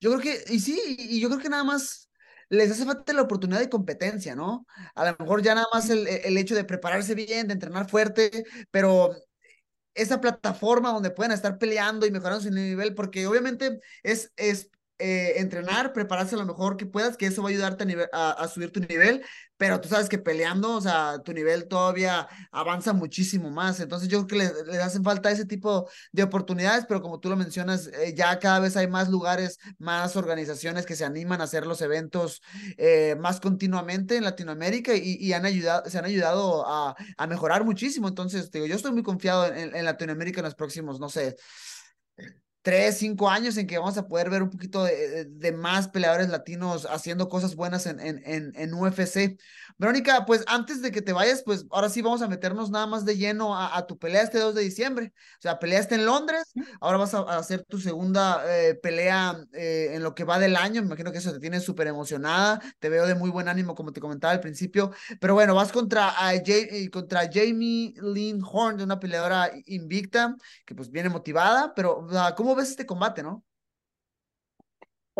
Yo 0.00 0.10
creo 0.10 0.20
que, 0.20 0.52
y 0.52 0.60
sí, 0.60 0.78
y 0.98 1.20
yo 1.20 1.28
creo 1.28 1.40
que 1.40 1.48
nada 1.48 1.64
más 1.64 2.10
les 2.50 2.70
hace 2.70 2.84
falta 2.84 3.12
la 3.12 3.22
oportunidad 3.22 3.60
de 3.60 3.68
competencia, 3.68 4.34
¿no? 4.34 4.66
A 4.94 5.10
lo 5.10 5.16
mejor 5.18 5.42
ya 5.42 5.54
nada 5.54 5.66
más 5.72 5.90
el, 5.90 6.06
el 6.06 6.36
hecho 6.38 6.54
de 6.54 6.64
prepararse 6.64 7.14
bien, 7.14 7.46
de 7.46 7.54
entrenar 7.54 7.88
fuerte, 7.88 8.30
pero 8.70 9.10
esa 9.98 10.20
plataforma 10.20 10.90
donde 10.92 11.10
puedan 11.10 11.32
estar 11.32 11.58
peleando 11.58 12.06
y 12.06 12.10
mejorando 12.10 12.42
su 12.42 12.50
nivel, 12.50 12.94
porque 12.94 13.26
obviamente 13.26 13.80
es, 14.02 14.32
es 14.36 14.70
eh, 15.00 15.34
entrenar, 15.36 15.92
prepararse 15.92 16.36
lo 16.36 16.44
mejor 16.44 16.76
que 16.76 16.84
puedas, 16.84 17.16
que 17.16 17.26
eso 17.26 17.42
va 17.42 17.48
a 17.48 17.52
ayudarte 17.52 18.08
a, 18.12 18.48
subir 18.48 18.72
tu 18.72 18.80
nivel, 18.80 19.22
pero 19.56 19.80
tú 19.80 19.88
sabes 19.88 20.08
que 20.08 20.18
peleando, 20.18 20.74
o 20.74 20.80
sea, 20.80 21.20
tu 21.24 21.32
nivel 21.32 21.68
todavía 21.68 22.28
avanza 22.50 22.92
muchísimo 22.92 23.50
más. 23.50 23.78
Entonces 23.78 24.08
yo 24.08 24.26
creo 24.26 24.52
que 24.64 24.72
le, 24.72 24.82
hacen 24.82 25.04
falta 25.04 25.30
ese 25.30 25.46
tipo 25.46 25.88
de 26.12 26.24
oportunidades, 26.24 26.84
pero 26.86 27.00
como 27.00 27.20
tú 27.20 27.28
lo 27.28 27.36
mencionas, 27.36 27.86
eh, 27.88 28.12
ya 28.16 28.38
cada 28.40 28.58
vez 28.58 28.76
hay 28.76 28.88
más 28.88 29.08
lugares, 29.08 29.58
más 29.78 30.16
organizaciones 30.16 30.84
que 30.84 30.96
se 30.96 31.04
animan 31.04 31.40
a 31.40 31.44
hacer 31.44 31.66
los 31.66 31.80
eventos 31.80 32.42
eh, 32.76 33.16
más 33.20 33.40
continuamente 33.40 34.16
en 34.16 34.24
Latinoamérica 34.24 34.94
y, 34.96 35.32
han 35.32 35.44
ayudado, 35.46 35.88
se 35.88 35.98
han 35.98 36.06
ayudado 36.06 36.66
a, 36.66 36.96
a, 37.16 37.26
mejorar 37.28 37.64
muchísimo. 37.64 38.08
Entonces, 38.08 38.50
digo, 38.50 38.66
yo 38.66 38.74
estoy 38.74 38.92
muy 38.92 39.02
confiado 39.02 39.46
en, 39.46 39.76
en 39.76 39.84
Latinoamérica 39.84 40.40
en 40.40 40.46
los 40.46 40.54
próximos, 40.54 40.98
no 40.98 41.08
sé, 41.08 41.36
tres, 42.68 42.98
cinco 42.98 43.30
años 43.30 43.56
en 43.56 43.66
que 43.66 43.78
vamos 43.78 43.96
a 43.96 44.06
poder 44.06 44.28
ver 44.28 44.42
un 44.42 44.50
poquito 44.50 44.84
de, 44.84 45.24
de 45.24 45.52
más 45.52 45.88
peleadores 45.88 46.28
latinos 46.28 46.86
haciendo 46.90 47.30
cosas 47.30 47.56
buenas 47.56 47.86
en, 47.86 47.98
en, 47.98 48.20
en, 48.26 48.52
en, 48.56 48.74
UFC. 48.74 49.38
Verónica, 49.78 50.26
pues 50.26 50.44
antes 50.48 50.82
de 50.82 50.90
que 50.90 51.00
te 51.00 51.14
vayas, 51.14 51.42
pues 51.42 51.64
ahora 51.70 51.88
sí 51.88 52.02
vamos 52.02 52.20
a 52.20 52.28
meternos 52.28 52.68
nada 52.68 52.86
más 52.86 53.06
de 53.06 53.16
lleno 53.16 53.56
a, 53.56 53.86
tu 53.86 53.96
pelea 53.96 54.20
este 54.20 54.38
2 54.38 54.54
de 54.54 54.60
diciembre. 54.60 55.14
O 55.38 55.40
sea, 55.40 55.58
peleaste 55.58 55.94
en 55.94 56.04
Londres, 56.04 56.52
ahora 56.80 56.98
vas 56.98 57.14
a, 57.14 57.20
hacer 57.38 57.64
tu 57.64 57.78
segunda 57.78 58.42
eh, 58.46 58.74
pelea 58.74 59.40
eh, 59.54 59.92
en 59.92 60.02
lo 60.02 60.14
que 60.14 60.24
va 60.24 60.38
del 60.38 60.54
año. 60.54 60.82
Me 60.82 60.88
imagino 60.88 61.10
que 61.10 61.18
eso 61.18 61.32
te 61.32 61.38
tiene 61.38 61.60
súper 61.60 61.86
emocionada. 61.86 62.60
Te 62.80 62.90
veo 62.90 63.06
de 63.06 63.14
muy 63.14 63.30
buen 63.30 63.48
ánimo, 63.48 63.74
como 63.74 63.92
te 63.92 64.00
comentaba 64.00 64.34
al 64.34 64.40
principio. 64.40 64.90
Pero 65.20 65.32
bueno, 65.32 65.54
vas 65.54 65.72
contra, 65.72 66.12
uh, 66.34 66.90
contra 66.90 67.30
Jamie 67.32 67.94
Lynn 68.02 68.42
Horn, 68.44 68.76
de 68.76 68.84
una 68.84 69.00
peleadora 69.00 69.50
invicta, 69.64 70.36
que 70.66 70.74
pues 70.74 70.90
viene 70.90 71.08
motivada, 71.08 71.72
pero 71.74 72.06
¿cómo 72.36 72.57
ves 72.58 72.70
este 72.70 72.86
combate, 72.86 73.22
no? 73.22 73.44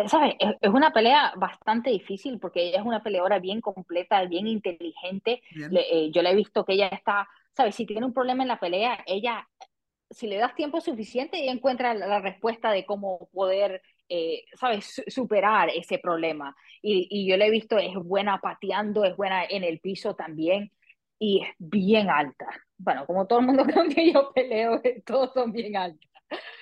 ¿Sabes? 0.06 0.34
Es 0.38 0.70
una 0.70 0.92
pelea 0.92 1.32
bastante 1.36 1.90
difícil 1.90 2.38
porque 2.38 2.68
ella 2.68 2.78
es 2.78 2.86
una 2.86 3.02
peleadora 3.02 3.40
bien 3.40 3.60
completa, 3.60 4.24
bien 4.26 4.46
inteligente. 4.46 5.42
Eh, 5.72 6.10
yo 6.12 6.22
le 6.22 6.30
he 6.30 6.36
visto 6.36 6.64
que 6.64 6.74
ella 6.74 6.88
está, 6.88 7.28
¿sabes? 7.56 7.74
Si 7.74 7.84
tiene 7.84 8.06
un 8.06 8.14
problema 8.14 8.44
en 8.44 8.48
la 8.48 8.60
pelea, 8.60 9.02
ella, 9.06 9.48
si 10.10 10.28
le 10.28 10.36
das 10.36 10.54
tiempo 10.54 10.80
suficiente, 10.80 11.38
ella 11.40 11.50
encuentra 11.52 11.94
la 11.94 12.20
respuesta 12.20 12.70
de 12.70 12.86
cómo 12.86 13.28
poder, 13.32 13.82
eh, 14.08 14.44
¿sabes? 14.54 15.02
Superar 15.08 15.70
ese 15.70 15.98
problema. 15.98 16.54
Y, 16.80 17.08
y 17.10 17.28
yo 17.28 17.36
le 17.36 17.46
he 17.46 17.50
visto, 17.50 17.76
es 17.78 17.94
buena 17.94 18.38
pateando, 18.40 19.04
es 19.04 19.16
buena 19.16 19.44
en 19.44 19.64
el 19.64 19.80
piso 19.80 20.14
también 20.14 20.70
y 21.18 21.42
es 21.42 21.48
bien 21.58 22.08
alta. 22.08 22.46
Bueno, 22.76 23.04
como 23.06 23.26
todo 23.26 23.40
el 23.40 23.46
mundo 23.46 23.64
con 23.74 23.88
que 23.88 24.12
yo 24.12 24.32
peleo, 24.32 24.80
todos 25.04 25.32
son 25.32 25.50
bien 25.50 25.76
altos 25.76 26.07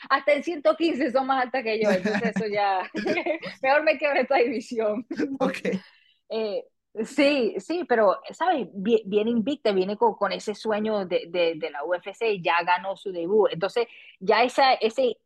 hasta 0.09 0.33
en 0.33 0.43
115 0.43 1.11
son 1.11 1.27
más 1.27 1.45
altas 1.45 1.63
que 1.63 1.81
yo, 1.83 1.91
entonces 1.91 2.33
eso 2.35 2.47
ya, 2.47 2.91
mejor 3.63 3.83
me 3.83 3.99
quedo 3.99 4.13
en 4.13 4.17
esta 4.19 4.37
división. 4.37 5.07
Ok. 5.41 5.59
Eh, 6.29 6.65
sí, 7.05 7.55
sí, 7.59 7.85
pero, 7.89 8.19
¿sabes? 8.33 8.69
Viene 8.73 9.31
invicta, 9.31 9.73
viene 9.73 9.97
con, 9.97 10.15
con 10.15 10.33
ese 10.33 10.55
sueño 10.55 11.07
de, 11.07 11.25
de, 11.29 11.55
de, 11.57 11.71
la 11.71 11.85
UFC, 11.85 12.41
ya 12.43 12.63
ganó 12.65 12.97
su 12.97 13.13
debut, 13.13 13.51
entonces 13.53 13.87
ya 14.19 14.43
esa, 14.43 14.75
ese 14.75 15.19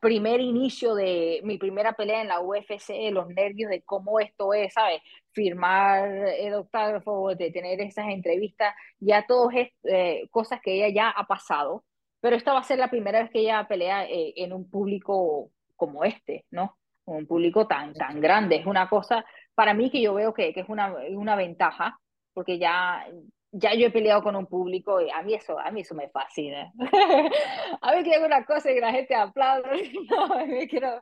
primer 0.00 0.40
inicio 0.40 0.94
de 0.94 1.40
mi 1.44 1.56
primera 1.58 1.94
pelea 1.94 2.20
en 2.22 2.28
la 2.28 2.40
UFC, 2.40 3.10
los 3.12 3.28
nervios 3.28 3.70
de 3.70 3.82
cómo 3.82 4.20
esto 4.20 4.52
es, 4.52 4.74
¿sabes? 4.74 5.00
Firmar 5.32 6.08
el 6.08 6.54
octágrafo, 6.54 7.34
de 7.34 7.50
tener 7.50 7.80
esas 7.80 8.08
entrevistas, 8.08 8.74
ya 8.98 9.24
todo 9.26 9.50
es 9.50 9.70
eh, 9.84 10.28
cosas 10.30 10.60
que 10.62 10.74
ella 10.74 10.88
ya 10.94 11.10
ha 11.10 11.26
pasado 11.26 11.84
pero 12.20 12.36
esta 12.36 12.52
va 12.52 12.60
a 12.60 12.64
ser 12.64 12.78
la 12.78 12.90
primera 12.90 13.22
vez 13.22 13.30
que 13.30 13.40
ella 13.40 13.66
pelea 13.68 14.04
eh, 14.04 14.32
en 14.36 14.52
un 14.52 14.68
público 14.68 15.50
como 15.76 16.04
este, 16.04 16.44
¿no? 16.50 16.76
Un 17.04 17.26
público 17.26 17.66
tan, 17.66 17.94
tan 17.94 18.20
grande. 18.20 18.56
Es 18.56 18.66
una 18.66 18.88
cosa, 18.88 19.24
para 19.54 19.72
mí 19.74 19.90
que 19.90 20.02
yo 20.02 20.14
veo 20.14 20.34
que, 20.34 20.52
que 20.52 20.60
es 20.60 20.68
una, 20.68 20.94
una 21.10 21.36
ventaja, 21.36 21.98
porque 22.34 22.58
ya, 22.58 23.06
ya 23.52 23.74
yo 23.74 23.86
he 23.86 23.90
peleado 23.90 24.22
con 24.22 24.36
un 24.36 24.46
público 24.46 25.00
y 25.00 25.10
a 25.10 25.22
mí 25.22 25.34
eso, 25.34 25.58
a 25.58 25.70
mí 25.70 25.80
eso 25.82 25.94
me 25.94 26.08
fascina. 26.10 26.72
a 27.80 27.94
mí 27.94 28.04
que 28.04 28.14
hago 28.14 28.26
una 28.26 28.44
cosa 28.44 28.70
y 28.70 28.80
la 28.80 28.92
gente 28.92 29.14
aplaude, 29.14 29.92
no, 30.10 30.46
me 30.46 30.68
quiero... 30.68 31.00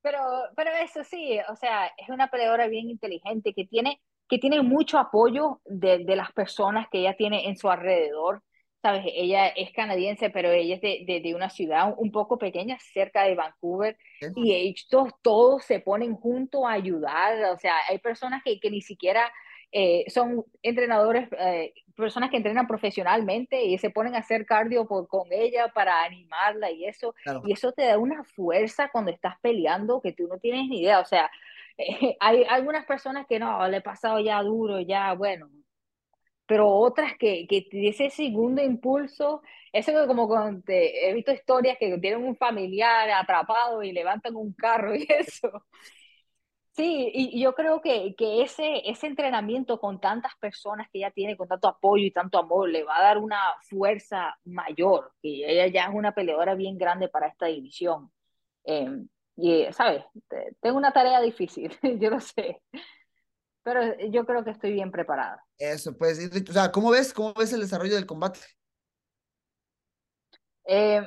pero, 0.02 0.20
pero 0.56 0.70
eso 0.82 1.04
sí, 1.04 1.38
o 1.48 1.56
sea, 1.56 1.86
es 1.96 2.08
una 2.10 2.28
peleadora 2.28 2.66
bien 2.66 2.90
inteligente 2.90 3.54
que 3.54 3.64
tiene, 3.64 4.02
que 4.28 4.38
tiene 4.38 4.60
mucho 4.62 4.98
apoyo 4.98 5.60
de, 5.64 6.04
de 6.04 6.16
las 6.16 6.32
personas 6.32 6.88
que 6.90 6.98
ella 6.98 7.16
tiene 7.16 7.48
en 7.48 7.56
su 7.56 7.70
alrededor 7.70 8.42
sabes, 8.82 9.04
ella 9.06 9.48
es 9.48 9.72
canadiense, 9.72 10.30
pero 10.30 10.50
ella 10.50 10.76
es 10.76 10.80
de, 10.80 11.20
de, 11.22 11.34
una 11.34 11.50
ciudad 11.50 11.94
un 11.96 12.10
poco 12.10 12.38
pequeña, 12.38 12.78
cerca 12.80 13.24
de 13.24 13.34
Vancouver, 13.34 13.96
y 14.36 14.54
ellos 14.54 14.86
todos 15.22 15.64
se 15.64 15.80
ponen 15.80 16.14
juntos 16.16 16.62
a 16.66 16.72
ayudar, 16.72 17.44
o 17.52 17.58
sea, 17.58 17.74
hay 17.88 17.98
personas 17.98 18.42
que, 18.42 18.58
que 18.58 18.70
ni 18.70 18.80
siquiera 18.80 19.30
eh, 19.72 20.04
son 20.08 20.44
entrenadores, 20.62 21.28
eh, 21.38 21.74
personas 21.94 22.30
que 22.30 22.38
entrenan 22.38 22.66
profesionalmente 22.66 23.62
y 23.62 23.76
se 23.78 23.90
ponen 23.90 24.14
a 24.14 24.18
hacer 24.18 24.46
cardio 24.46 24.86
por, 24.86 25.06
con 25.06 25.28
ella 25.30 25.68
para 25.68 26.02
animarla 26.02 26.70
y 26.70 26.86
eso, 26.86 27.14
y 27.44 27.52
eso 27.52 27.72
te 27.72 27.82
da 27.82 27.98
una 27.98 28.24
fuerza 28.24 28.88
cuando 28.90 29.10
estás 29.10 29.34
peleando 29.40 30.00
que 30.00 30.12
tú 30.12 30.26
no 30.26 30.38
tienes 30.38 30.68
ni 30.68 30.80
idea, 30.80 31.00
o 31.00 31.04
sea, 31.04 31.30
hay 32.20 32.44
algunas 32.48 32.86
personas 32.86 33.26
que 33.28 33.38
no, 33.38 33.68
le 33.68 33.78
he 33.78 33.82
pasado 33.82 34.18
ya 34.20 34.42
duro, 34.42 34.80
ya, 34.80 35.12
bueno, 35.12 35.50
pero 36.50 36.68
otras 36.68 37.16
que, 37.16 37.46
que 37.46 37.68
ese 37.70 38.10
segundo 38.10 38.60
impulso, 38.60 39.40
eso 39.72 39.92
es 39.92 40.06
como 40.08 40.26
cuando 40.26 40.60
he 40.66 41.14
visto 41.14 41.30
historias 41.30 41.78
que 41.78 41.96
tienen 41.98 42.24
un 42.24 42.34
familiar 42.34 43.08
atrapado 43.08 43.84
y 43.84 43.92
levantan 43.92 44.34
un 44.34 44.52
carro 44.54 44.92
y 44.96 45.06
eso. 45.08 45.64
Sí, 46.72 47.08
y 47.14 47.40
yo 47.40 47.54
creo 47.54 47.80
que, 47.80 48.16
que 48.16 48.42
ese, 48.42 48.82
ese 48.90 49.06
entrenamiento 49.06 49.78
con 49.78 50.00
tantas 50.00 50.32
personas 50.40 50.88
que 50.92 50.98
ella 50.98 51.12
tiene, 51.12 51.36
con 51.36 51.46
tanto 51.46 51.68
apoyo 51.68 52.04
y 52.04 52.10
tanto 52.10 52.36
amor, 52.38 52.68
le 52.68 52.82
va 52.82 52.98
a 52.98 53.02
dar 53.02 53.18
una 53.18 53.38
fuerza 53.68 54.36
mayor, 54.44 55.12
y 55.22 55.44
ella 55.44 55.68
ya 55.68 55.84
es 55.84 55.94
una 55.94 56.12
peleadora 56.14 56.56
bien 56.56 56.76
grande 56.78 57.08
para 57.08 57.28
esta 57.28 57.46
división. 57.46 58.10
Em, 58.64 59.08
y, 59.36 59.66
¿sabes? 59.72 60.04
Tengo 60.60 60.78
una 60.78 60.92
tarea 60.92 61.20
difícil, 61.20 61.70
yo 62.00 62.10
lo 62.10 62.18
sé 62.20 62.60
pero 63.62 63.82
eh, 63.82 64.10
yo 64.10 64.24
creo 64.24 64.44
que 64.44 64.50
estoy 64.50 64.72
bien 64.72 64.90
preparada. 64.90 65.44
Eso, 65.58 65.96
pues, 65.96 66.30
o 66.48 66.52
sea, 66.52 66.70
¿cómo 66.72 66.90
ves, 66.90 67.12
cómo 67.12 67.34
ves 67.34 67.52
el 67.52 67.60
desarrollo 67.60 67.94
del 67.94 68.06
combate? 68.06 68.40
Eh, 70.64 71.02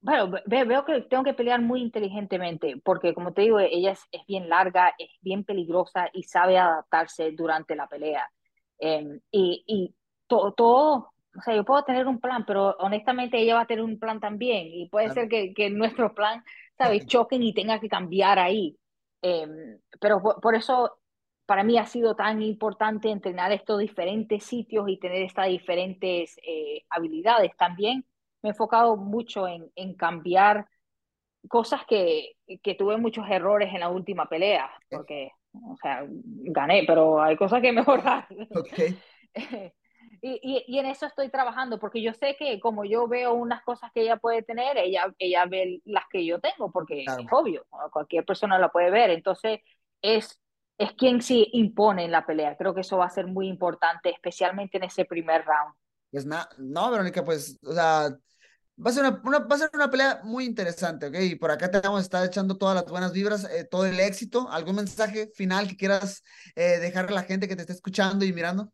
bueno, 0.00 0.30
veo 0.46 0.84
que 0.84 1.02
tengo 1.02 1.24
que 1.24 1.34
pelear 1.34 1.60
muy 1.60 1.82
inteligentemente, 1.82 2.80
porque 2.82 3.12
como 3.12 3.32
te 3.32 3.42
digo, 3.42 3.60
ella 3.60 3.92
es, 3.92 4.00
es 4.12 4.24
bien 4.26 4.48
larga, 4.48 4.94
es 4.98 5.10
bien 5.20 5.44
peligrosa 5.44 6.08
y 6.12 6.22
sabe 6.22 6.58
adaptarse 6.58 7.32
durante 7.32 7.74
la 7.74 7.86
pelea. 7.86 8.30
Em, 8.78 9.20
y 9.30 9.62
y 9.66 9.94
todo, 10.26 10.52
todo, 10.52 11.12
o 11.36 11.42
sea, 11.42 11.54
yo 11.54 11.64
puedo 11.64 11.84
tener 11.84 12.06
un 12.06 12.20
plan, 12.20 12.44
pero 12.46 12.76
honestamente 12.78 13.38
ella 13.38 13.56
va 13.56 13.62
a 13.62 13.66
tener 13.66 13.84
un 13.84 13.98
plan 13.98 14.20
también, 14.20 14.68
y 14.68 14.88
puede 14.88 15.10
ser 15.10 15.28
que, 15.28 15.52
que 15.52 15.68
nuestro 15.70 16.14
plan, 16.14 16.42
¿sabes?, 16.78 17.06
choquen 17.06 17.42
y 17.42 17.52
tenga 17.52 17.80
que 17.80 17.88
cambiar 17.88 18.38
ahí. 18.38 18.78
Em, 19.22 19.78
pero 20.00 20.22
por, 20.22 20.54
eso 20.54 20.98
para 21.50 21.64
mí 21.64 21.76
ha 21.78 21.86
sido 21.86 22.14
tan 22.14 22.42
importante 22.42 23.10
entrenar 23.10 23.50
estos 23.50 23.80
diferentes 23.80 24.44
sitios 24.44 24.88
y 24.88 24.98
tener 24.98 25.22
estas 25.22 25.48
diferentes 25.48 26.38
eh, 26.46 26.84
habilidades. 26.88 27.56
También 27.56 28.06
me 28.40 28.50
he 28.50 28.52
enfocado 28.52 28.96
mucho 28.96 29.48
en, 29.48 29.68
en 29.74 29.94
cambiar 29.94 30.68
cosas 31.48 31.84
que, 31.88 32.36
que, 32.62 32.76
tuve 32.76 32.98
muchos 32.98 33.28
errores 33.28 33.74
en 33.74 33.80
la 33.80 33.88
última 33.88 34.28
pelea, 34.28 34.70
porque, 34.88 35.32
o 35.52 35.76
sea, 35.82 36.04
gané, 36.06 36.84
pero 36.86 37.20
hay 37.20 37.36
cosas 37.36 37.60
que 37.60 37.72
mejorar. 37.72 38.28
Okay. 38.54 38.96
y, 40.22 40.30
y, 40.40 40.64
y, 40.68 40.78
en 40.78 40.86
eso 40.86 41.06
estoy 41.06 41.30
trabajando, 41.30 41.80
porque 41.80 42.00
yo 42.00 42.14
sé 42.14 42.36
que 42.38 42.60
como 42.60 42.84
yo 42.84 43.08
veo 43.08 43.34
unas 43.34 43.64
cosas 43.64 43.90
que 43.92 44.02
ella 44.02 44.18
puede 44.18 44.42
tener, 44.42 44.78
ella, 44.78 45.12
ella 45.18 45.46
ve 45.46 45.80
las 45.84 46.04
que 46.12 46.24
yo 46.24 46.38
tengo, 46.38 46.70
porque 46.70 47.02
es 47.02 47.26
obvio, 47.32 47.66
cualquier 47.90 48.24
persona 48.24 48.56
la 48.56 48.68
puede 48.68 48.92
ver. 48.92 49.10
Entonces, 49.10 49.58
es 50.00 50.40
es 50.80 50.94
quien 50.94 51.20
sí 51.20 51.46
impone 51.52 52.06
en 52.06 52.10
la 52.10 52.24
pelea. 52.24 52.56
Creo 52.56 52.74
que 52.74 52.80
eso 52.80 52.96
va 52.96 53.04
a 53.04 53.10
ser 53.10 53.26
muy 53.26 53.48
importante, 53.48 54.08
especialmente 54.08 54.78
en 54.78 54.84
ese 54.84 55.04
primer 55.04 55.44
round. 55.44 55.74
Pues 56.10 56.24
na, 56.24 56.48
no, 56.56 56.90
Verónica, 56.90 57.22
pues, 57.22 57.58
o 57.62 57.74
sea, 57.74 58.08
va 58.08 58.90
a 58.90 58.92
ser 58.92 59.04
una, 59.22 59.38
va 59.40 59.56
a 59.56 59.58
ser 59.58 59.68
una 59.74 59.90
pelea 59.90 60.22
muy 60.24 60.46
interesante, 60.46 61.08
¿ok? 61.08 61.16
Y 61.20 61.34
por 61.34 61.50
acá 61.50 61.70
te 61.70 61.80
vamos 61.80 61.98
a 61.98 62.02
estar 62.02 62.24
echando 62.24 62.56
todas 62.56 62.74
las 62.74 62.86
buenas 62.86 63.12
vibras, 63.12 63.44
eh, 63.44 63.68
todo 63.70 63.84
el 63.84 64.00
éxito. 64.00 64.48
¿Algún 64.50 64.76
mensaje 64.76 65.30
final 65.34 65.68
que 65.68 65.76
quieras 65.76 66.24
eh, 66.56 66.78
dejar 66.78 67.08
a 67.08 67.10
la 67.10 67.24
gente 67.24 67.46
que 67.46 67.56
te 67.56 67.60
esté 67.60 67.74
escuchando 67.74 68.24
y 68.24 68.32
mirando? 68.32 68.72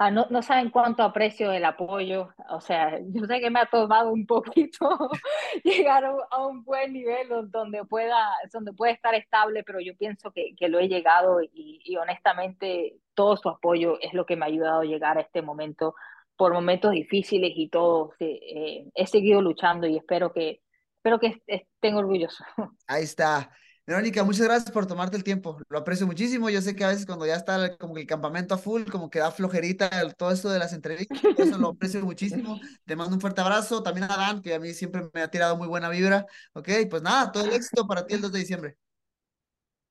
Ah, 0.00 0.12
no, 0.12 0.26
no 0.30 0.42
saben 0.42 0.70
cuánto 0.70 1.02
aprecio 1.02 1.50
el 1.50 1.64
apoyo. 1.64 2.28
O 2.50 2.60
sea, 2.60 3.00
yo 3.00 3.24
sé 3.26 3.40
que 3.40 3.50
me 3.50 3.58
ha 3.58 3.66
tomado 3.66 4.12
un 4.12 4.26
poquito 4.26 5.10
llegar 5.64 6.04
a 6.04 6.46
un, 6.46 6.62
buen 6.62 6.92
nivel 6.92 7.28
donde 7.50 7.84
pueda, 7.84 8.30
donde 8.52 8.72
pueda 8.72 8.92
estar 8.92 9.14
estable, 9.16 9.64
pero 9.64 9.80
yo 9.80 9.96
pienso 9.96 10.30
que, 10.30 10.54
que 10.56 10.68
lo 10.68 10.78
he 10.78 10.88
llegado 10.88 11.42
y, 11.42 11.80
y, 11.84 11.96
honestamente 11.96 12.96
todo 13.14 13.36
su 13.36 13.48
apoyo 13.48 13.98
es 14.00 14.14
lo 14.14 14.24
que 14.24 14.36
me 14.36 14.44
ha 14.44 14.48
ayudado 14.48 14.82
a 14.82 14.84
llegar 14.84 15.18
a 15.18 15.22
este 15.22 15.42
momento 15.42 15.96
por 16.36 16.52
momentos 16.52 16.92
difíciles 16.92 17.50
y 17.56 17.68
todo. 17.68 18.12
Eh, 18.20 18.88
he 18.94 19.06
seguido 19.08 19.42
luchando 19.42 19.88
y 19.88 19.96
espero 19.96 20.32
que, 20.32 20.62
espero 20.98 21.18
que 21.18 21.42
estén 21.48 21.96
orgullosos. 21.96 22.46
Ahí 22.86 23.02
está. 23.02 23.50
Verónica, 23.88 24.22
muchas 24.22 24.42
gracias 24.42 24.70
por 24.70 24.84
tomarte 24.84 25.16
el 25.16 25.24
tiempo. 25.24 25.58
Lo 25.70 25.78
aprecio 25.78 26.06
muchísimo. 26.06 26.50
Yo 26.50 26.60
sé 26.60 26.76
que 26.76 26.84
a 26.84 26.88
veces 26.88 27.06
cuando 27.06 27.24
ya 27.24 27.36
está 27.36 27.74
como 27.78 27.96
el 27.96 28.06
campamento 28.06 28.54
a 28.54 28.58
full, 28.58 28.82
como 28.84 29.08
que 29.08 29.18
da 29.18 29.30
flojerita 29.30 29.88
todo 30.12 30.30
esto 30.30 30.50
de 30.50 30.58
las 30.58 30.74
entrevistas. 30.74 31.18
Eso 31.38 31.56
lo 31.56 31.68
aprecio 31.68 32.02
muchísimo. 32.02 32.60
Te 32.84 32.96
mando 32.96 33.14
un 33.14 33.20
fuerte 33.22 33.40
abrazo. 33.40 33.82
También 33.82 34.04
a 34.10 34.14
Dan, 34.14 34.42
que 34.42 34.52
a 34.52 34.60
mí 34.60 34.74
siempre 34.74 35.08
me 35.14 35.22
ha 35.22 35.30
tirado 35.30 35.56
muy 35.56 35.66
buena 35.68 35.88
vibra. 35.88 36.26
Ok, 36.52 36.68
pues 36.90 37.00
nada, 37.00 37.32
todo 37.32 37.46
el 37.46 37.54
éxito 37.54 37.86
para 37.86 38.04
ti 38.04 38.12
el 38.12 38.20
2 38.20 38.30
de 38.30 38.38
diciembre. 38.38 38.76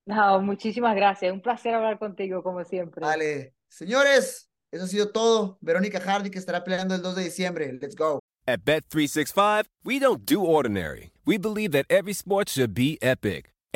No, 0.06 0.42
muchísimas 0.42 0.96
gracias. 0.96 1.34
Un 1.34 1.42
placer 1.42 1.74
hablar 1.74 1.98
contigo, 1.98 2.44
como 2.44 2.64
siempre. 2.66 3.02
Vale. 3.02 3.56
Señores, 3.68 4.48
eso 4.70 4.84
ha 4.84 4.88
sido 4.88 5.12
todo. 5.12 5.58
Verónica 5.60 6.00
Hardy, 6.00 6.30
que 6.30 6.38
estará 6.38 6.64
peleando 6.64 6.94
el 6.94 7.02
2 7.02 7.16
de 7.16 7.24
diciembre. 7.24 7.74
Let's 7.82 7.96
go. 7.96 8.20
At 8.46 8.60
Bet365, 8.64 9.66
we 9.84 10.00
don't 10.00 10.24
do 10.24 10.44
ordinary. 10.44 11.10
We 11.26 11.40
believe 11.40 11.72
that 11.72 11.88
every 11.90 12.14
sport 12.14 12.48
should 12.50 12.76
be 12.76 13.00
epic. 13.02 13.57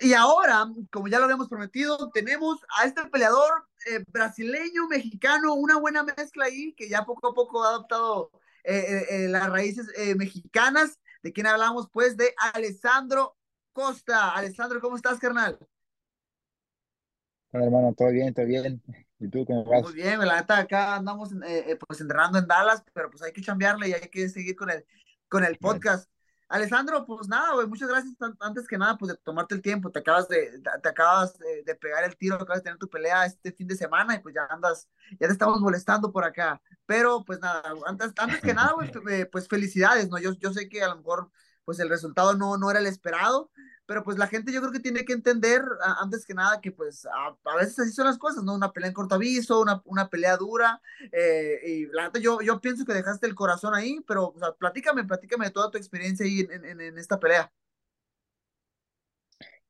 Y 0.00 0.12
ahora, 0.12 0.66
como 0.90 1.08
ya 1.08 1.18
lo 1.18 1.24
habíamos 1.24 1.48
prometido, 1.48 2.10
tenemos 2.10 2.58
a 2.78 2.84
este 2.84 3.04
peleador 3.06 3.66
eh, 3.86 4.04
brasileño, 4.08 4.88
mexicano, 4.88 5.54
una 5.54 5.78
buena 5.78 6.02
mezcla 6.02 6.46
ahí, 6.46 6.74
que 6.74 6.88
ya 6.88 7.04
poco 7.04 7.28
a 7.28 7.34
poco 7.34 7.64
ha 7.64 7.70
adoptado 7.70 8.30
eh, 8.64 8.78
eh, 8.78 9.06
eh 9.10 9.28
las 9.28 9.48
raíces 9.48 9.86
eh, 9.96 10.14
mexicanas. 10.14 11.00
¿De 11.22 11.32
quién 11.32 11.46
hablamos? 11.46 11.88
Pues 11.90 12.16
de 12.16 12.34
Alessandro 12.54 13.36
Costa. 13.72 14.30
Alessandro, 14.30 14.80
¿cómo 14.80 14.96
estás, 14.96 15.18
carnal? 15.18 15.58
Hola, 17.52 17.64
hermano, 17.64 17.94
todo 17.96 18.10
bien, 18.10 18.34
todo 18.34 18.46
bien. 18.46 18.82
¿Y 19.18 19.28
tú 19.28 19.46
cómo 19.46 19.64
vas? 19.64 19.82
Muy 19.82 19.94
bien, 19.94 20.18
la 20.20 20.36
neta, 20.36 20.58
acá 20.58 20.96
andamos 20.96 21.30
eh, 21.46 21.78
pues 21.86 22.00
enterrando 22.00 22.38
en 22.38 22.46
Dallas, 22.46 22.84
pero 22.92 23.10
pues 23.10 23.22
hay 23.22 23.32
que 23.32 23.42
cambiarle 23.42 23.88
y 23.88 23.92
hay 23.94 24.08
que 24.08 24.28
seguir 24.28 24.56
con 24.56 24.70
el, 24.70 24.84
con 25.28 25.42
el 25.44 25.56
podcast. 25.56 26.10
Alessandro, 26.48 27.04
pues 27.04 27.26
nada, 27.28 27.54
güey, 27.54 27.66
muchas 27.66 27.88
gracias 27.88 28.14
antes 28.38 28.68
que 28.68 28.78
nada, 28.78 28.96
pues 28.96 29.10
de 29.10 29.18
tomarte 29.18 29.54
el 29.54 29.62
tiempo, 29.62 29.90
te 29.90 29.98
acabas 29.98 30.28
de, 30.28 30.62
te 30.82 30.88
acabas 30.88 31.36
de, 31.38 31.74
pegar 31.74 32.04
el 32.04 32.16
tiro, 32.16 32.36
acabas 32.36 32.58
de 32.58 32.64
tener 32.64 32.78
tu 32.78 32.88
pelea 32.88 33.26
este 33.26 33.50
fin 33.52 33.66
de 33.66 33.74
semana 33.74 34.14
y 34.14 34.20
pues 34.20 34.34
ya 34.34 34.46
andas, 34.48 34.88
ya 35.18 35.26
te 35.26 35.32
estamos 35.32 35.60
molestando 35.60 36.12
por 36.12 36.24
acá, 36.24 36.62
pero 36.86 37.24
pues 37.24 37.40
nada, 37.40 37.62
antes, 37.86 38.12
antes 38.16 38.40
que 38.40 38.54
nada, 38.54 38.74
güey, 38.74 38.90
pues 39.32 39.48
felicidades, 39.48 40.08
¿no? 40.08 40.18
Yo, 40.18 40.32
yo 40.34 40.52
sé 40.52 40.68
que 40.68 40.82
a 40.82 40.88
lo 40.88 40.96
mejor 40.96 41.30
pues 41.64 41.80
el 41.80 41.88
resultado 41.88 42.34
no, 42.34 42.56
no 42.56 42.70
era 42.70 42.78
el 42.78 42.86
esperado, 42.86 43.50
pero 43.86 44.02
pues 44.02 44.18
la 44.18 44.26
gente 44.26 44.52
yo 44.52 44.60
creo 44.60 44.72
que 44.72 44.80
tiene 44.80 45.04
que 45.04 45.12
entender 45.12 45.62
antes 46.00 46.26
que 46.26 46.34
nada 46.34 46.60
que 46.60 46.72
pues 46.72 47.06
a, 47.06 47.56
veces 47.56 47.78
así 47.78 47.92
son 47.92 48.06
las 48.06 48.18
cosas, 48.18 48.42
¿no? 48.42 48.54
Una 48.54 48.72
pelea 48.72 48.88
en 48.88 48.94
corto 48.94 49.14
aviso, 49.14 49.60
una, 49.60 49.80
una 49.84 50.08
pelea 50.08 50.36
dura, 50.36 50.80
eh, 51.12 51.60
y 51.64 51.86
la 51.86 52.04
gente 52.04 52.20
yo, 52.20 52.40
yo 52.40 52.60
pienso 52.60 52.84
que 52.84 52.92
dejaste 52.92 53.26
el 53.26 53.34
corazón 53.34 53.74
ahí, 53.74 54.00
pero 54.06 54.28
o 54.28 54.38
sea, 54.38 54.52
platícame, 54.52 55.04
platícame 55.04 55.46
de 55.46 55.52
toda 55.52 55.70
tu 55.70 55.78
experiencia 55.78 56.26
ahí 56.26 56.40
en, 56.40 56.64
en, 56.64 56.80
en 56.80 56.98
esta 56.98 57.18
pelea. 57.18 57.50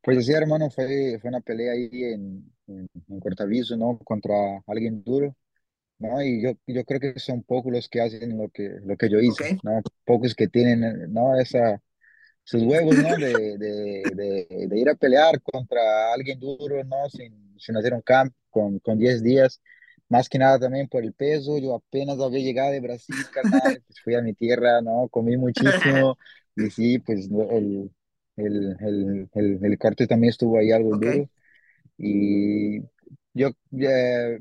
Pues 0.02 0.24
sí, 0.24 0.32
hermano, 0.32 0.70
fue, 0.70 1.18
fue 1.20 1.30
una 1.30 1.40
pelea 1.40 1.72
ahí 1.72 1.88
en, 1.92 2.52
en, 2.68 2.88
en 3.08 3.20
corto 3.20 3.42
aviso, 3.42 3.76
¿no? 3.76 3.98
Contra 3.98 4.34
alguien 4.66 5.02
duro, 5.02 5.36
¿no? 5.98 6.22
Y 6.22 6.42
yo, 6.42 6.52
yo 6.66 6.84
creo 6.84 7.00
que 7.00 7.18
son 7.18 7.42
pocos 7.42 7.72
los 7.72 7.88
que 7.88 8.00
hacen 8.00 8.38
lo 8.38 8.48
que, 8.50 8.78
lo 8.84 8.96
que 8.96 9.08
yo 9.10 9.18
hice, 9.18 9.54
Ok. 9.54 9.64
¿no? 9.64 9.82
Pocos 10.04 10.34
que 10.34 10.48
tienen, 10.48 11.12
¿no? 11.12 11.38
Esa 11.38 11.82
sus 12.46 12.62
huevos, 12.64 12.98
¿no? 12.98 13.18
De, 13.18 13.58
de, 13.58 14.14
de, 14.16 14.68
de 14.68 14.80
ir 14.80 14.90
a 14.90 14.96
pelear 14.96 15.42
contra 15.42 16.14
alguien 16.14 16.40
duro, 16.40 16.84
¿no? 16.84 17.10
Sin, 17.10 17.58
sin 17.60 17.76
hacer 17.78 17.94
un 17.94 18.02
camp 18.02 18.34
con, 18.50 18.78
con 18.80 18.98
10 18.98 19.22
días. 19.24 19.62
Más 20.08 20.28
que 20.30 20.38
nada 20.38 20.58
también 20.60 20.88
por 20.88 21.04
el 21.04 21.14
peso. 21.14 21.58
Yo 21.58 21.74
apenas 21.76 22.20
había 22.20 22.40
llegado 22.40 22.72
de 22.72 22.80
Brasil, 22.80 23.28
carnal. 23.30 23.82
Pues 23.86 24.00
fui 24.02 24.14
a 24.16 24.22
mi 24.22 24.34
tierra, 24.34 24.82
¿no? 24.82 25.08
Comí 25.10 25.36
muchísimo. 25.38 26.18
Y 26.56 26.70
sí, 26.70 27.00
pues 27.00 27.28
el, 27.30 27.92
el, 28.36 28.76
el, 28.80 29.30
el, 29.34 29.60
el 29.64 29.78
corte 29.78 30.08
también 30.08 30.30
estuvo 30.30 30.58
ahí 30.58 30.72
algo 30.72 30.94
Ok. 30.94 31.06
duro. 31.06 31.30
Y 31.98 32.80
yo, 33.34 33.50
eh, 33.80 34.40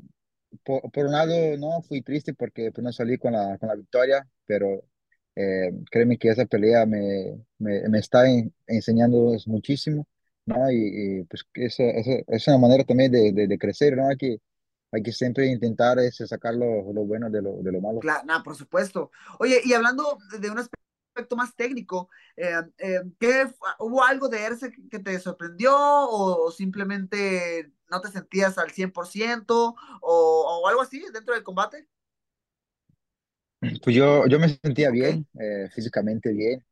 por, 0.64 0.90
por 0.92 1.06
un 1.06 1.12
lado, 1.12 1.56
no 1.58 1.82
fui 1.82 2.02
triste 2.02 2.34
porque 2.34 2.72
pues, 2.72 2.84
no 2.84 2.92
salí 2.92 3.18
con 3.18 3.32
la, 3.34 3.58
con 3.58 3.68
la 3.68 3.76
victoria, 3.76 4.28
pero 4.46 4.82
eh, 5.36 5.72
créeme 5.90 6.18
que 6.18 6.30
esa 6.30 6.46
pelea 6.46 6.86
me, 6.86 7.44
me, 7.58 7.88
me 7.88 7.98
está 7.98 8.28
en- 8.30 8.54
enseñando 8.66 9.32
muchísimo, 9.46 10.06
¿no? 10.46 10.70
Y, 10.70 11.20
y, 11.20 11.24
pues 11.24 11.44
que 11.52 11.66
esa, 11.66 11.84
esa, 11.84 12.12
es 12.28 12.48
una 12.48 12.58
manera 12.58 12.84
también 12.84 13.12
de, 13.12 13.32
de, 13.32 13.46
de 13.48 13.58
crecer, 13.58 13.96
¿no? 13.96 14.08
Hay 14.08 14.16
que, 14.16 14.38
hay 14.92 15.02
que 15.02 15.12
siempre 15.12 15.46
intentar 15.48 15.98
ese, 16.00 16.26
sacar 16.26 16.54
lo, 16.54 16.92
lo 16.92 17.04
bueno 17.06 17.30
de 17.30 17.42
lo, 17.42 17.62
de 17.62 17.72
lo 17.72 17.80
malo. 17.80 18.00
Claro, 18.00 18.24
nada, 18.26 18.42
por 18.42 18.56
supuesto. 18.56 19.10
Oye, 19.38 19.60
y 19.64 19.72
hablando 19.72 20.18
de 20.38 20.50
un 20.50 20.58
aspecto 20.58 21.34
más 21.36 21.54
técnico, 21.56 22.10
eh, 22.36 22.52
eh, 22.78 23.00
¿qué, 23.18 23.48
¿hubo 23.78 24.04
algo 24.04 24.28
de 24.28 24.42
Erce 24.44 24.70
que 24.70 24.88
que 24.88 24.98
te 24.98 25.18
sorprendió 25.18 25.74
o 25.76 26.50
simplemente 26.52 27.72
no 27.90 28.00
te 28.02 28.10
sentías 28.10 28.58
al 28.58 28.70
100% 28.72 29.74
o, 30.02 30.60
o 30.62 30.68
algo 30.68 30.82
así 30.82 31.00
dentro 31.12 31.34
del 31.34 31.42
combate? 31.42 31.88
Pues 33.82 33.96
yo, 33.96 34.26
yo 34.26 34.38
me 34.38 34.48
sentía 34.62 34.90
bien, 34.90 35.26
eh, 35.40 35.68
físicamente 35.72 36.32
bien, 36.32 36.64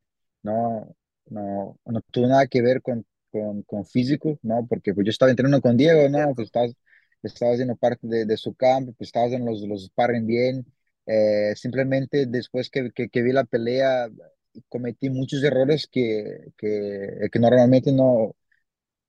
no, 0.42 0.94
no, 1.26 1.78
no 1.86 2.00
tuvo 2.10 2.26
nada 2.28 2.46
que 2.46 2.60
ver 2.62 2.82
con, 2.82 3.06
con, 3.30 3.62
con 3.62 3.86
físico, 3.86 4.38
¿no? 4.42 4.66
Porque 4.68 4.92
pues 4.94 5.04
yo 5.06 5.10
estaba 5.10 5.30
entrenando 5.30 5.60
con 5.62 5.76
Diego, 5.76 6.08
¿no? 6.08 6.34
Pues 6.34 6.46
estaba, 6.46 6.66
estaba 7.22 7.52
haciendo 7.52 7.76
parte 7.76 8.06
de, 8.06 8.26
de 8.26 8.36
su 8.36 8.54
campo, 8.54 8.92
pues 8.94 9.08
estaba 9.08 9.26
haciendo 9.26 9.50
los, 9.50 9.62
los 9.62 9.84
sparring 9.86 10.26
bien, 10.26 10.66
eh, 11.06 11.54
simplemente 11.56 12.26
después 12.26 12.68
que, 12.70 12.90
que, 12.92 13.08
que 13.08 13.22
vi 13.22 13.32
la 13.32 13.44
pelea 13.44 14.08
cometí 14.68 15.10
muchos 15.10 15.42
errores 15.42 15.86
que, 15.90 16.52
que, 16.56 17.28
que 17.32 17.38
normalmente 17.40 17.92
no, 17.92 18.34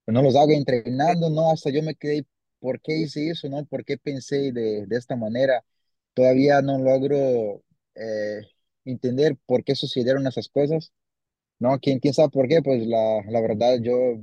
no 0.08 0.22
los 0.22 0.36
hago 0.36 0.52
entrenando, 0.52 1.30
¿no? 1.30 1.52
Hasta 1.52 1.70
yo 1.72 1.82
me 1.84 1.96
quedé, 1.96 2.26
¿por 2.60 2.82
qué 2.82 2.98
hice 3.00 3.30
eso, 3.32 3.50
no? 3.50 3.66
¿Por 3.66 3.84
qué 3.86 3.98
pensé 3.98 4.52
de, 4.52 4.86
de 4.88 4.98
esta 4.98 5.16
manera? 5.16 5.64
Todavía 6.14 6.62
no 6.62 6.78
logro 6.80 7.64
eh, 7.96 8.42
entender 8.86 9.38
por 9.46 9.64
qué 9.64 9.76
sucedieron 9.76 10.28
esas 10.28 10.50
cosas, 10.50 10.94
¿no? 11.60 11.80
¿Quién, 11.80 12.00
quién 12.00 12.14
sabe 12.14 12.30
por 12.32 12.48
qué? 12.48 12.62
Pues 12.64 12.86
la, 12.88 13.24
la 13.30 13.42
verdad, 13.42 13.80
yo 13.82 14.20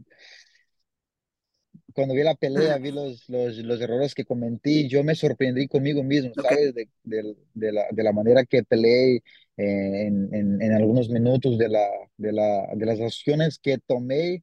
cuando 1.94 2.14
vi 2.14 2.22
la 2.22 2.34
pelea, 2.34 2.78
vi 2.78 2.90
los, 2.92 3.28
los, 3.28 3.56
los 3.58 3.80
errores 3.80 4.14
que 4.14 4.24
cometí, 4.24 4.88
yo 4.88 5.04
me 5.04 5.14
sorprendí 5.14 5.68
conmigo 5.68 6.02
mismo, 6.02 6.32
¿sabes? 6.38 6.74
De, 6.74 6.88
de, 7.04 7.36
de 7.54 7.72
la, 7.72 7.84
de 7.90 8.02
la 8.02 8.12
manera 8.12 8.44
que 8.44 8.62
peleé 8.64 9.16
eh, 9.56 10.06
en, 10.06 10.34
en, 10.34 10.62
en 10.62 10.72
algunos 10.72 11.10
minutos, 11.10 11.58
de, 11.58 11.68
la, 11.68 11.86
de, 12.16 12.32
la, 12.32 12.68
de 12.74 12.86
las 12.86 13.00
acciones 13.00 13.58
que 13.58 13.78
tomé 13.78 14.42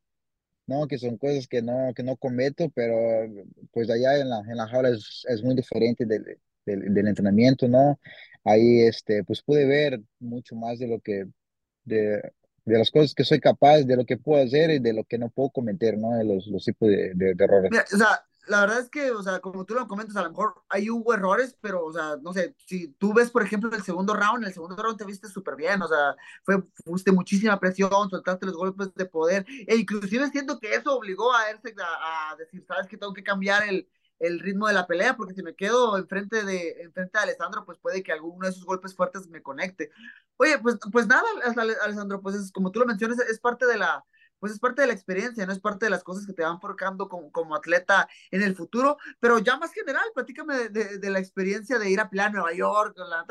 ¿no? 0.68 0.88
Que 0.88 0.98
son 1.00 1.18
cosas 1.18 1.48
que 1.48 1.62
no, 1.62 1.94
que 1.96 2.04
no 2.04 2.18
cometo, 2.18 2.70
pero 2.72 2.96
pues 3.72 3.90
allá 3.90 4.20
en 4.20 4.30
la, 4.30 4.40
en 4.50 4.58
la 4.58 4.68
jaula 4.68 4.90
es, 4.92 5.26
es 5.30 5.44
muy 5.44 5.56
diferente 5.56 6.06
del, 6.06 6.26
del, 6.66 6.94
del 6.94 7.08
entrenamiento, 7.08 7.68
¿no? 7.68 8.00
Ahí, 8.50 8.82
este, 8.82 9.24
pues 9.24 9.42
pude 9.42 9.66
ver 9.66 10.02
mucho 10.20 10.56
más 10.56 10.80
de 10.80 10.88
lo 10.88 11.00
que, 11.00 11.26
de, 11.84 12.22
de 12.66 12.78
las 12.78 12.90
cosas 12.90 13.14
que 13.14 13.24
soy 13.24 13.40
capaz, 13.40 13.84
de 13.84 13.96
lo 13.96 14.06
que 14.06 14.18
puedo 14.18 14.44
hacer 14.44 14.72
y 14.72 14.80
de 14.80 14.94
lo 14.94 15.04
que 15.04 15.18
no 15.18 15.30
puedo 15.30 15.50
cometer, 15.52 15.98
¿no? 15.98 16.16
De 16.18 16.24
los, 16.24 16.48
los 16.48 16.64
tipos 16.66 16.90
de, 16.90 17.14
de, 17.14 17.36
de 17.36 17.44
errores. 17.44 17.70
Mira, 17.72 17.86
o 17.94 17.98
sea, 17.98 18.26
la 18.48 18.62
verdad 18.62 18.80
es 18.80 18.90
que, 18.90 19.12
o 19.12 19.22
sea, 19.22 19.40
como 19.40 19.64
tú 19.66 19.76
lo 19.76 19.88
comentas, 19.88 20.16
a 20.16 20.24
lo 20.24 20.30
mejor 20.32 20.56
ahí 20.70 20.90
hubo 20.90 21.14
errores, 21.14 21.56
pero, 21.62 21.86
o 21.86 21.94
sea, 21.94 22.18
no 22.22 22.34
sé, 22.34 22.56
si 22.66 22.88
tú 22.94 23.14
ves, 23.14 23.30
por 23.30 23.44
ejemplo, 23.44 23.70
el 23.72 23.84
segundo 23.84 24.16
round, 24.16 24.44
el 24.44 24.54
segundo 24.54 24.76
round 24.76 24.98
te 24.98 25.06
viste 25.06 25.28
súper 25.28 25.56
bien, 25.56 25.82
o 25.84 25.88
sea, 25.88 26.16
fue, 26.44 26.64
fuiste 26.84 27.12
muchísima 27.12 27.60
presión, 27.60 28.10
soltaste 28.10 28.48
los 28.48 28.56
golpes 28.56 28.94
de 28.96 29.06
poder, 29.06 29.46
e 29.68 29.76
inclusive 29.76 30.28
siento 30.30 30.60
que 30.60 30.74
eso 30.74 30.98
obligó 30.98 31.32
a 31.32 31.50
Erceg 31.52 31.76
a, 31.80 32.32
a 32.32 32.36
decir, 32.38 32.66
sabes 32.68 32.88
que 32.88 32.98
tengo 32.98 33.14
que 33.14 33.24
cambiar 33.24 33.70
el, 33.70 33.88
el 34.20 34.40
ritmo 34.40 34.68
de 34.68 34.74
la 34.74 34.88
pelea, 34.88 35.16
porque 35.16 35.34
si 35.34 35.44
me 35.44 35.56
quedo 35.56 35.98
enfrente 35.98 36.44
de, 36.44 36.82
enfrente 36.82 37.18
de 37.18 37.24
Alessandro, 37.24 37.66
pues 37.66 37.78
puede 37.80 38.04
que 38.04 38.12
alguno 38.12 38.46
de 38.46 38.52
esos 38.52 38.66
golpes 38.66 38.96
fuertes 38.96 39.28
me 39.28 39.42
conecte. 39.42 39.92
Oye, 40.38 40.58
pues, 40.60 40.78
pues 40.92 41.08
nada, 41.08 41.24
Alessandro, 41.84 42.22
pues 42.22 42.36
es, 42.36 42.52
como 42.52 42.72
tú 42.72 42.80
lo 42.80 42.86
mencionas, 42.86 43.20
es 43.20 43.40
parte 43.40 43.66
de 43.66 43.78
la, 43.78 44.06
pues 44.40 44.54
es 44.54 44.60
parte 44.60 44.82
de 44.82 44.88
la 44.88 44.94
experiencia, 44.94 45.46
no 45.46 45.54
es 45.54 45.60
parte 45.60 45.86
de 45.86 45.90
las 45.90 46.04
cosas 46.04 46.26
que 46.26 46.34
te 46.34 46.44
van 46.44 46.60
forjando 46.60 47.10
como, 47.10 47.32
como 47.32 47.56
atleta 47.56 48.08
en 48.32 48.42
el 48.42 48.56
futuro, 48.56 48.98
pero 49.20 49.40
ya 49.40 49.58
más 49.58 49.74
general, 49.74 50.04
platícame 50.14 50.70
de, 50.70 50.98
de, 50.98 51.10
la 51.10 51.20
experiencia 51.20 51.80
de 51.80 51.90
ir 51.90 52.00
a 52.00 52.10
pelear 52.10 52.30
a 52.30 52.32
Nueva 52.32 52.54
York, 52.54 52.98
la, 52.98 53.26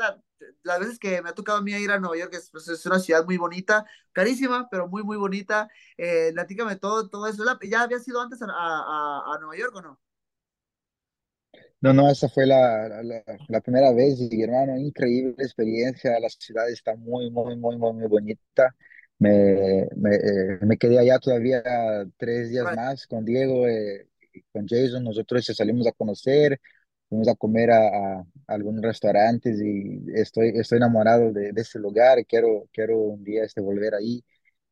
las 0.63 0.79
veces 0.79 0.99
que 0.99 1.21
me 1.21 1.29
ha 1.29 1.33
tocado 1.33 1.59
a 1.59 1.61
mí 1.61 1.71
ir 1.73 1.91
a 1.91 1.99
Nueva 1.99 2.17
York, 2.17 2.33
es, 2.33 2.49
pues, 2.51 2.67
es 2.67 2.85
una 2.85 2.99
ciudad 2.99 3.25
muy 3.25 3.37
bonita, 3.37 3.85
carísima, 4.11 4.67
pero 4.69 4.87
muy, 4.87 5.03
muy 5.03 5.17
bonita, 5.17 5.69
eh, 5.97 6.31
platícame 6.33 6.75
todo, 6.77 7.09
todo 7.09 7.27
eso, 7.27 7.43
¿ya 7.63 7.81
había 7.81 7.99
sido 7.99 8.21
antes 8.21 8.41
a, 8.41 8.47
a, 8.47 9.35
a 9.35 9.39
Nueva 9.39 9.57
York 9.57 9.75
o 9.75 9.81
no? 9.81 9.99
No, 11.81 11.93
no, 11.93 12.09
esa 12.09 12.27
fue 12.27 12.45
la, 12.45 12.89
la, 13.03 13.23
la, 13.47 13.61
primera 13.61 13.93
vez 13.93 14.19
y 14.19 14.41
hermano, 14.43 14.77
increíble 14.77 15.33
experiencia, 15.37 16.19
la 16.19 16.27
ciudad 16.29 16.69
está 16.69 16.95
muy, 16.97 17.31
muy, 17.31 17.55
muy, 17.55 17.77
muy, 17.77 17.93
muy 17.93 18.07
bonita. 18.07 18.75
Me, 19.17 19.87
me, 19.95 20.15
eh, 20.15 20.59
me 20.61 20.77
quedé 20.77 20.99
allá 20.99 21.19
todavía 21.19 21.63
tres 22.17 22.49
días 22.49 22.65
más 22.75 23.07
con 23.07 23.23
Diego, 23.23 23.65
eh, 23.67 24.07
con 24.51 24.67
Jason, 24.67 25.03
nosotros 25.05 25.45
salimos 25.45 25.87
a 25.87 25.93
conocer, 25.93 26.59
fuimos 27.07 27.29
a 27.29 27.35
comer 27.35 27.71
a, 27.71 28.19
a, 28.19 28.25
algunos 28.47 28.81
restaurantes 28.83 29.61
y 29.61 30.03
estoy, 30.15 30.49
estoy 30.55 30.77
enamorado 30.77 31.31
de, 31.31 31.53
de 31.53 31.61
ese 31.61 31.79
lugar, 31.79 32.25
quiero, 32.25 32.67
quiero 32.73 32.97
un 32.97 33.23
día 33.23 33.43
este, 33.45 33.61
volver 33.61 33.95
ahí. 33.95 34.23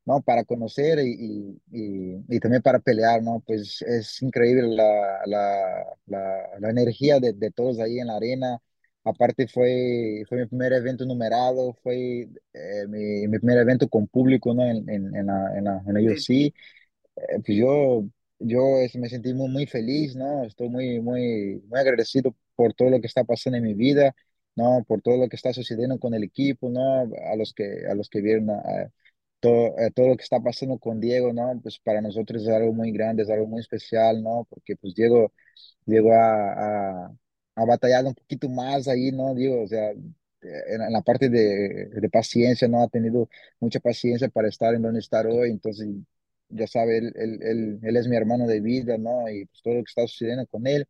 ¿No? 0.08 0.22
Para 0.22 0.45
conocer 0.45 0.99
y, 0.99 1.60
y, 1.72 2.26
y, 2.30 2.39
también 2.39 2.62
para 2.64 2.80
pelear, 2.80 3.22
¿no? 3.24 3.43
Pues 3.45 3.82
es 3.84 4.22
increíble 4.24 4.64
la, 4.70 5.20
la, 5.26 5.86
la, 6.08 6.60
la 6.60 6.70
energía 6.70 7.20
de, 7.20 7.34
de, 7.34 7.51
todos 7.51 7.80
ahí 7.80 7.99
en 7.99 8.08
la 8.08 8.16
arena. 8.16 8.60
Aparte 9.03 9.47
fue, 9.47 10.24
fue 10.30 10.39
mi 10.39 10.45
primer 10.47 10.74
evento 10.74 11.05
numerado, 11.05 11.74
fue 11.84 12.30
eh, 12.53 12.88
mi, 12.88 13.28
mi, 13.28 13.38
primer 13.39 13.58
evento 13.60 13.89
con 13.89 14.08
público, 14.08 14.53
¿no? 14.53 14.64
En, 14.64 14.89
en, 14.89 15.16
en 15.16 15.26
la, 15.28 15.58
en 15.58 15.64
la, 15.66 15.84
en 15.86 16.08
UFC. 16.08 16.30
Eh, 16.32 16.53
pues 17.45 17.58
yo, 17.58 18.05
yo 18.39 18.62
me 18.95 19.10
sentí 19.10 19.34
muy, 19.34 19.49
muy 19.49 19.66
feliz, 19.68 20.16
¿no? 20.16 20.45
Estoy 20.45 20.70
muy, 20.70 21.01
muy, 21.01 21.62
muy 21.68 21.80
agradecido 21.80 22.36
por 22.55 22.74
todo 22.74 22.89
lo 22.89 23.01
que 23.01 23.08
está 23.08 23.24
pasando 23.26 23.58
en 23.58 23.64
mi 23.64 23.74
vida, 23.74 24.16
¿no? 24.55 24.84
Por 24.88 25.01
todo 25.01 25.18
lo 25.18 25.28
que 25.30 25.36
está 25.36 25.53
sucediendo 25.53 25.99
con 25.99 26.14
el 26.14 26.24
equipo, 26.24 26.70
¿no? 26.70 27.01
A 27.32 27.36
los 27.36 27.53
que, 27.53 27.86
a 27.89 27.95
los 27.95 28.10
que 28.10 28.22
vieron 28.22 28.49
a, 28.51 28.91
todo, 29.39 29.77
eh, 29.79 29.91
todo 29.95 30.09
lo 30.09 30.17
que 30.17 30.23
está 30.23 30.39
pasando 30.41 30.77
con 30.79 30.99
Diego, 30.99 31.33
¿no? 31.33 31.59
Pues 31.61 31.79
para 31.79 32.01
nosotros 32.01 32.43
es 32.43 32.49
algo 32.49 32.73
muy 32.73 32.91
grande, 32.91 33.23
es 33.23 33.29
algo 33.29 33.47
muy 33.47 33.61
especial, 33.61 34.21
¿no? 34.23 34.47
Porque 34.49 34.75
pues 34.75 34.95
Diego, 34.95 35.33
Diego 35.85 36.13
ha, 36.13 37.05
ha, 37.05 37.17
ha 37.55 37.65
batallado 37.65 38.09
un 38.09 38.15
poquito 38.15 38.49
más 38.49 38.88
ahí, 38.88 39.11
¿no? 39.11 39.33
Digo, 39.35 39.63
o 39.63 39.67
sea, 39.67 39.91
en, 40.41 40.91
la 40.91 41.01
parte 41.01 41.29
de, 41.29 41.89
de, 41.89 42.09
paciencia, 42.09 42.67
¿no? 42.67 42.83
Ha 42.83 42.88
tenido 42.89 43.29
mucha 43.59 43.79
paciencia 43.79 44.29
para 44.29 44.47
estar 44.49 44.73
en 44.75 44.81
donde 44.81 44.99
está 44.99 45.21
hoy, 45.27 45.51
entonces, 45.51 45.88
ya 46.49 46.67
sabe, 46.67 46.97
él, 46.99 47.13
él, 47.15 47.39
él, 47.41 47.79
él 47.83 47.97
es 47.97 48.07
mi 48.07 48.15
hermano 48.15 48.47
de 48.47 48.61
vida, 48.61 48.97
¿no? 48.97 49.29
Y 49.29 49.45
pues 49.45 49.61
todo 49.63 49.75
lo 49.75 49.83
que 49.83 49.89
está 49.89 50.07
sucediendo 50.07 50.45
con 50.47 50.65
él. 50.67 50.88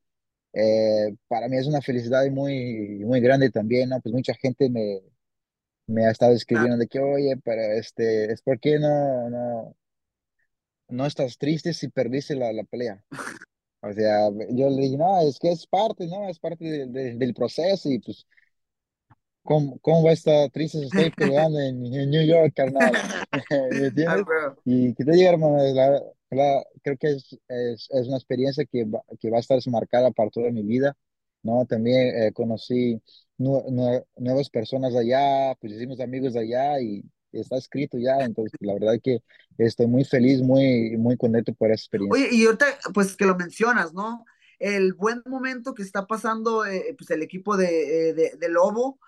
Eh, 0.53 1.15
para 1.27 1.49
mí 1.49 1.57
es 1.57 1.67
una 1.67 1.81
felicidad 1.81 2.25
muy, 2.31 2.99
muy 3.05 3.21
grande 3.21 3.49
también, 3.51 3.89
¿no? 3.89 4.01
Pues 4.01 4.13
mucha 4.13 4.33
gente 4.35 4.69
me, 4.69 5.01
me 5.87 6.05
ha 6.05 6.11
estado 6.11 6.33
escribiendo 6.33 6.77
de 6.77 6.87
que, 6.87 6.99
oye, 6.99 7.37
pero 7.43 7.61
este, 7.73 8.31
es 8.31 8.41
porque 8.41 8.77
no, 8.79 9.29
no, 9.29 9.75
no 10.89 11.05
estás 11.05 11.37
triste 11.37 11.73
si 11.73 11.89
perdiste 11.89 12.35
la, 12.35 12.51
la 12.53 12.63
pelea. 12.63 13.03
O 13.81 13.93
sea, 13.93 14.29
yo 14.49 14.69
le 14.69 14.81
dije, 14.81 14.97
no, 14.97 15.21
es 15.21 15.39
que 15.39 15.51
es 15.51 15.65
parte, 15.67 16.07
¿no? 16.07 16.27
Es 16.27 16.39
parte 16.39 16.65
de, 16.65 16.87
de, 16.87 17.15
del 17.15 17.33
proceso 17.33 17.89
y 17.89 17.99
pues, 17.99 18.25
¿cómo, 19.43 19.79
cómo 19.79 20.03
va 20.03 20.09
a 20.09 20.13
estar 20.13 20.49
triste 20.51 20.79
si 20.79 20.85
estoy 20.85 21.11
peleando 21.15 21.59
en, 21.59 21.85
en 21.93 22.09
New 22.09 22.25
York, 22.25 22.53
carnal? 22.55 22.91
¿Me 23.71 23.87
entiendes? 23.87 24.25
Y 24.65 24.93
que 24.93 25.05
te 25.05 25.11
diga, 25.11 25.29
hermano, 25.29 25.57
la, 25.73 26.03
la, 26.31 26.63
creo 26.83 26.97
que 26.97 27.11
es, 27.11 27.39
es, 27.47 27.87
es, 27.91 28.07
una 28.07 28.17
experiencia 28.17 28.65
que 28.65 28.83
va, 28.83 29.01
que 29.19 29.29
va 29.29 29.37
a 29.37 29.39
estar 29.39 29.59
marcada 29.67 30.11
para 30.11 30.29
toda 30.31 30.51
mi 30.51 30.63
vida, 30.63 30.97
¿no? 31.47 31.65
También 31.65 32.15
eh, 32.21 32.31
conocí 32.33 33.01
nuevas 33.37 34.49
personas 34.49 34.95
allá, 34.95 35.55
pues 35.59 35.73
hicimos 35.73 35.99
amigos 35.99 36.35
allá 36.35 36.79
y 36.81 37.03
está 37.31 37.57
escrito 37.57 37.97
ya, 37.97 38.17
entonces 38.19 38.53
la 38.59 38.73
verdad 38.73 38.99
que 39.01 39.19
estoy 39.57 39.87
muy 39.87 40.03
feliz, 40.03 40.41
muy, 40.41 40.97
muy 40.97 41.17
contento 41.17 41.53
por 41.53 41.69
esa 41.69 41.81
experiencia. 41.81 42.25
Oye, 42.25 42.35
y 42.35 42.45
ahorita 42.45 42.65
pues 42.93 43.15
que 43.15 43.25
lo 43.25 43.35
mencionas, 43.35 43.93
¿no? 43.93 44.25
El 44.59 44.93
buen 44.93 45.21
momento 45.25 45.73
que 45.73 45.83
está 45.83 46.07
pasando 46.07 46.65
eh, 46.65 46.95
pues 46.97 47.09
el 47.11 47.21
equipo 47.21 47.57
de, 47.57 48.09
eh, 48.09 48.13
de, 48.13 48.31
de, 48.37 48.49
Lobo, 48.49 48.99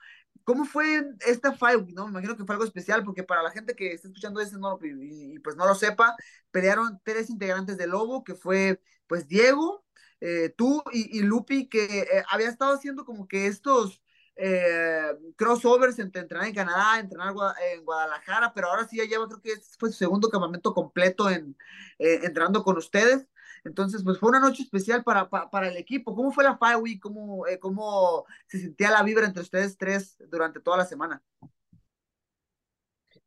¿cómo 0.43 0.63
fue 0.63 1.03
esta 1.27 1.53
fight? 1.53 1.87
No, 1.89 2.05
me 2.05 2.11
imagino 2.11 2.37
que 2.37 2.45
fue 2.45 2.53
algo 2.53 2.65
especial 2.65 3.03
porque 3.03 3.23
para 3.23 3.41
la 3.41 3.51
gente 3.51 3.75
que 3.75 3.93
está 3.93 4.07
escuchando 4.07 4.41
esto 4.41 4.59
no, 4.59 4.79
y, 4.83 5.33
y, 5.35 5.39
pues 5.39 5.55
no 5.55 5.65
lo 5.65 5.73
sepa, 5.73 6.15
pelearon 6.51 6.99
tres 7.03 7.31
integrantes 7.31 7.77
de 7.77 7.87
Lobo, 7.87 8.23
que 8.23 8.35
fue 8.35 8.79
pues 9.07 9.27
Diego, 9.27 9.83
eh, 10.21 10.49
tú 10.55 10.83
y, 10.91 11.19
y, 11.19 11.21
Lupi, 11.21 11.67
que 11.67 11.99
eh, 11.99 12.23
había 12.29 12.49
estado 12.49 12.73
haciendo 12.73 13.05
como 13.05 13.27
que 13.27 13.47
estos 13.47 14.01
eh, 14.41 15.17
crossovers 15.35 15.99
entre 15.99 16.21
entrenar 16.21 16.47
en 16.47 16.55
Canadá, 16.55 16.99
entrenar 16.99 17.33
en 17.73 17.83
Guadalajara, 17.83 18.53
pero 18.53 18.67
ahora 18.67 18.87
sí 18.87 18.97
ya 18.97 19.03
lleva, 19.03 19.27
creo 19.27 19.41
que 19.41 19.61
fue 19.77 19.91
su 19.91 19.97
segundo 19.97 20.29
campamento 20.29 20.73
completo 20.73 21.29
en 21.29 21.57
eh, 21.99 22.21
entrenando 22.23 22.63
con 22.63 22.77
ustedes. 22.77 23.27
Entonces, 23.65 24.01
pues 24.03 24.17
fue 24.17 24.29
una 24.29 24.39
noche 24.39 24.63
especial 24.63 25.03
para, 25.03 25.29
para, 25.29 25.67
el 25.67 25.75
equipo. 25.75 26.15
¿Cómo 26.15 26.31
fue 26.31 26.45
la 26.45 26.57
Fire? 26.57 26.99
¿Cómo, 27.01 27.43
¿Cómo 27.59 28.25
se 28.47 28.59
sentía 28.59 28.91
la 28.91 29.03
vibra 29.03 29.25
entre 29.25 29.43
ustedes 29.43 29.77
tres 29.77 30.17
durante 30.29 30.61
toda 30.61 30.77
la 30.77 30.85
semana? 30.85 31.21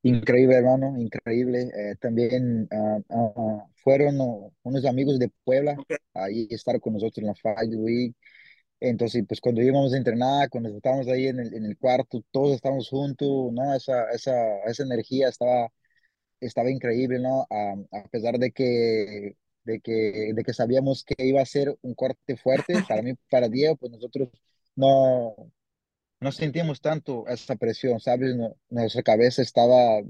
Increíble, 0.02 0.56
hermano, 0.56 0.98
increíble. 0.98 1.70
Eh, 1.74 1.94
también 2.00 2.68
uh, 2.72 3.02
uh, 3.08 3.62
fueron 3.76 4.20
uh, 4.20 4.52
unos 4.64 4.84
amigos 4.84 5.18
de 5.18 5.30
Puebla 5.44 5.76
okay. 5.78 5.96
ahí 6.14 6.48
estar 6.50 6.80
con 6.80 6.94
nosotros 6.94 7.18
en 7.18 7.26
la 7.26 7.34
Fight 7.34 7.72
Week. 7.74 8.16
Entonces, 8.80 9.22
pues 9.28 9.40
cuando 9.40 9.62
íbamos 9.62 9.94
a 9.94 9.96
entrenar, 9.96 10.48
cuando 10.50 10.70
estábamos 10.76 11.06
ahí 11.06 11.28
en 11.28 11.38
el, 11.38 11.54
en 11.54 11.64
el 11.66 11.78
cuarto, 11.78 12.24
todos 12.32 12.56
estábamos 12.56 12.88
juntos, 12.88 13.52
¿no? 13.52 13.72
Esa, 13.74 14.10
esa, 14.10 14.58
esa 14.66 14.82
energía 14.82 15.28
estaba, 15.28 15.68
estaba 16.40 16.68
increíble, 16.68 17.20
¿no? 17.20 17.46
A, 17.48 17.74
a 17.92 18.08
pesar 18.10 18.38
de 18.38 18.50
que, 18.50 19.36
de, 19.64 19.80
que, 19.80 20.32
de 20.34 20.42
que 20.44 20.52
sabíamos 20.52 21.04
que 21.04 21.14
iba 21.24 21.40
a 21.40 21.46
ser 21.46 21.76
un 21.82 21.94
corte 21.94 22.36
fuerte, 22.36 22.74
para 22.88 23.02
mí, 23.02 23.14
para 23.30 23.48
Diego, 23.48 23.76
pues 23.76 23.92
nosotros 23.92 24.30
no, 24.74 25.36
no 26.22 26.32
sentíamos 26.32 26.80
tanto 26.80 27.26
esa 27.26 27.56
presión, 27.56 28.00
¿sabes? 28.00 28.36
No, 28.36 28.56
nuestra 28.70 29.02
cabeza 29.02 29.42
estaba 29.42 29.98
eh, 29.98 30.04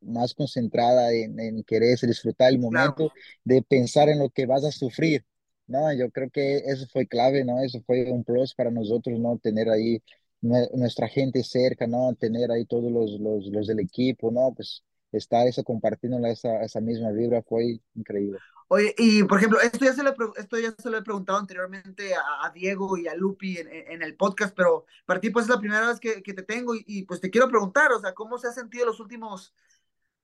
más 0.00 0.34
concentrada 0.34 1.12
en, 1.12 1.38
en, 1.40 1.64
querer 1.64 1.98
disfrutar 2.00 2.50
el 2.50 2.58
momento, 2.58 3.08
claro. 3.08 3.12
de 3.44 3.62
pensar 3.62 4.08
en 4.08 4.20
lo 4.20 4.30
que 4.30 4.46
vas 4.46 4.64
a 4.64 4.70
sufrir. 4.70 5.24
No, 5.66 5.92
yo 5.92 6.10
creo 6.10 6.30
que 6.30 6.58
eso 6.58 6.86
fue 6.92 7.06
clave, 7.08 7.44
¿no? 7.44 7.60
Eso 7.60 7.82
fue 7.84 8.10
un 8.10 8.22
plus 8.22 8.54
para 8.54 8.70
nosotros, 8.70 9.18
¿no? 9.18 9.38
Tener 9.38 9.68
ahí 9.68 10.00
nuestra 10.40 11.08
gente 11.08 11.42
cerca, 11.42 11.86
¿no? 11.86 12.14
Tener 12.14 12.52
ahí 12.52 12.64
todos 12.64 12.92
los, 12.92 13.18
los, 13.20 13.46
los 13.46 13.66
del 13.66 13.80
equipo, 13.80 14.30
¿no? 14.30 14.52
Pues 14.54 14.84
estar 15.18 15.46
eso 15.46 15.64
compartiendo 15.64 16.24
esa, 16.26 16.62
esa 16.62 16.80
misma 16.80 17.10
vibra 17.10 17.42
fue 17.42 17.80
increíble. 17.94 18.38
Oye, 18.68 18.94
y 18.98 19.22
por 19.22 19.38
ejemplo, 19.38 19.60
esto 19.60 19.84
ya 19.84 19.92
se 19.92 20.02
lo, 20.02 20.14
esto 20.36 20.58
ya 20.58 20.74
se 20.76 20.90
lo 20.90 20.98
he 20.98 21.02
preguntado 21.02 21.38
anteriormente 21.38 22.14
a, 22.14 22.46
a 22.46 22.50
Diego 22.50 22.96
y 22.96 23.06
a 23.06 23.14
Lupi 23.14 23.58
en, 23.58 23.68
en, 23.68 24.02
el 24.02 24.16
podcast, 24.16 24.54
pero 24.56 24.86
para 25.04 25.20
ti 25.20 25.30
pues 25.30 25.44
es 25.44 25.50
la 25.50 25.60
primera 25.60 25.86
vez 25.86 26.00
que, 26.00 26.20
que 26.20 26.34
te 26.34 26.42
tengo 26.42 26.74
y, 26.74 26.84
y, 26.86 27.04
pues 27.04 27.20
te 27.20 27.30
quiero 27.30 27.48
preguntar, 27.48 27.92
o 27.92 28.00
sea, 28.00 28.12
¿cómo 28.12 28.38
se 28.38 28.48
ha 28.48 28.52
sentido 28.52 28.84
los 28.84 28.98
últimos, 28.98 29.54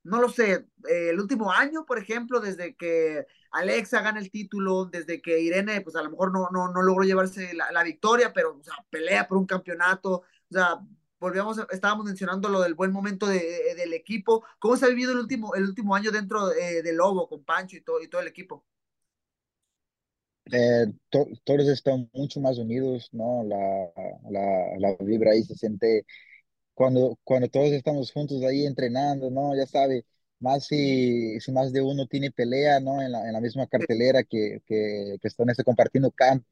no 0.03 0.21
lo 0.21 0.29
sé, 0.29 0.67
eh, 0.89 1.11
el 1.11 1.21
último 1.21 1.53
año, 1.53 1.87
por 1.87 1.99
ejemplo, 2.01 2.41
desde 2.41 2.75
que 2.75 3.27
Alexa 3.53 4.03
gana 4.03 4.19
el 4.19 4.31
título, 4.31 4.87
desde 4.87 5.23
que 5.23 5.39
Irene, 5.41 5.81
pues 5.81 5.95
a 5.95 6.03
lo 6.03 6.11
mejor 6.11 6.33
no, 6.33 6.49
no, 6.51 6.73
no 6.73 6.83
logró 6.83 7.05
llevarse 7.05 7.55
la, 7.55 7.71
la 7.71 7.85
victoria, 7.85 8.33
pero 8.33 8.57
o 8.59 8.65
sea, 8.65 8.75
pelea 8.91 9.29
por 9.29 9.39
un 9.39 9.47
campeonato, 9.47 10.15
o 10.15 10.25
sea, 10.51 10.81
volvíamos, 11.23 11.59
estábamos 11.71 12.05
mencionando 12.05 12.51
lo 12.51 12.61
del 12.61 12.75
buen 12.75 12.93
momento 12.93 13.27
de, 13.27 13.39
de, 13.39 13.75
del 13.77 13.95
equipo. 13.95 14.45
¿Cómo 14.59 14.77
se 14.77 14.85
ha 14.87 14.89
vivido 14.89 15.13
el 15.13 15.19
último, 15.19 15.55
el 15.55 15.65
último 15.65 15.95
año 15.95 16.11
dentro 16.11 16.53
eh, 16.53 16.83
de 16.83 16.93
Lobo, 16.93 17.29
con 17.29 17.45
Pancho 17.45 17.77
y 17.77 17.83
todo, 17.83 18.03
y 18.03 18.09
todo 18.09 18.21
el 18.21 18.29
equipo? 18.29 18.67
Eh, 20.51 20.87
to, 21.11 21.27
todos 21.45 21.69
están 21.69 22.11
mucho 22.13 22.41
más 22.41 22.59
unidos, 22.59 23.09
¿no? 23.13 23.45
La, 23.45 23.57
la, 24.31 24.79
la 24.79 24.97
vibra 25.01 25.33
ahí 25.33 25.45
se 25.45 25.55
siente 25.55 26.05
cuando, 26.75 27.19
cuando 27.25 27.49
todos 27.49 27.73
estamos 27.73 28.13
juntos 28.13 28.43
ahí 28.45 28.67
entrenando, 28.67 29.31
¿no? 29.31 29.57
Ya 29.57 29.67
sabe, 29.67 30.07
más 30.41 30.67
si, 30.67 31.41
si 31.41 31.53
más 31.53 31.73
de 31.73 31.83
uno 31.83 32.07
tiene 32.07 32.31
pelea, 32.33 32.81
¿no? 32.81 33.03
En 33.03 33.13
la, 33.13 33.27
en 33.27 33.33
la 33.35 33.41
misma 33.41 33.67
cartelera 33.69 34.25
que, 34.25 34.63
que, 34.67 35.19
que 35.21 35.29
están 35.29 35.51
este, 35.51 35.65
compartiendo 35.65 36.11
camp. 36.13 36.47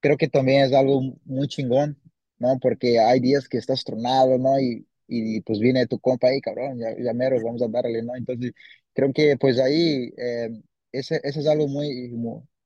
Creo 0.00 0.16
que 0.18 0.28
también 0.28 0.64
es 0.64 0.72
algo 0.74 1.02
muy 1.24 1.48
chingón, 1.48 2.00
¿no? 2.38 2.58
Porque 2.60 2.98
hay 3.00 3.20
días 3.20 3.48
que 3.48 3.58
estás 3.58 3.84
tronado, 3.84 4.38
¿no? 4.38 4.58
Y, 4.60 4.86
y 5.08 5.40
pues 5.42 5.58
viene 5.60 5.86
tu 5.86 5.98
compa 6.00 6.28
ahí, 6.28 6.40
cabrón, 6.40 6.78
ya, 6.78 6.94
ya 6.98 7.12
mero, 7.14 7.40
vamos 7.42 7.62
a 7.62 7.68
darle, 7.68 8.02
¿no? 8.02 8.14
Entonces, 8.16 8.52
creo 8.94 9.12
que 9.12 9.36
pues 9.38 9.58
ahí, 9.58 10.12
eh, 10.16 10.50
ese, 10.92 11.20
ese 11.24 11.40
es 11.40 11.46
algo 11.46 11.68
muy, 11.68 12.08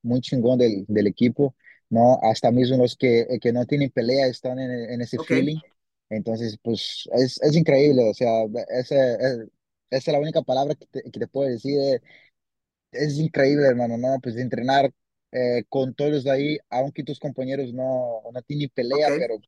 muy, 0.02 0.20
chingón 0.20 0.58
del, 0.58 0.84
del 0.88 1.06
equipo. 1.06 1.54
¿no? 1.88 2.20
Hasta 2.22 2.50
mismo 2.52 2.76
los 2.76 2.96
que, 2.96 3.22
eh, 3.22 3.40
que 3.40 3.52
no 3.52 3.66
tienen 3.66 3.90
pelea 3.90 4.26
están 4.28 4.58
en, 4.60 4.70
en 4.92 5.00
ese 5.00 5.18
Ok, 5.18 5.30
feeling. 5.30 5.60
Entonces, 6.08 6.58
pues 6.62 7.08
es, 7.12 7.40
es 7.42 7.56
increíble, 7.56 8.08
o 8.10 8.14
sea, 8.14 8.44
ese, 8.68 9.14
es- 9.14 9.48
esa 9.90 10.10
es 10.10 10.14
la 10.14 10.20
única 10.20 10.42
palabra 10.42 10.74
que 10.76 10.86
te, 10.86 11.02
que 11.10 11.18
te 11.20 11.26
puedo 11.28 11.48
decir. 11.50 11.78
eh, 11.80 12.00
es 12.92 13.18
increíble, 13.18 13.66
hermano, 13.68 13.96
¿no? 13.98 14.18
Pues 14.22 14.36
entrenar 14.36 14.92
eh, 15.32 15.64
con 15.68 15.94
todos 15.94 16.26
ahí, 16.26 16.58
aunque 16.70 17.04
tus 17.04 17.18
compañeros 17.18 17.72
no, 17.72 18.22
no 18.32 18.42
tienen 18.42 18.70
pelea, 18.74 19.08
ok. 19.08 19.14
pero 19.18 19.38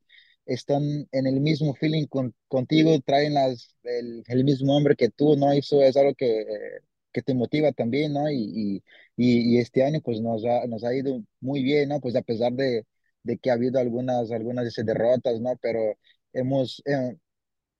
están 0.46 0.82
en 1.12 1.26
el 1.26 1.40
mismo 1.40 1.74
feeling 1.74 2.06
con, 2.06 2.34
contigo, 2.48 3.00
traen 3.00 3.34
las, 3.34 3.76
el, 3.84 4.22
el 4.28 4.44
mismo 4.44 4.76
hombre 4.76 4.96
que 4.96 5.10
tú, 5.10 5.36
¿no? 5.36 5.52
Eso 5.52 5.82
es 5.82 5.96
algo 5.96 6.14
que, 6.14 6.42
eh, 6.42 6.80
que 7.12 7.22
te 7.22 7.34
motiva 7.34 7.72
también, 7.72 8.12
¿no? 8.12 8.30
Y, 8.30 8.82
y, 9.16 9.54
y, 9.56 9.58
este 9.58 9.84
año 9.84 10.00
pues 10.02 10.20
nos 10.20 10.44
ha, 10.44 10.66
nos 10.66 10.84
ha 10.84 10.94
ido 10.94 11.22
muy 11.40 11.62
bien, 11.62 11.88
¿no? 11.90 12.00
Pues 12.00 12.16
a 12.16 12.22
pesar 12.22 12.52
de, 12.52 12.86
de 13.22 13.38
que 13.38 13.50
ha 13.50 13.54
habido 13.54 13.78
algunas, 13.80 14.30
algunas 14.32 14.72
derrotas, 14.74 15.40
¿no? 15.40 15.56
Pero 15.60 15.96
hemos, 16.32 16.82
eh, 16.86 17.16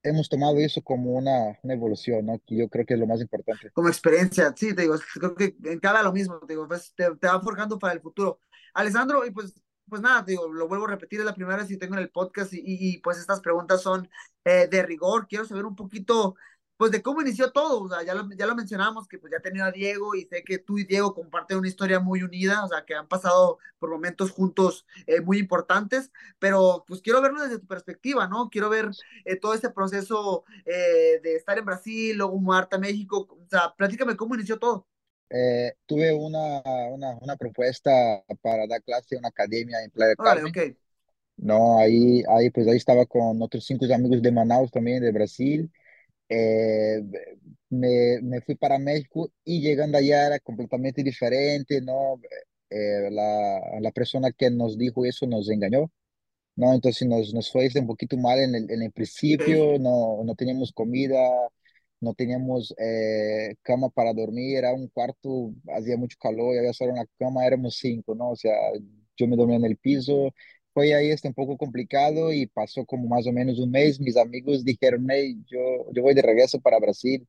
hemos 0.03 0.29
tomado 0.29 0.57
eso 0.59 0.83
como 0.83 1.13
una, 1.13 1.59
una 1.63 1.75
evolución, 1.75 2.27
¿no? 2.27 2.41
Que 2.47 2.57
yo 2.57 2.69
creo 2.69 2.85
que 2.85 2.95
es 2.95 3.01
lo 3.01 3.07
más 3.07 3.21
importante. 3.21 3.71
como 3.73 3.89
experiencia, 3.89 4.53
sí, 4.57 4.75
te 4.75 4.83
digo, 4.83 4.97
creo 5.15 5.35
que 5.35 5.57
en 5.65 5.79
cada 5.79 6.03
lo 6.03 6.13
mismo, 6.13 6.39
te 6.41 6.55
digo, 6.55 6.67
pues 6.67 6.93
te, 6.95 7.15
te 7.17 7.27
va 7.27 7.41
forjando 7.41 7.79
para 7.79 7.95
el 7.95 8.01
futuro. 8.01 8.41
Alessandro, 8.75 9.25
y 9.27 9.31
pues, 9.31 9.55
pues 9.89 10.01
nada, 10.01 10.25
te 10.25 10.33
digo, 10.33 10.53
lo 10.53 10.69
vuelvo 10.69 10.87
a 10.87 10.91
repetir, 10.91 11.21
es 11.21 11.27
la 11.27 11.35
primera 11.35 11.59
vez 11.59 11.69
que 11.69 11.77
tengo 11.77 11.95
en 11.95 12.01
el 12.01 12.11
podcast 12.11 12.53
y, 12.53 12.59
y, 12.59 12.95
y, 12.95 12.99
pues 12.99 13.19
estas 13.19 13.41
preguntas 13.41 13.83
son 13.83 14.09
eh, 14.45 14.69
de 14.71 14.83
rigor, 14.83 15.27
quiero 15.29 15.45
saber 15.45 15.67
un 15.67 15.77
poquito, 15.77 16.35
pues 16.77 16.91
de 16.91 17.03
cómo 17.03 17.21
inició 17.23 17.53
todo, 17.53 17.83
o 17.83 17.89
sea, 17.89 18.03
ya 18.03 18.15
lo, 18.15 18.29
ya 18.37 18.47
lo 18.47 18.55
mencionamos, 18.57 19.07
que 19.07 19.19
pues 19.19 19.33
ya 19.33 19.41
tenido 19.41 19.65
a 19.67 19.71
Diego 19.71 20.15
y 20.15 20.25
sé 20.27 20.43
que 20.43 20.59
tú 20.59 20.79
y 20.79 20.85
Diego 20.85 21.15
comparten 21.15 21.59
una 21.59 21.69
historia 21.69 22.01
muy 22.01 22.23
unida, 22.23 22.65
o 22.65 22.69
sea, 22.69 22.85
que 22.85 22.95
han 22.95 23.07
pasado 23.07 23.59
por 23.79 23.91
momentos 23.91 24.31
juntos 24.33 24.87
eh, 25.07 25.21
muy 25.21 25.39
importantes, 25.39 26.11
pero 26.39 26.85
pues 26.87 27.01
quiero 27.01 27.21
verlo 27.21 27.43
desde 27.43 27.59
tu 27.59 27.67
perspectiva, 27.67 28.27
¿no? 28.27 28.49
Quiero 28.51 28.69
ver 28.69 28.91
eh, 29.25 29.37
todo 29.37 29.55
este 29.55 29.71
proceso 29.71 30.45
eh, 30.65 31.21
de 31.23 31.37
estar 31.37 31.59
en 31.59 31.65
Brasil, 31.65 32.17
luego 32.17 32.39
mudarte 32.39 32.77
a 32.77 32.79
México. 32.79 33.29
O 33.31 33.49
sea, 33.49 33.75
platícame 33.77 34.17
cómo 34.17 34.35
inició 34.35 34.59
todo. 34.59 34.87
Tuve 35.87 36.13
una, 36.13 36.61
una, 36.91 37.17
una 37.21 37.37
propuesta 37.37 37.91
para 38.43 38.67
dar 38.67 38.83
clase 38.83 39.15
en 39.15 39.21
una 39.21 39.29
academia 39.29 39.83
en 39.83 39.91
Playa 39.91 40.15
Carmen. 40.17 40.47
ok, 40.47 40.77
No, 41.37 41.79
ahí, 41.79 42.23
ahí, 42.29 42.51
pues 42.51 42.69
ahí 42.69 42.77
estaba 42.77 43.07
con 43.07 43.41
otros 43.41 43.65
cinco 43.65 43.87
amigos 43.93 44.21
de 44.21 44.31
Manaus 44.31 44.71
también, 44.71 45.03
de 45.03 45.13
Brasil. 45.13 45.71
Eh, 46.29 47.01
me, 47.71 48.21
me 48.23 48.41
fui 48.43 48.55
para 48.57 48.79
México 48.79 49.33
y 49.45 49.61
llegando 49.63 49.99
allá 49.99 50.27
era 50.29 50.39
completamente 50.41 51.03
diferente, 51.03 51.81
¿no? 51.83 52.21
Eh, 52.71 53.11
la, 53.11 53.61
la 53.81 53.91
persona 53.93 54.33
que 54.33 54.51
nos 54.51 54.79
dijo 54.79 55.05
eso 55.05 55.27
nos 55.27 55.51
engañó. 55.51 55.91
¿no? 56.57 56.75
Entonces 56.75 57.09
nos, 57.09 57.33
nos 57.35 57.51
fue 57.51 57.69
un 57.77 57.87
poquito 57.87 58.17
mal 58.17 58.39
en 58.41 58.55
el, 58.55 58.71
en 58.71 58.83
el 58.83 58.93
principio, 58.93 59.79
no, 59.79 60.23
no 60.25 60.35
teníamos 60.35 60.73
comida, 60.73 61.19
no 62.01 62.15
teníamos 62.15 62.75
eh, 62.79 63.55
cama 63.63 63.89
para 63.91 64.13
dormir, 64.13 64.57
era 64.59 64.73
un 64.75 64.89
cuarto, 64.89 65.53
hacía 65.75 65.97
mucho 65.97 66.17
calor 66.21 66.55
y 66.55 66.59
había 66.59 66.73
solo 66.73 66.93
una 66.93 67.07
cama, 67.19 67.47
éramos 67.47 67.77
cinco, 67.77 68.15
¿no? 68.15 68.31
O 68.31 68.37
sea, 68.37 68.55
yo 69.17 69.27
me 69.29 69.37
dormía 69.37 69.57
en 69.57 69.65
el 69.65 69.77
piso, 69.77 70.35
fue 70.75 70.95
ahí 70.95 71.11
este, 71.11 71.29
un 71.29 71.35
poco 71.35 71.57
complicado 71.57 72.33
y 72.33 72.47
pasó 72.47 72.85
como 72.87 73.09
más 73.09 73.27
o 73.27 73.33
menos 73.33 73.59
un 73.59 73.71
mes, 73.71 74.01
mis 74.01 74.17
amigos 74.17 74.65
dijeron, 74.65 75.07
hey, 75.11 75.37
yo, 75.47 75.59
yo 75.93 76.03
voy 76.03 76.15
de 76.15 76.23
regreso 76.23 76.61
para 76.61 76.79
Brasil 76.81 77.27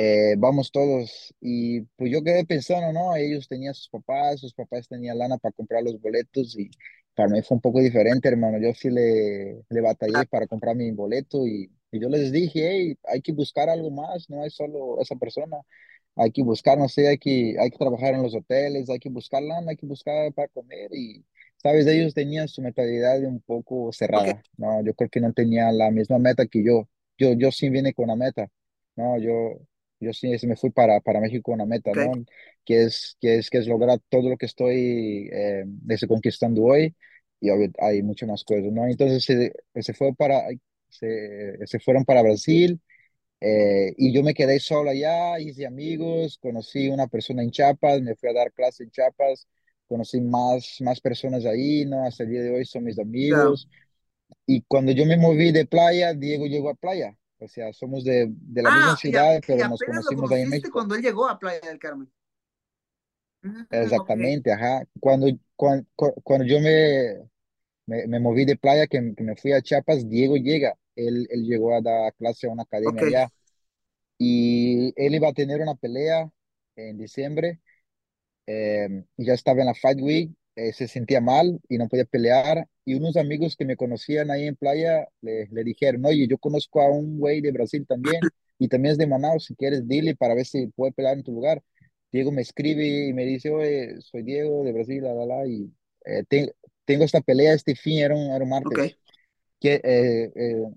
eh, 0.00 0.36
vamos 0.38 0.70
todos. 0.70 1.34
Y 1.40 1.80
pues 1.96 2.12
yo 2.12 2.22
quedé 2.22 2.44
pensando, 2.46 2.92
¿no? 2.92 3.16
Ellos 3.16 3.48
tenían 3.48 3.74
sus 3.74 3.88
papás, 3.88 4.40
sus 4.40 4.54
papás 4.54 4.86
tenían 4.88 5.18
lana 5.18 5.38
para 5.38 5.52
comprar 5.52 5.82
los 5.82 6.00
boletos 6.00 6.56
y 6.56 6.70
para 7.14 7.28
mí 7.28 7.42
fue 7.42 7.56
un 7.56 7.60
poco 7.60 7.80
diferente, 7.80 8.28
hermano. 8.28 8.58
Yo 8.60 8.72
sí 8.74 8.90
le, 8.90 9.64
le 9.68 9.80
batallé 9.80 10.26
para 10.30 10.46
comprar 10.46 10.76
mi 10.76 10.90
boleto 10.92 11.46
y, 11.46 11.72
y 11.90 12.00
yo 12.00 12.08
les 12.08 12.30
dije, 12.30 12.68
hey, 12.70 12.98
hay 13.04 13.20
que 13.22 13.32
buscar 13.32 13.68
algo 13.68 13.90
más, 13.90 14.30
no 14.30 14.44
es 14.44 14.54
solo 14.54 15.00
esa 15.00 15.16
persona. 15.16 15.56
Hay 16.16 16.32
que 16.32 16.42
buscar, 16.44 16.78
no 16.78 16.88
sé, 16.88 17.08
hay 17.08 17.18
que, 17.18 17.56
hay 17.60 17.70
que 17.70 17.78
trabajar 17.78 18.14
en 18.14 18.22
los 18.22 18.34
hoteles, 18.34 18.90
hay 18.90 18.98
que 19.00 19.10
buscar 19.10 19.42
lana, 19.42 19.70
hay 19.72 19.76
que 19.76 19.86
buscar 19.86 20.32
para 20.34 20.48
comer 20.48 20.90
y, 20.94 21.24
¿sabes? 21.58 21.86
Ellos 21.86 22.14
tenían 22.14 22.48
su 22.48 22.62
mentalidad 22.62 23.22
un 23.24 23.40
poco 23.40 23.92
ok, 24.12 24.28
cerrada, 24.28 24.42
¿no? 24.56 24.82
Yo 24.84 24.94
creo 24.94 25.10
que 25.10 25.20
no 25.20 25.32
tenían 25.32 25.78
la 25.78 25.90
misma 25.90 26.18
meta 26.18 26.46
que 26.46 26.64
yo. 26.64 26.88
Yo, 27.18 27.32
yo 27.34 27.52
sí 27.52 27.70
vine 27.70 27.94
con 27.94 28.04
una 28.06 28.16
meta. 28.16 28.48
No, 28.96 29.18
yo, 29.18 29.60
yo 30.00 30.12
sí 30.12 30.30
me 30.46 30.56
fui 30.56 30.70
para, 30.70 31.00
para 31.00 31.20
México 31.20 31.42
con 31.52 31.54
una 31.54 31.66
meta, 31.66 31.94
ok, 31.94 31.96
¿no? 31.96 32.12
Que 32.64 32.84
es, 32.84 33.16
que 33.20 33.36
es, 33.38 33.50
que 33.50 33.58
es 33.58 33.66
lograr 33.66 34.00
todo 34.08 34.28
lo 34.30 34.36
que 34.36 34.46
estoy 34.46 35.28
eh, 35.32 35.64
desde 35.66 36.06
conquistando 36.08 36.62
hoy 36.64 36.94
y 37.40 37.50
obvio, 37.50 37.70
hay 37.80 38.02
muchas 38.02 38.28
más 38.28 38.44
cosas, 38.44 38.72
¿no? 38.72 38.86
Entonces 38.86 39.24
se, 39.24 39.52
se 39.82 39.94
fue 39.94 40.14
para, 40.14 40.42
se, 40.88 41.66
se 41.66 41.78
fueron 41.80 42.04
para 42.04 42.22
Brasil 42.22 42.80
eh, 43.40 43.94
y 43.96 44.12
yo 44.12 44.22
me 44.22 44.34
quedé 44.34 44.58
solo 44.60 44.90
allá, 44.90 45.38
hice 45.40 45.66
amigos, 45.66 46.38
conocí 46.38 46.88
una 46.88 47.06
persona 47.08 47.42
en 47.42 47.50
Chiapas, 47.50 48.02
me 48.02 48.16
fui 48.16 48.30
a 48.30 48.32
dar 48.32 48.52
clase 48.52 48.84
en 48.84 48.90
Chiapas, 48.90 49.46
conocí 49.88 50.20
más, 50.20 50.78
más 50.82 51.00
personas 51.00 51.44
ahí, 51.46 51.84
¿no? 51.86 52.04
Hasta 52.06 52.24
el 52.24 52.30
día 52.30 52.42
de 52.42 52.52
hoy 52.56 52.64
son 52.66 52.84
mis 52.84 52.98
amigos. 53.00 53.68
Y 54.46 54.62
cuando 54.62 54.92
yo 54.92 55.06
me 55.06 55.16
moví 55.18 55.52
de 55.52 55.66
playa, 55.66 56.14
Diego 56.14 56.46
llegó 56.46 56.70
a 56.70 56.74
playa. 56.76 57.16
O 57.40 57.48
sea, 57.48 57.72
somos 57.72 58.04
de, 58.04 58.28
de 58.30 58.62
la 58.62 58.70
misma 58.72 58.94
Ah, 58.94 59.00
y, 59.04 59.16
a- 59.16 59.22
ciudad, 59.22 59.42
y 59.46 59.46
pero 59.46 59.64
nos 59.66 59.82
conocimos 59.84 60.32
ahí 60.32 60.42
en 60.42 60.50
México. 60.50 60.72
cuando 60.72 60.94
él 60.94 61.02
llegó 61.02 61.28
a 61.28 61.38
Playa 61.38 61.60
del 61.60 61.78
Carmen. 61.78 62.10
Ok, 63.96 64.18
Exactamente, 64.22 64.50
ajá. 64.52 64.84
Cuando, 65.00 65.26
cuando, 65.54 65.86
cuando 66.24 66.46
yo 66.46 66.58
me, 66.60 67.28
me, 67.86 68.06
me 68.08 68.20
moví 68.20 68.44
de 68.46 68.56
playa, 68.56 68.86
que, 68.86 69.14
que 69.16 69.24
me 69.24 69.36
fui 69.36 69.52
a 69.52 69.62
Chiapas, 69.62 70.08
Diego 70.08 70.36
llega. 70.36 70.78
Él, 70.96 71.26
él 71.30 71.44
llegó 71.44 71.74
a 71.74 71.80
dar 71.82 72.14
clase 72.14 72.46
a 72.48 72.50
una 72.50 72.64
academia 72.64 73.02
ok, 73.02 73.02
allá 73.04 73.30
y 74.18 74.92
él 74.96 75.14
iba 75.16 75.28
a 75.28 75.32
tener 75.34 75.60
una 75.60 75.74
pelea 75.76 76.30
en 76.76 76.98
diciembre. 76.98 77.60
Eh, 78.48 78.88
ya 79.18 79.34
estaba 79.34 79.60
en 79.60 79.66
la 79.66 79.74
Fight 79.74 80.00
Week, 80.00 80.30
eh, 80.56 80.72
se 80.72 80.88
sentía 80.88 81.20
mal 81.20 81.60
y 81.68 81.78
no 81.78 81.88
podía 81.88 82.04
pelear. 82.06 82.66
Y 82.84 82.94
unos 82.94 83.16
amigos 83.16 83.56
que 83.56 83.64
me 83.66 83.76
conocían 83.76 84.30
ahí 84.30 84.46
en 84.48 84.56
playa 84.56 85.06
le, 85.20 85.46
le 85.48 85.64
dijeron, 85.64 86.04
oye, 86.06 86.26
yo 86.28 86.38
conozco 86.38 86.80
a 86.80 86.90
un 86.90 87.18
güey 87.18 87.40
de 87.42 87.52
Brasil 87.52 87.86
también 87.86 88.32
y 88.58 88.68
también 88.68 88.92
es 88.92 88.98
de 88.98 89.06
Manaus, 89.06 89.44
si 89.46 89.54
quieres, 89.54 89.86
dile 89.86 90.16
para 90.16 90.34
ver 90.34 90.46
si 90.46 90.66
puede 90.68 90.92
pelear 90.92 91.16
en 91.18 91.24
tu 91.24 91.32
lugar. 91.32 91.62
Diego 92.12 92.32
me 92.32 92.42
escribe 92.42 93.08
y 93.08 93.12
me 93.12 93.24
dice, 93.26 93.50
oye, 93.50 94.00
soy 94.00 94.22
Diego 94.22 94.64
de 94.64 94.72
Brasil, 94.72 95.02
la, 95.04 95.14
la, 95.14 95.26
la, 95.26 95.46
y 95.46 95.70
eh, 96.06 96.24
te- 96.28 96.54
tengo 96.86 97.04
esta 97.04 97.20
pelea 97.20 97.52
este 97.54 97.74
fin, 97.76 97.98
era 97.98 98.14
un, 98.16 98.32
era 98.32 98.44
un 98.44 98.50
martes 98.50 98.96
que, 99.60 99.80
eh, 99.84 100.32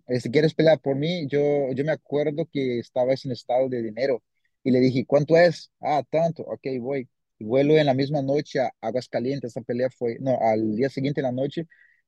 eh, 0.08 0.20
si 0.20 0.32
quieres 0.32 0.54
pelear 0.54 0.80
por 0.80 0.96
mí, 0.96 1.28
yo, 1.28 1.72
yo 1.74 1.84
me 1.86 1.92
acuerdo 1.92 2.48
que 2.52 2.80
estaba 2.80 3.14
en 3.14 3.32
estado 3.32 3.70
de 3.70 3.82
dinero 3.84 4.24
y 4.64 4.72
le 4.72 4.80
dije, 4.80 5.06
¿cuánto 5.06 5.38
es? 5.38 5.72
Ah, 5.82 6.04
tanto, 6.10 6.44
ok, 6.44 6.62
voy. 6.80 7.08
Vuelo 7.44 7.78
en 7.78 7.86
la 7.88 7.94
misma 7.94 8.22
noche 8.22 8.60
a 8.60 8.72
Aguascalientes, 8.82 9.52
esa 9.52 9.62
pelea 9.62 9.90
fue, 9.90 10.18
no, 10.20 10.40
al 10.42 10.76
día 10.76 10.90
siguiente 10.90 11.22
en 11.22 11.26
la 11.26 11.32
noche 11.32 11.68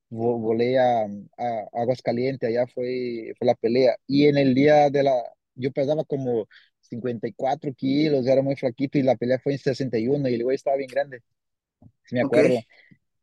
vo- 0.09 0.39
volé 0.39 0.79
a, 0.79 1.03
a 1.38 1.67
Aguascalientes, 1.73 2.49
allá 2.49 2.67
fue, 2.67 3.34
fue 3.38 3.47
la 3.47 3.55
pelea. 3.55 3.95
Y 4.07 4.27
en 4.27 4.38
el 4.38 4.53
día 4.55 4.89
de 4.89 5.03
la, 5.03 5.13
yo 5.55 5.71
pesaba 5.71 6.03
como 6.05 6.47
54 6.81 7.73
kilos, 7.73 8.27
era 8.27 8.41
muy 8.41 8.55
flaquito 8.55 8.97
y 8.97 9.03
la 9.03 9.15
pelea 9.15 9.39
fue 9.39 9.53
en 9.53 9.59
61 9.59 10.29
y 10.29 10.36
el 10.36 10.43
güey 10.43 10.55
estaba 10.55 10.77
bien 10.77 10.89
grande, 10.91 11.21
si 12.05 12.15
me 12.15 12.21
acuerdo. 12.21 12.65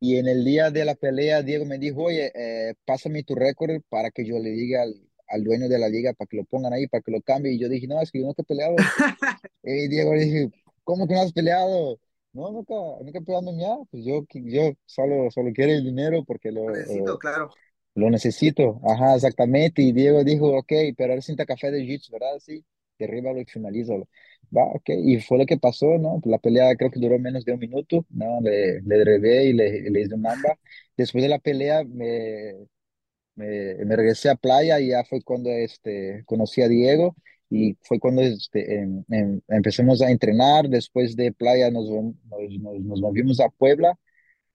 Y 0.00 0.16
en 0.18 0.28
el 0.28 0.44
día 0.44 0.70
de 0.70 0.84
la 0.84 0.94
pelea, 0.96 1.42
Diego 1.42 1.64
me 1.66 1.78
dijo, 1.78 2.04
oye, 2.04 2.32
eh, 2.34 2.74
pásame 2.86 3.24
tu 3.24 3.34
récord 3.36 3.82
para 3.88 4.11
que 4.11 4.26
yo 4.26 4.38
le 4.38 4.50
diga 4.50 4.82
al, 4.82 4.94
al 5.28 5.44
dueño 5.44 5.68
de 5.68 5.78
la 5.78 5.88
liga 5.88 6.12
para 6.14 6.28
que 6.28 6.38
lo 6.38 6.44
pongan 6.44 6.72
ahí, 6.72 6.86
para 6.88 7.02
que 7.02 7.12
lo 7.12 7.22
cambie. 7.22 7.52
Y 7.52 7.58
yo 7.61 7.68
dije, 7.68 7.86
no, 7.88 8.00
es 8.00 8.11
que 8.12 8.20
yo 8.20 8.26
nunca 8.26 8.42
he 8.42 8.44
peleado. 8.46 8.84
Y 9.62 9.88
Diego 9.88 10.14
le 10.14 10.24
dije, 10.24 10.50
¿cómo 10.84 11.06
que 11.06 11.14
no 11.14 11.20
has 11.22 11.32
peleado? 11.32 11.98
No, 12.32 12.50
nunca, 12.52 12.74
nunca 13.02 13.18
he 13.18 13.22
peleado 13.22 13.52
mi 13.52 13.86
Pues 13.90 14.04
yo, 14.04 14.24
yo 14.34 14.72
solo, 14.86 15.30
solo 15.30 15.50
quiero 15.54 15.72
el 15.72 15.84
dinero 15.84 16.24
porque 16.24 16.52
lo 16.52 16.64
lo, 16.64 16.70
necesito, 16.70 17.16
eh, 17.16 17.18
claro. 17.18 17.50
lo 17.94 18.10
necesito. 18.10 18.80
Ajá, 18.84 19.16
exactamente. 19.16 19.82
Y 19.82 19.92
Diego 19.92 20.24
dijo, 20.24 20.56
ok, 20.56 20.72
pero 20.96 21.12
eres 21.14 21.26
cinta 21.26 21.46
café 21.46 21.70
de 21.70 21.80
Jiu-Jitsu, 21.82 22.12
¿verdad? 22.12 22.38
Sí, 22.40 22.64
derríbalo 22.98 23.40
y 23.40 23.44
finalízalo. 23.46 24.08
Va, 24.56 24.64
ok. 24.66 24.90
Y 25.04 25.20
fue 25.20 25.38
lo 25.38 25.46
que 25.46 25.58
pasó, 25.58 25.98
¿no? 25.98 26.20
La 26.24 26.38
pelea 26.38 26.74
creo 26.76 26.90
que 26.90 27.00
duró 27.00 27.18
menos 27.18 27.44
de 27.44 27.52
un 27.52 27.58
minuto, 27.60 28.06
¿no? 28.10 28.40
Le, 28.40 28.80
le 28.82 28.98
derribé 28.98 29.46
y 29.46 29.52
le, 29.54 29.90
le 29.90 30.00
hice 30.02 30.14
un 30.14 30.26
amba. 30.26 30.58
Después 30.96 31.22
de 31.22 31.28
la 31.30 31.38
pelea 31.38 31.84
me, 31.84 32.54
me, 33.34 33.74
me 33.84 33.96
regresé 33.96 34.30
a 34.30 34.34
playa 34.36 34.80
y 34.80 34.88
ya 34.90 35.04
fue 35.04 35.22
cuando 35.22 35.50
este, 35.50 36.24
conocí 36.26 36.62
a 36.62 36.68
Diego 36.68 37.16
y 37.51 37.76
fue 37.82 37.98
cuando 38.01 38.22
este, 38.22 38.80
em- 38.80 39.05
em- 39.11 39.40
empezamos 39.48 40.03
a 40.03 40.11
entrenar. 40.11 40.68
Después 40.68 41.16
de 41.16 41.32
playa 41.32 41.70
nos, 41.70 41.88
nos, 41.90 42.14
nos, 42.61 42.80
nos 42.80 43.01
movimos 43.01 43.40
a 43.40 43.48
Puebla 43.51 43.98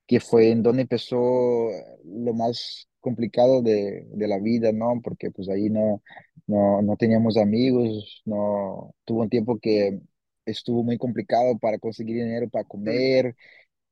que 0.07 0.19
fue 0.19 0.51
en 0.51 0.63
donde 0.63 0.83
empezó 0.83 1.69
lo 2.05 2.33
más 2.33 2.87
complicado 2.99 3.61
de, 3.61 4.05
de 4.11 4.27
la 4.27 4.39
vida, 4.39 4.71
¿no? 4.71 5.01
Porque 5.03 5.31
pues 5.31 5.49
ahí 5.49 5.69
no, 5.69 6.01
no, 6.47 6.81
no 6.81 6.95
teníamos 6.97 7.37
amigos, 7.37 8.21
no, 8.25 8.93
tuvo 9.05 9.21
un 9.23 9.29
tiempo 9.29 9.59
que 9.59 9.99
estuvo 10.45 10.83
muy 10.83 10.97
complicado 10.97 11.57
para 11.59 11.79
conseguir 11.79 12.15
dinero 12.17 12.49
para 12.49 12.65
comer, 12.65 13.35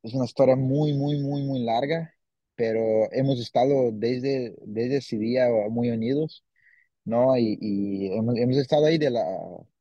es 0.03 0.13
una 0.13 0.25
historia 0.25 0.55
muy, 0.55 0.93
muy, 0.93 1.19
muy, 1.21 1.43
muy 1.43 1.63
larga, 1.63 2.13
pero 2.55 3.11
hemos 3.11 3.39
estado 3.39 3.91
desde, 3.93 4.55
desde 4.65 4.97
ese 4.97 5.17
día 5.17 5.47
muy 5.69 5.89
unidos, 5.91 6.43
¿no? 7.05 7.37
Y, 7.37 7.57
y 7.61 8.07
hemos, 8.17 8.37
hemos 8.37 8.57
estado 8.57 8.85
ahí 8.85 8.97
de 8.97 9.09
la, 9.11 9.23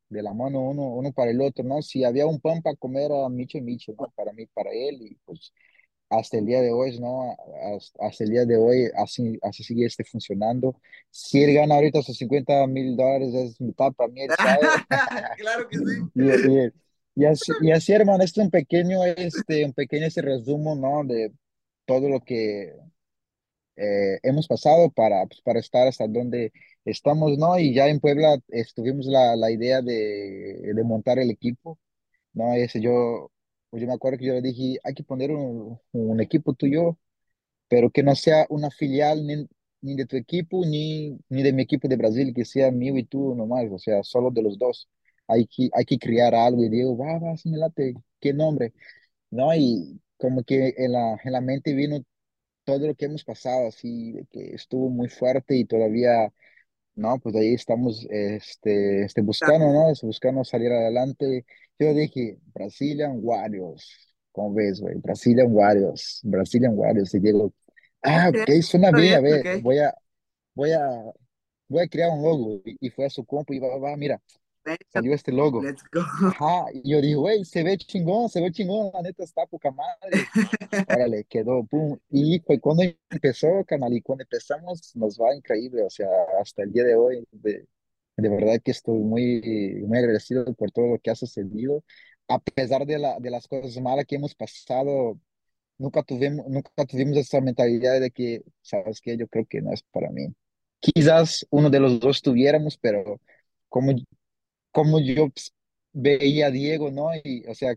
de 0.09 0.23
la 0.23 0.33
mano 0.35 0.61
uno, 0.61 0.83
uno 0.95 1.13
para 1.13 1.31
el 1.31 1.41
otro, 1.41 1.65
¿no? 1.65 1.83
Si 1.83 2.05
había 2.05 2.27
un 2.27 2.41
pan 2.41 2.63
para 2.63 2.77
comer 2.77 3.11
a 3.13 3.29
Micho 3.29 3.59
y 3.59 3.63
Micho, 3.63 3.93
¿no? 3.99 4.11
Para 4.17 4.33
mí, 4.33 4.47
para 4.47 4.71
él, 4.73 5.01
y 5.03 5.15
pues 5.25 5.53
hasta 6.11 6.39
el 6.39 6.47
día 6.47 6.61
de 6.61 6.73
hoy, 6.73 6.99
¿no? 7.01 7.37
Hasta, 7.77 8.07
hasta 8.07 8.25
el 8.25 8.31
día 8.31 8.45
de 8.47 8.57
hoy, 8.59 8.91
así, 8.97 9.39
así 9.43 9.65
sigue 9.65 9.87
este 9.87 10.05
funcionando. 10.05 10.77
Si 11.11 11.43
él 11.43 11.55
gana 11.55 11.77
ahorita 11.77 12.03
sus 12.03 12.19
50 12.19 12.67
mil 12.67 12.97
dólares, 12.97 13.35
es 13.35 13.61
mitad 13.61 13.93
para 13.93 14.11
mí, 14.13 14.23
él 14.23 14.35
sabe. 14.35 14.75
claro 15.37 15.69
que 15.69 15.79
sí. 15.79 15.85
Y, 16.15 16.67
y- 16.67 16.73
y 17.15 17.27
así, 17.27 17.53
y 17.61 17.71
así, 17.73 17.93
hermano, 17.93 18.25
este 18.25 18.41
es 18.41 18.45
un 18.47 18.51
pequeño, 18.51 19.05
este, 19.05 19.65
un 19.67 19.75
pequeño 19.75 20.07
este 20.07 20.23
resumen, 20.23 20.81
¿no? 20.81 21.05
De 21.05 21.31
todo 21.87 22.09
lo 22.09 22.21
que 22.21 22.73
eh, 23.77 24.19
hemos 24.23 24.47
pasado 24.49 24.91
para, 24.91 25.27
pues, 25.27 25.41
para 25.43 25.61
estar 25.61 25.87
hasta 25.89 26.07
donde 26.09 26.53
estamos, 26.85 27.37
¿no? 27.39 27.59
Y 27.59 27.75
ya 27.75 27.89
en 27.89 28.01
Puebla 28.01 28.39
estuvimos 28.49 29.07
la, 29.07 29.37
la 29.37 29.51
idea 29.51 29.83
de, 29.83 30.73
de 30.75 30.85
montar 30.85 31.19
el 31.19 31.31
equipo, 31.31 31.79
¿no? 32.35 32.55
Ese 32.55 32.81
yo, 32.81 33.33
pues 33.71 33.83
yo 33.83 33.89
me 33.89 33.95
acuerdo 33.95 34.19
que 34.19 34.27
yo 34.27 34.35
le 34.35 34.43
dije, 34.43 34.79
hay 34.85 34.95
que 34.95 35.05
poner 35.05 35.33
un, 35.33 35.79
un 35.93 36.21
equipo 36.21 36.55
tuyo, 36.55 36.99
pero 37.69 37.91
que 37.91 38.03
no 38.03 38.15
sea 38.15 38.47
una 38.51 38.71
filial 38.71 39.27
ni, 39.27 39.47
ni 39.81 39.97
de 39.97 40.07
tu 40.07 40.17
equipo, 40.17 40.65
ni, 40.67 41.19
ni 41.29 41.43
de 41.43 41.53
mi 41.53 41.63
equipo 41.63 41.89
de 41.89 41.97
Brasil, 41.97 42.33
que 42.35 42.45
sea 42.45 42.71
mío 42.71 42.97
y 42.99 43.05
tú 43.05 43.35
nomás, 43.35 43.65
o 43.71 43.79
sea, 43.79 44.03
solo 44.03 44.31
de 44.31 44.43
los 44.43 44.59
dos. 44.59 44.89
Hay 45.27 45.47
que, 45.47 45.71
hay 45.73 45.85
que 45.85 45.99
crear 45.99 46.35
algo 46.35 46.63
y 46.65 46.69
digo, 46.69 46.97
va, 46.97 47.19
va, 47.19 47.35
me 47.45 47.57
late, 47.59 47.95
¿qué 48.21 48.33
nombre? 48.35 48.75
¿No? 49.31 49.55
Y 49.55 50.01
como 50.19 50.45
que 50.45 50.75
en 50.79 50.93
la, 50.93 51.21
en 51.25 51.33
la 51.33 51.41
mente 51.41 51.75
vino 51.75 51.99
todo 52.65 52.87
lo 52.89 52.95
que 52.95 53.07
hemos 53.07 53.25
pasado, 53.25 53.69
así, 53.69 54.13
de 54.13 54.27
que 54.27 54.55
estuvo 54.55 54.89
muy 54.91 55.09
fuerte 55.09 55.57
y 55.57 55.65
todavía, 55.65 56.33
no, 56.95 57.19
pues 57.21 57.35
ahí 57.37 57.55
estamos 57.55 58.07
este, 58.11 59.05
este, 59.05 59.23
buscando, 59.23 59.67
¿no? 59.73 59.91
Es 59.91 60.03
Buscando 60.03 60.45
salir 60.45 60.73
adelante. 60.73 61.47
Yo 61.79 61.95
dije, 61.95 62.39
Brazilian 62.55 63.19
Warriors, 63.23 64.15
¿cómo 64.33 64.55
ves, 64.55 64.81
güey? 64.81 64.97
Brazilian 64.99 65.49
Warriors, 65.51 66.21
Brazilian 66.25 66.75
Warriors. 66.79 67.15
Y 67.15 67.21
digo, 67.21 67.53
ah, 68.03 68.31
Ok, 68.31 68.51
suena 68.63 68.91
bien, 68.93 69.15
a 69.17 69.21
ver, 69.21 69.47
ok. 69.47 69.63
voy 69.63 69.79
a, 69.79 69.95
voy 70.55 70.73
a, 70.73 71.13
voy 71.69 71.83
a 71.83 71.89
crear 71.89 72.11
un 72.11 72.23
logo. 72.23 72.63
Y, 72.65 72.77
y 72.87 72.91
fue 72.91 73.07
a 73.07 73.11
su 73.11 73.25
compu 73.25 73.55
y 73.55 73.59
va, 73.61 73.77
va, 73.79 73.97
mira, 73.97 74.21
salió 74.93 75.15
este 75.15 75.33
logo. 75.33 75.63
Let's 75.63 75.83
go. 75.93 76.01
Ajá, 76.01 76.67
y 76.73 76.91
yo 76.91 77.01
digo, 77.01 77.23
güey, 77.23 77.45
se 77.45 77.63
ve 77.63 77.77
chingón, 77.79 78.29
se 78.29 78.41
ve 78.41 78.51
chingón, 78.53 78.91
la 78.93 79.03
neta 79.03 79.25
está 79.25 79.47
poca 79.47 79.71
madre. 79.71 80.25
Órale, 80.89 81.25
quedó, 81.29 81.65
pum. 81.65 81.99
Y 82.11 82.41
fue 82.41 82.61
cuando 82.61 82.83
empezó, 83.11 83.65
canal, 83.67 83.93
y 83.93 84.03
cuando 84.03 84.23
empezamos 84.25 84.95
nos 84.97 85.19
va 85.19 85.35
increíble, 85.35 85.83
o 85.83 85.91
sea, 85.91 86.09
hasta 86.41 86.63
el 86.63 86.73
día 86.73 86.85
de 86.85 86.95
hoy, 86.95 87.27
de, 87.33 87.67
de 88.17 88.29
verdad 88.29 88.61
que 88.63 88.71
estoy 88.71 88.99
muy, 88.99 89.85
muy 89.87 89.99
agradecido 89.99 90.45
por 90.55 90.71
todo 90.71 90.87
lo 90.89 90.99
que 90.99 91.11
ha 91.11 91.15
sucedido. 91.15 91.85
A 92.29 92.39
pesar 92.39 92.87
de, 92.87 92.99
la, 92.99 93.19
de 93.21 93.31
las 93.31 93.49
cosas 93.49 93.81
malas 93.83 94.07
que 94.07 94.17
hemos 94.17 94.35
pasado, 94.35 95.19
nunca 95.79 96.03
tuvimos, 96.03 96.47
nunca 96.49 96.71
tuvimos 96.87 97.17
esa 97.19 97.41
mentalidad 97.41 98.01
de 98.01 98.11
que, 98.11 98.43
¿sabes 98.63 99.01
qué? 99.01 99.17
Yo 99.17 99.27
creo 99.29 99.47
que 99.47 99.61
no 99.61 99.73
es 99.73 99.83
para 99.85 100.11
mí. 100.11 100.29
Quizás 100.81 101.47
uno 101.51 101.71
de 101.71 101.81
los 101.81 102.01
dos 102.01 102.23
tuviéramos, 102.23 102.77
pero 102.79 103.21
como, 103.69 103.93
como 104.73 105.01
yo 105.01 105.31
pues, 105.31 105.55
veía 105.93 106.47
a 106.49 106.51
Diego, 106.53 106.91
¿no? 106.91 107.11
Y, 107.25 107.45
o 107.49 107.55
sea, 107.55 107.75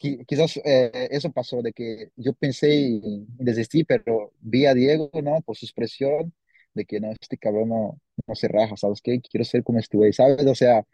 qui- 0.00 0.24
quizás 0.26 0.58
eh, 0.64 1.08
eso 1.12 1.32
pasó, 1.32 1.62
de 1.62 1.72
que 1.72 2.10
yo 2.16 2.32
pensé 2.34 2.74
y 2.74 3.00
desistí, 3.38 3.84
pero 3.84 4.32
vi 4.40 4.66
a 4.66 4.74
Diego, 4.74 5.10
¿no? 5.22 5.40
Por 5.42 5.56
su 5.56 5.66
expresión, 5.66 6.34
de 6.74 6.84
que 6.86 7.00
no, 7.00 7.10
este 7.12 7.38
cabrón 7.38 7.70
no, 7.70 8.00
no 8.26 8.34
se 8.34 8.48
raja, 8.48 8.76
¿sabes 8.76 9.00
qué? 9.02 9.20
Quiero 9.20 9.44
ser 9.44 9.64
como 9.64 9.78
este 9.80 9.96
güey, 9.98 10.12
¿sabes? 10.12 10.46
O 10.46 10.54
sea, 10.54 10.84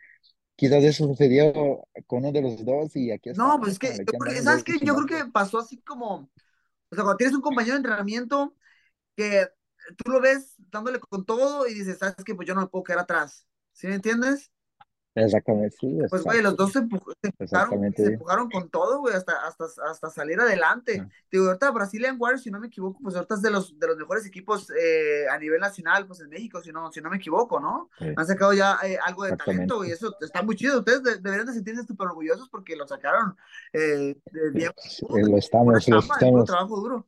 quizás 0.57 0.85
eso 0.85 1.07
sucedió 1.07 1.87
con 2.07 2.21
uno 2.21 2.33
de 2.33 2.43
los 2.43 2.65
dos 2.65 2.97
y 2.97 3.11
aquí 3.13 3.31
No, 3.33 3.59
pues 3.61 3.73
es 3.75 3.79
que, 3.79 3.89
que- 4.07 4.43
¿sabes 4.43 4.65
qué? 4.65 4.81
Yo 4.83 4.95
creo 4.95 5.07
que 5.27 5.31
pasó 5.31 5.59
así 5.59 5.81
como, 5.83 6.31
o 6.91 6.95
sea, 6.95 7.05
cuando 7.05 7.17
tienes 7.19 7.37
un 7.37 7.43
compañero 7.43 7.75
de 7.75 7.79
entrenamiento 7.79 8.55
que 9.17 9.49
tú 9.99 10.11
lo 10.13 10.21
ves 10.21 10.55
dándole 10.71 11.01
con 11.01 11.25
todo 11.27 11.67
y 11.69 11.75
dices, 11.75 11.99
¿sabes 11.99 12.17
qué? 12.25 12.35
Pues 12.35 12.49
yo 12.49 12.55
no 12.55 12.63
me 12.63 12.69
puedo 12.69 12.85
quedar 12.85 13.01
atrás. 13.01 13.47
¿Sí 13.73 13.87
me 13.89 13.95
entiendes? 13.97 14.53
Exactamente, 15.19 15.75
sí, 15.81 15.99
Pues, 16.11 16.25
güey, 16.25 16.43
los 16.43 16.57
dos 16.57 16.73
se, 16.73 16.81
empuj- 16.81 17.15
se 17.23 17.29
empujaron, 17.29 17.93
se 17.95 18.05
empujaron 18.05 18.51
con 18.51 18.69
todo, 18.69 18.99
güey, 18.99 19.15
hasta, 19.15 19.47
hasta, 19.47 19.65
hasta 19.91 20.11
salir 20.11 20.39
adelante. 20.39 21.01
Ah, 21.03 21.09
Digo, 21.33 21.47
ahorita 21.47 21.71
Brazilian 21.71 22.17
Warriors, 22.19 22.43
si 22.43 22.51
no 22.51 22.61
me 22.61 22.67
equivoco, 22.67 23.01
pues 23.03 23.15
ahorita 23.17 23.37
es 23.37 23.43
de 23.43 23.51
los, 23.51 23.79
de 23.79 23.87
los 23.87 23.97
mejores 23.97 24.27
equipos 24.27 24.71
eh, 24.79 25.25
a 25.31 25.39
nivel 25.39 25.59
nacional, 25.61 26.07
pues 26.07 26.21
en 26.21 26.29
México, 26.29 26.63
si 26.63 26.71
no, 26.71 26.93
si 26.93 27.01
no 27.01 27.09
me 27.09 27.17
equivoco, 27.17 27.59
¿no? 27.59 27.89
sí, 27.99 28.05
Han 28.15 28.27
sacado 28.27 28.53
ya 28.53 28.79
eh, 28.85 28.99
algo 29.03 29.25
de 29.25 29.35
talento, 29.37 29.77
güey, 29.79 29.91
exactamente. 29.93 30.17
eso 30.25 30.27
está 30.27 30.43
muy 30.43 30.55
chido. 30.55 30.81
Ustedes 30.81 31.03
de- 31.03 31.17
deberían 31.17 31.47
de 31.47 31.55
sentirse 31.55 31.83
súper 31.85 32.09
orgullosos 32.09 32.51
porque 32.51 32.77
lo 32.77 32.87
sacaron 32.87 33.35
eh, 33.73 34.17
de 34.33 34.51
bien, 34.51 34.71
Sí, 34.77 35.07
lo 35.09 35.39
estamos, 35.39 35.89
lo 35.89 35.99
estamos. 36.03 36.45
trabajo 36.45 36.77
duro. 36.77 37.07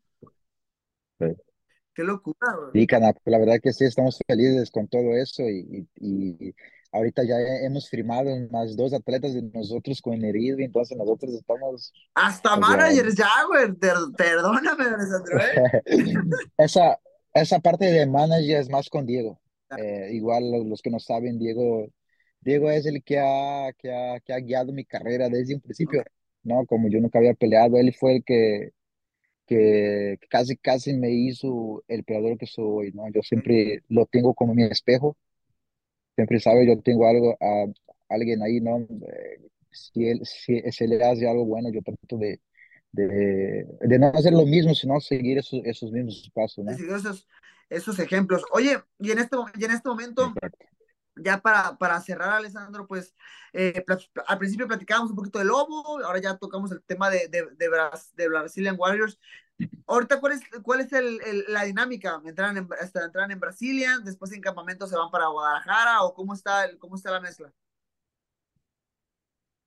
sí. 1.20 1.26
Qué 1.94 2.04
locura, 2.04 2.54
güey. 2.54 2.70
Sí, 2.72 2.86
Cana, 2.86 3.12
la 3.24 3.38
verdad 3.38 3.56
que 3.60 3.72
sí, 3.72 3.84
estamos 3.84 4.18
felices 4.26 4.70
con 4.70 4.86
todo 4.86 5.14
eso 5.14 5.42
y, 5.42 5.88
y, 5.96 6.48
y 6.48 6.54
ahorita 6.92 7.22
ya 7.24 7.36
hemos 7.62 7.88
firmado 7.88 8.30
más 8.50 8.76
dos 8.76 8.92
atletas 8.94 9.34
de 9.34 9.42
nosotros 9.42 10.00
con 10.00 10.24
Herido, 10.24 10.58
entonces 10.58 10.96
nosotros 10.96 11.34
estamos, 11.34 11.92
Hasta 12.14 12.50
sea, 12.50 12.58
managers 12.58 13.14
ya, 13.14 13.28
güey. 13.46 13.72
Per- 13.74 14.12
Perdóname, 14.16 14.84
Alessandro, 14.84 15.38
¿eh? 15.38 15.82
esa, 16.58 16.98
esa 17.34 17.58
parte 17.60 17.86
de 17.86 18.06
manager 18.06 18.60
es 18.60 18.70
más 18.70 18.88
con 18.88 19.06
Diego. 19.06 19.40
Eh, 19.76 20.10
igual 20.12 20.50
los, 20.50 20.66
los 20.66 20.82
que 20.82 20.90
no 20.90 20.98
saben, 20.98 21.38
Diego, 21.38 21.88
Diego 22.40 22.70
es 22.70 22.86
el 22.86 23.02
que 23.04 23.18
ha, 23.18 23.72
que 23.76 23.92
ha, 23.94 24.20
que 24.20 24.32
ha 24.32 24.38
guiado 24.40 24.72
mi 24.72 24.84
carrera 24.84 25.28
desde 25.28 25.54
un 25.54 25.60
principio, 25.60 26.02
¿no? 26.42 26.64
Como 26.66 26.88
yo 26.88 27.00
nunca 27.00 27.18
había 27.18 27.34
peleado, 27.34 27.76
él 27.76 27.94
fue 27.94 28.16
el 28.16 28.24
que, 28.24 28.70
que 29.46 30.18
casi, 30.30 30.56
casi 30.56 30.94
me 30.94 31.10
hizo 31.10 31.82
el 31.88 32.04
peleador 32.04 32.38
que 32.38 32.46
soy 32.46 32.92
¿no? 32.92 33.04
Yo 33.12 33.22
siempre 33.22 33.82
lo 33.88 34.06
tengo 34.06 34.34
como 34.34 34.54
mi 34.54 34.64
espejo 34.64 35.16
siempre 36.18 36.40
sabe, 36.40 36.66
yo 36.66 36.80
tengo 36.82 37.06
algo, 37.06 37.36
a 37.40 37.66
alguien 38.08 38.42
ahí, 38.42 38.60
¿no? 38.60 38.84
Si 39.70 40.08
él, 40.08 40.20
si 40.24 40.60
se 40.72 40.88
le 40.88 41.04
hace 41.04 41.28
algo 41.28 41.44
bueno, 41.44 41.70
yo 41.70 41.80
trato 41.80 42.16
de, 42.16 42.40
de, 42.90 43.64
de 43.80 43.98
no 44.00 44.08
hacer 44.08 44.32
lo 44.32 44.44
mismo, 44.44 44.74
sino 44.74 44.98
seguir 44.98 45.38
esos, 45.38 45.60
esos 45.64 45.92
mismos 45.92 46.28
pasos, 46.34 46.64
¿no? 46.64 46.72
esos, 46.72 47.28
esos 47.70 48.00
ejemplos. 48.00 48.42
Oye, 48.50 48.82
y 48.98 49.12
en 49.12 49.20
este, 49.20 49.36
y 49.56 49.64
en 49.64 49.70
este 49.70 49.88
momento, 49.88 50.24
Exacto. 50.34 50.66
ya 51.14 51.40
para, 51.40 51.78
para 51.78 52.00
cerrar, 52.00 52.32
Alessandro, 52.32 52.88
pues 52.88 53.14
eh, 53.52 53.84
al 54.26 54.38
principio 54.38 54.66
platicábamos 54.66 55.10
un 55.10 55.16
poquito 55.16 55.38
de 55.38 55.44
Lobo, 55.44 56.02
ahora 56.04 56.20
ya 56.20 56.36
tocamos 56.36 56.72
el 56.72 56.82
tema 56.82 57.10
de, 57.10 57.28
de, 57.28 57.46
de, 57.56 57.68
Bras- 57.70 58.12
de 58.16 58.28
Brazilian 58.28 58.74
Warriors. 58.76 59.20
Ahorita, 59.86 60.20
¿cuál 60.20 60.32
es, 60.34 60.40
cuál 60.62 60.80
es 60.80 60.92
el, 60.92 61.20
el- 61.26 61.44
la 61.48 61.64
dinámica? 61.64 62.20
¿Entran 62.24 62.56
en, 62.56 62.68
hasta 62.80 63.04
entran 63.04 63.30
en 63.30 63.40
Brasilia, 63.40 63.98
después 64.04 64.32
en 64.32 64.40
campamento 64.40 64.86
se 64.86 64.96
van 64.96 65.10
para 65.10 65.28
Guadalajara 65.28 66.02
o 66.02 66.14
cómo 66.14 66.34
está, 66.34 66.64
el, 66.64 66.78
cómo 66.78 66.96
está 66.96 67.10
la 67.10 67.20
mezcla? 67.20 67.52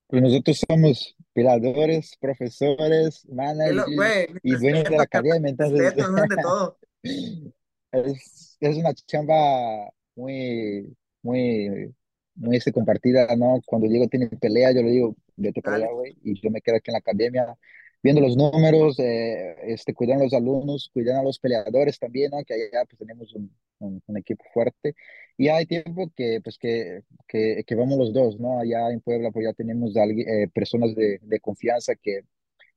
Pues 0.07 0.21
nosotros 0.21 0.61
somos 0.67 1.15
peleadores, 1.33 2.17
profesores, 2.19 3.25
managers 3.29 3.85
Güey, 3.95 4.27
y 4.43 4.55
dueños 4.55 4.83
de 4.83 4.97
la 4.97 5.03
academia, 5.03 5.49
entonces 5.49 5.95
de 5.95 6.37
todo. 6.41 6.77
es, 7.91 8.57
es 8.59 8.77
una 8.77 8.93
chamba 8.93 9.89
muy, 10.15 10.95
muy, 11.21 11.95
muy 12.35 12.57
este, 12.57 12.71
compartida, 12.73 13.33
¿no? 13.35 13.61
Cuando 13.65 13.87
Diego 13.87 14.07
tiene 14.07 14.27
pelea, 14.27 14.73
yo 14.73 14.81
le 14.81 14.91
digo, 14.91 15.15
vete 15.37 15.61
para 15.61 15.77
allá, 15.77 15.87
güey, 15.91 16.17
y 16.23 16.39
yo 16.41 16.49
me 16.51 16.61
quedo 16.61 16.75
aquí 16.75 16.91
en 16.91 16.93
la 16.93 16.99
academia 16.99 17.57
viendo 18.03 18.21
los 18.21 18.35
números, 18.37 18.99
eh, 18.99 19.55
este, 19.63 19.93
cuidando 19.93 20.23
a 20.23 20.25
los 20.25 20.33
alumnos, 20.33 20.89
cuidando 20.93 21.21
a 21.21 21.23
los 21.25 21.39
peleadores 21.39 21.99
también, 21.99 22.31
¿no? 22.31 22.43
Que 22.43 22.53
allá 22.55 22.85
pues 22.85 22.97
tenemos 22.99 23.33
un, 23.35 23.51
un, 23.79 24.01
un 24.05 24.17
equipo 24.17 24.43
fuerte. 24.53 24.95
Y 25.37 25.47
hay 25.49 25.65
tiempo 25.65 26.11
que, 26.15 26.39
pues, 26.43 26.57
que, 26.57 27.01
que, 27.27 27.63
que 27.65 27.75
vamos 27.75 27.97
los 27.97 28.13
dos, 28.13 28.39
¿no? 28.39 28.59
Allá 28.59 28.91
en 28.91 29.01
Puebla, 29.01 29.31
pues 29.31 29.45
ya 29.45 29.53
tenemos 29.53 29.93
eh, 29.95 30.47
personas 30.53 30.95
de, 30.95 31.19
de 31.21 31.39
confianza 31.39 31.95
que 31.95 32.21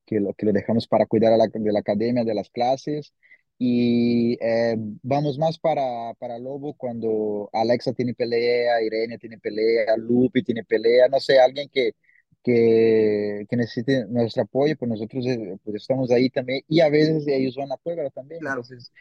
que 0.07 0.21
lo, 0.21 0.35
que 0.35 0.47
lo 0.47 0.53
dejamos 0.53 0.87
para 0.87 1.07
cuidar 1.07 1.33
a 1.33 1.37
la, 1.37 1.47
de 1.49 1.73
la 1.73 1.81
academia, 1.81 2.25
de 2.25 2.35
las 2.35 2.51
clases. 2.51 3.13
Y 3.59 4.37
eh, 4.41 4.77
vamos 5.03 5.39
más 5.39 5.59
para, 5.59 6.13
para 6.19 6.39
Lobo 6.39 6.75
cuando 6.75 7.49
Alexa 7.53 7.93
tiene 7.93 8.13
pelea, 8.15 8.83
Irene 8.83 9.19
tiene 9.19 9.39
pelea, 9.39 9.97
Lupi 9.97 10.43
tiene 10.43 10.65
pelea, 10.65 11.09
no 11.09 11.21
sé, 11.21 11.39
alguien 11.39 11.69
que, 11.73 11.93
que, 12.45 13.47
que 13.49 13.57
necesite 13.57 14.07
nuestro 14.07 14.43
apoyo, 14.43 14.77
pues 14.77 14.91
nosotros 14.91 15.27
eh, 15.27 15.57
pues 15.65 15.77
estamos 15.77 16.11
ahí 16.11 16.29
también. 16.31 16.63
Y 16.69 16.81
a 16.81 16.91
veces 16.91 17.27
ellos 17.27 17.57
van 17.57 17.73
a 17.73 17.77
Puebla 17.79 18.09
también. 18.11 18.41
Claro. 18.41 18.61
Entonces, 18.61 18.93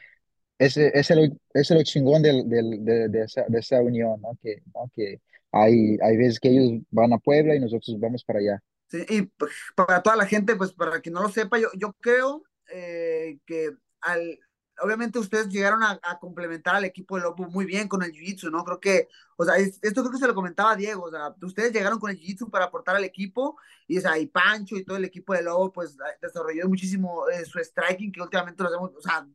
ese, 0.58 0.88
ese, 0.98 1.14
es 1.14 1.20
lo, 1.20 1.24
ese 1.26 1.38
es 1.54 1.72
lo 1.72 1.84
chingón 1.84 2.22
del, 2.22 2.48
del, 2.50 2.84
de, 2.86 3.10
de, 3.10 3.24
esa, 3.24 3.44
de 3.48 3.60
esa 3.60 3.82
unión, 3.82 4.22
¿no? 4.22 4.38
Que, 4.42 4.64
¿no? 4.74 4.90
que 4.96 5.22
hay, 5.52 5.98
hay 6.02 6.18
veces 6.18 6.40
que 6.40 6.50
ellos 6.50 6.82
van 6.90 7.12
a 7.12 7.18
Puebla 7.18 7.56
y 7.56 7.60
nosotros 7.60 8.00
vamos 8.00 8.24
para 8.24 8.40
allá. 8.40 8.64
y 9.10 9.24
pues, 9.24 9.52
para 9.76 10.02
toda 10.02 10.16
la 10.16 10.26
gente, 10.26 10.56
pues 10.56 10.74
para 10.74 11.02
quien 11.02 11.14
no 11.14 11.22
lo 11.22 11.30
sepa, 11.30 11.60
yo, 11.60 11.68
yo 11.78 11.94
creo 12.00 12.44
eh, 12.74 13.40
que 13.46 13.72
al, 14.00 14.40
obviamente 14.82 15.20
ustedes 15.20 15.50
llegaron 15.50 15.84
a, 15.84 16.00
complementar 16.20 16.76
al 16.76 16.86
equipo 16.86 17.16
de 17.16 17.24
Lobo 17.24 17.48
muy 17.50 17.66
bien 17.66 17.88
con 17.88 18.04
el 18.04 18.12
Jiu-Jitsu, 18.12 18.52
¿no? 18.52 18.64
Creo 18.64 18.80
que, 18.80 19.08
o 19.36 19.46
sea, 19.46 19.56
esto 19.58 20.02
creo 20.02 20.12
que 20.12 20.18
se 20.18 20.28
lo 20.28 20.36
comentaba 20.36 20.76
Diego, 20.76 21.04
o 21.04 21.12
sea, 21.12 21.36
ustedes 21.42 21.74
llegaron 21.74 22.00
con 22.00 22.12
el 22.12 22.20
Jiu-Jitsu 22.20 22.50
para 22.50 22.66
aportar 22.66 22.96
al 22.96 23.04
equipo 23.04 23.58
y, 23.88 23.98
o 23.98 24.02
sea, 24.02 24.18
y 24.18 24.28
Pancho 24.28 24.76
y 24.76 24.84
todo 24.84 24.98
el 24.98 25.06
equipo 25.06 25.34
de 25.34 25.44
Lobo, 25.44 25.72
pues 25.72 25.98
desarrolló 26.22 26.68
muchísimo 26.68 27.30
eh, 27.30 27.46
su 27.46 27.60
striking 27.60 28.12
que 28.12 28.22
últimamente 28.22 28.64
lo 28.64 28.70
hacemos, 28.70 28.92
o 28.96 29.02
sea, 29.02 29.28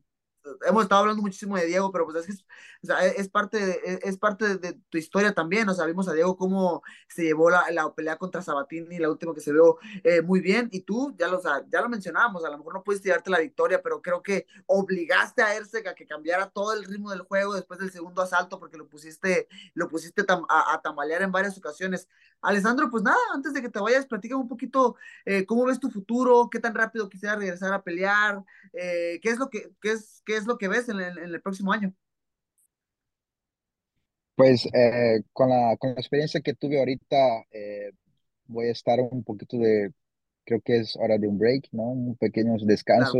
hemos 0.67 0.83
estado 0.83 1.01
hablando 1.01 1.21
muchísimo 1.21 1.57
de 1.57 1.65
Diego, 1.65 1.91
pero 1.91 2.05
pues 2.05 2.17
es 2.17 2.25
que 2.25 2.31
es, 2.31 2.45
o 2.83 2.87
sea, 2.87 3.05
es 3.05 3.29
parte, 3.29 3.65
de, 3.65 3.99
es, 4.03 4.17
parte 4.17 4.57
de, 4.57 4.73
tu 4.89 4.97
historia 4.97 5.33
también, 5.33 5.67
o 5.67 5.73
sea, 5.73 5.85
vimos 5.85 6.07
a 6.07 6.13
Diego 6.13 6.37
cómo 6.37 6.81
se 7.07 7.23
llevó 7.23 7.49
la, 7.49 7.69
la 7.71 7.93
pelea 7.93 8.17
contra 8.17 8.41
Sabatini, 8.41 8.99
la 8.99 9.09
última 9.09 9.33
que 9.33 9.41
se 9.41 9.51
vio 9.51 9.77
eh, 10.03 10.21
muy 10.21 10.39
bien, 10.39 10.69
y 10.71 10.81
tú, 10.81 11.13
ya 11.17 11.27
lo, 11.27 11.41
ya 11.69 11.81
lo 11.81 11.89
mencionábamos, 11.89 12.45
a 12.45 12.49
lo 12.49 12.57
mejor 12.57 12.73
no 12.73 12.83
puedes 12.83 13.01
tirarte 13.01 13.29
la 13.29 13.39
victoria, 13.39 13.81
pero 13.81 14.01
creo 14.01 14.21
que 14.23 14.47
obligaste 14.65 15.41
a 15.41 15.55
Erceg 15.55 15.87
a 15.87 15.95
que 15.95 16.05
cambiara 16.05 16.49
todo 16.49 16.73
el 16.73 16.85
ritmo 16.85 17.11
del 17.11 17.21
juego 17.21 17.53
después 17.53 17.79
del 17.79 17.91
segundo 17.91 18.21
asalto, 18.21 18.59
porque 18.59 18.77
lo 18.77 18.87
pusiste, 18.87 19.47
lo 19.73 19.87
pusiste 19.87 20.23
a, 20.27 20.73
a, 20.73 20.81
tambalear 20.81 21.21
en 21.21 21.31
varias 21.31 21.57
ocasiones. 21.57 22.07
Alessandro, 22.41 22.89
pues 22.89 23.03
nada, 23.03 23.17
antes 23.33 23.53
de 23.53 23.61
que 23.61 23.69
te 23.69 23.79
vayas, 23.79 24.05
platica 24.05 24.37
un 24.37 24.47
poquito 24.47 24.95
eh, 25.25 25.45
cómo 25.45 25.65
ves 25.65 25.79
tu 25.79 25.89
futuro, 25.89 26.49
qué 26.49 26.59
tan 26.59 26.73
rápido 26.73 27.09
quisiera 27.09 27.35
regresar 27.35 27.73
a 27.73 27.83
pelear, 27.83 28.43
eh, 28.73 29.19
qué 29.21 29.29
es 29.29 29.37
lo 29.37 29.49
que, 29.49 29.71
qué 29.81 29.91
es, 29.91 30.21
qué 30.29 30.37
es 30.37 30.45
lo 30.45 30.59
que 30.59 30.67
ves 30.67 30.87
en 30.89 30.99
el, 30.99 31.41
próximo 31.41 31.73
año? 31.73 31.91
Pues 34.35 34.67
eh, 34.67 35.23
con, 35.33 35.49
la, 35.49 35.75
con 35.77 35.95
la 35.95 35.99
experiencia 35.99 36.39
que 36.39 36.53
tuve 36.53 36.77
ahorita, 36.77 37.17
eh, 37.49 37.93
voy 38.45 38.67
a 38.67 38.71
estar 38.71 38.99
un 38.99 39.23
poquito 39.23 39.57
de, 39.57 39.91
creo 40.45 40.61
que 40.61 40.77
es 40.77 40.95
hora 40.97 41.17
de 41.17 41.27
un 41.27 41.39
break, 41.39 41.69
¿no? 41.71 41.81
Un 41.81 42.15
pequeño 42.15 42.53
descanso. 42.61 43.17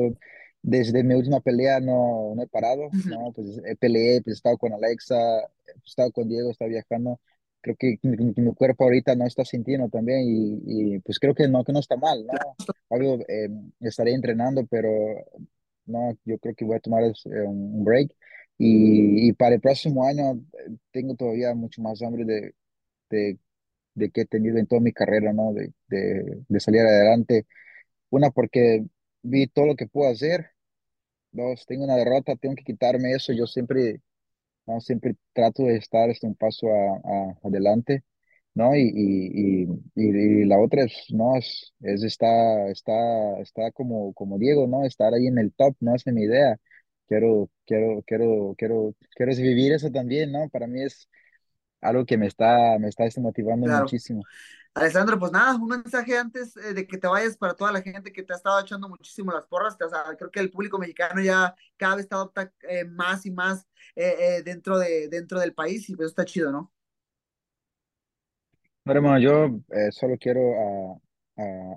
Desde 0.62 1.03
mi 1.03 1.16
última 1.16 1.39
pelea 1.39 1.80
no, 1.80 2.36
no 2.36 2.43
he 2.43 2.47
parado, 2.47 2.89
¿no? 3.05 3.32
Pues 3.34 3.60
he 3.66 3.76
peleé, 3.76 4.22
pues 4.22 4.36
he 4.36 4.38
estado 4.38 4.60
con 4.60 4.72
Alexa, 4.74 5.16
he 5.39 5.80
estado 5.84 6.12
con 6.12 6.30
Diego, 6.30 6.49
he 6.49 6.51
estado 6.51 6.70
viajando. 6.70 7.20
Creo 7.62 7.76
que 7.76 7.97
mi, 8.03 8.53
cuerpo 8.53 8.84
ahorita 8.84 9.16
no 9.16 9.26
está 9.26 9.43
sintiendo 9.43 9.89
también 9.89 10.20
y, 10.26 10.93
y, 10.95 10.99
pues 10.99 11.18
creo 11.18 11.34
que 11.34 11.47
no, 11.47 11.64
que 11.64 11.74
no 11.74 11.80
está 11.80 11.97
mal, 11.97 12.24
¿no? 12.28 12.34
Algo, 12.91 13.20
eh, 13.28 13.49
estaré 13.82 14.14
entrenando, 14.14 14.64
pero 14.68 15.26
no, 15.90 16.18
yo 16.26 16.38
creo 16.40 16.56
que 16.56 16.66
voy 16.66 16.78
a 16.78 16.80
tomar 16.80 17.04
eh, 17.04 17.14
un 17.48 17.84
break. 17.84 18.12
Y, 18.58 19.30
y, 19.30 19.34
para 19.34 19.56
el 19.56 19.62
próximo 19.62 20.06
año 20.06 20.34
eh, 20.54 20.78
tengo 20.92 21.16
todavía 21.16 21.54
mucho 21.56 21.82
más 21.82 22.02
hambre 22.02 22.26
de, 22.26 22.56
de, 23.10 23.40
de, 23.96 24.12
que 24.12 24.22
he 24.22 24.26
tenido 24.26 24.58
en 24.60 24.68
toda 24.68 24.82
mi 24.82 24.94
carrera, 24.94 25.34
¿no? 25.34 25.54
De, 25.54 25.74
de, 25.90 26.44
de, 26.48 26.60
salir 26.60 26.82
adelante. 26.82 27.48
Una, 28.12 28.32
porque 28.32 28.86
vi 29.24 29.48
todo 29.48 29.68
lo 29.68 29.76
que 29.76 29.88
puedo 29.88 30.12
hacer. 30.12 30.52
Dos, 31.32 31.66
tengo 31.68 31.86
una 31.86 31.96
derrota, 31.96 32.36
tengo 32.36 32.56
que 32.56 32.64
quitarme 32.64 33.12
eso. 33.14 33.34
Yo 33.34 33.48
siempre, 33.48 34.02
¿no? 34.68 34.82
Siempre 34.82 35.16
trato 35.34 35.64
de 35.64 35.78
estar 35.78 36.10
este, 36.10 36.28
un 36.28 36.36
paso 36.36 36.68
a, 36.70 37.38
adelante. 37.44 38.04
¿No? 38.54 38.76
Y, 38.76 38.82
y, 38.82 39.64
y, 39.95 40.41
y, 40.41 40.45
la 40.45 40.60
otra 40.60 40.84
es, 40.84 40.93
¿no? 41.10 41.36
Es, 41.38 41.74
es 41.82 42.04
está, 42.04 42.70
está, 42.70 43.39
está 43.41 43.72
como, 43.72 44.14
como 44.14 44.38
Diego, 44.38 44.68
¿no? 44.68 44.86
Estar 44.86 45.14
ahí 45.14 45.28
en 45.28 45.38
el 45.38 45.54
top, 45.54 45.76
¿no? 45.80 45.95
Esa 45.95 46.10
es 46.10 46.16
mi 46.16 46.24
idea. 46.24 46.60
Quiero, 47.08 47.50
quiero, 47.66 48.04
quiero, 48.06 48.56
quiero, 48.58 48.95
quiero 49.16 49.36
vivir 49.36 49.74
eso 49.74 49.91
también, 49.91 50.32
¿no? 50.32 50.50
Para 50.50 50.68
mí 50.68 50.82
es 50.82 51.10
algo 51.82 52.06
que 52.06 52.18
me 52.18 52.28
está, 52.28 52.78
me 52.80 52.89
está 52.89 53.06
motivando 53.22 53.68
muchísimo. 53.68 54.24
Alessandro, 54.74 55.18
pues 55.18 55.32
nada, 55.32 55.56
un 55.56 55.68
mensaje 55.68 56.18
antes 56.18 56.56
eh, 56.58 56.74
de 56.74 56.88
que 56.88 56.97
te 56.97 57.08
vayas 57.08 57.36
para 57.38 57.54
toda 57.54 57.72
la 57.72 57.82
gente 57.82 58.14
que 58.14 58.24
te 58.24 58.34
ha 58.34 58.36
estado 58.36 58.60
echando 58.60 58.88
muchísimo 58.88 59.32
las 59.32 59.45
porras. 59.47 59.76
O 59.82 59.89
sea, 59.89 60.04
creo 60.18 60.32
que 60.32 60.39
el 60.39 60.52
público 60.52 60.78
mexicano 60.78 61.22
ya 61.22 61.56
cada 61.76 61.95
vez 61.95 62.08
adopta 62.12 62.54
eh, 62.62 62.86
más 62.86 63.26
y 63.26 63.32
más 63.32 63.68
eh, 63.95 64.41
dentro, 64.45 64.78
de, 64.78 65.08
dentro 65.10 65.39
del 65.39 65.54
país 65.54 65.89
y 65.89 65.95
pues 65.95 66.10
está 66.10 66.24
chido, 66.24 66.52
¿no? 66.52 66.72
Hermano, 68.86 69.20
yo 69.20 69.46
eh, 69.76 69.92
solo 69.92 70.18
quiero 70.18 70.42
a, 70.56 71.00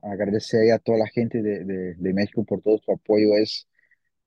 agradecer 0.03 0.73
a 0.73 0.79
toda 0.79 0.99
la 0.99 1.07
gente 1.09 1.41
de, 1.43 1.65
de, 1.95 2.13
México 2.15 2.45
por 2.45 2.63
todo 2.63 2.79
su 2.79 2.93
apoyo. 2.93 3.37
Es 3.37 3.69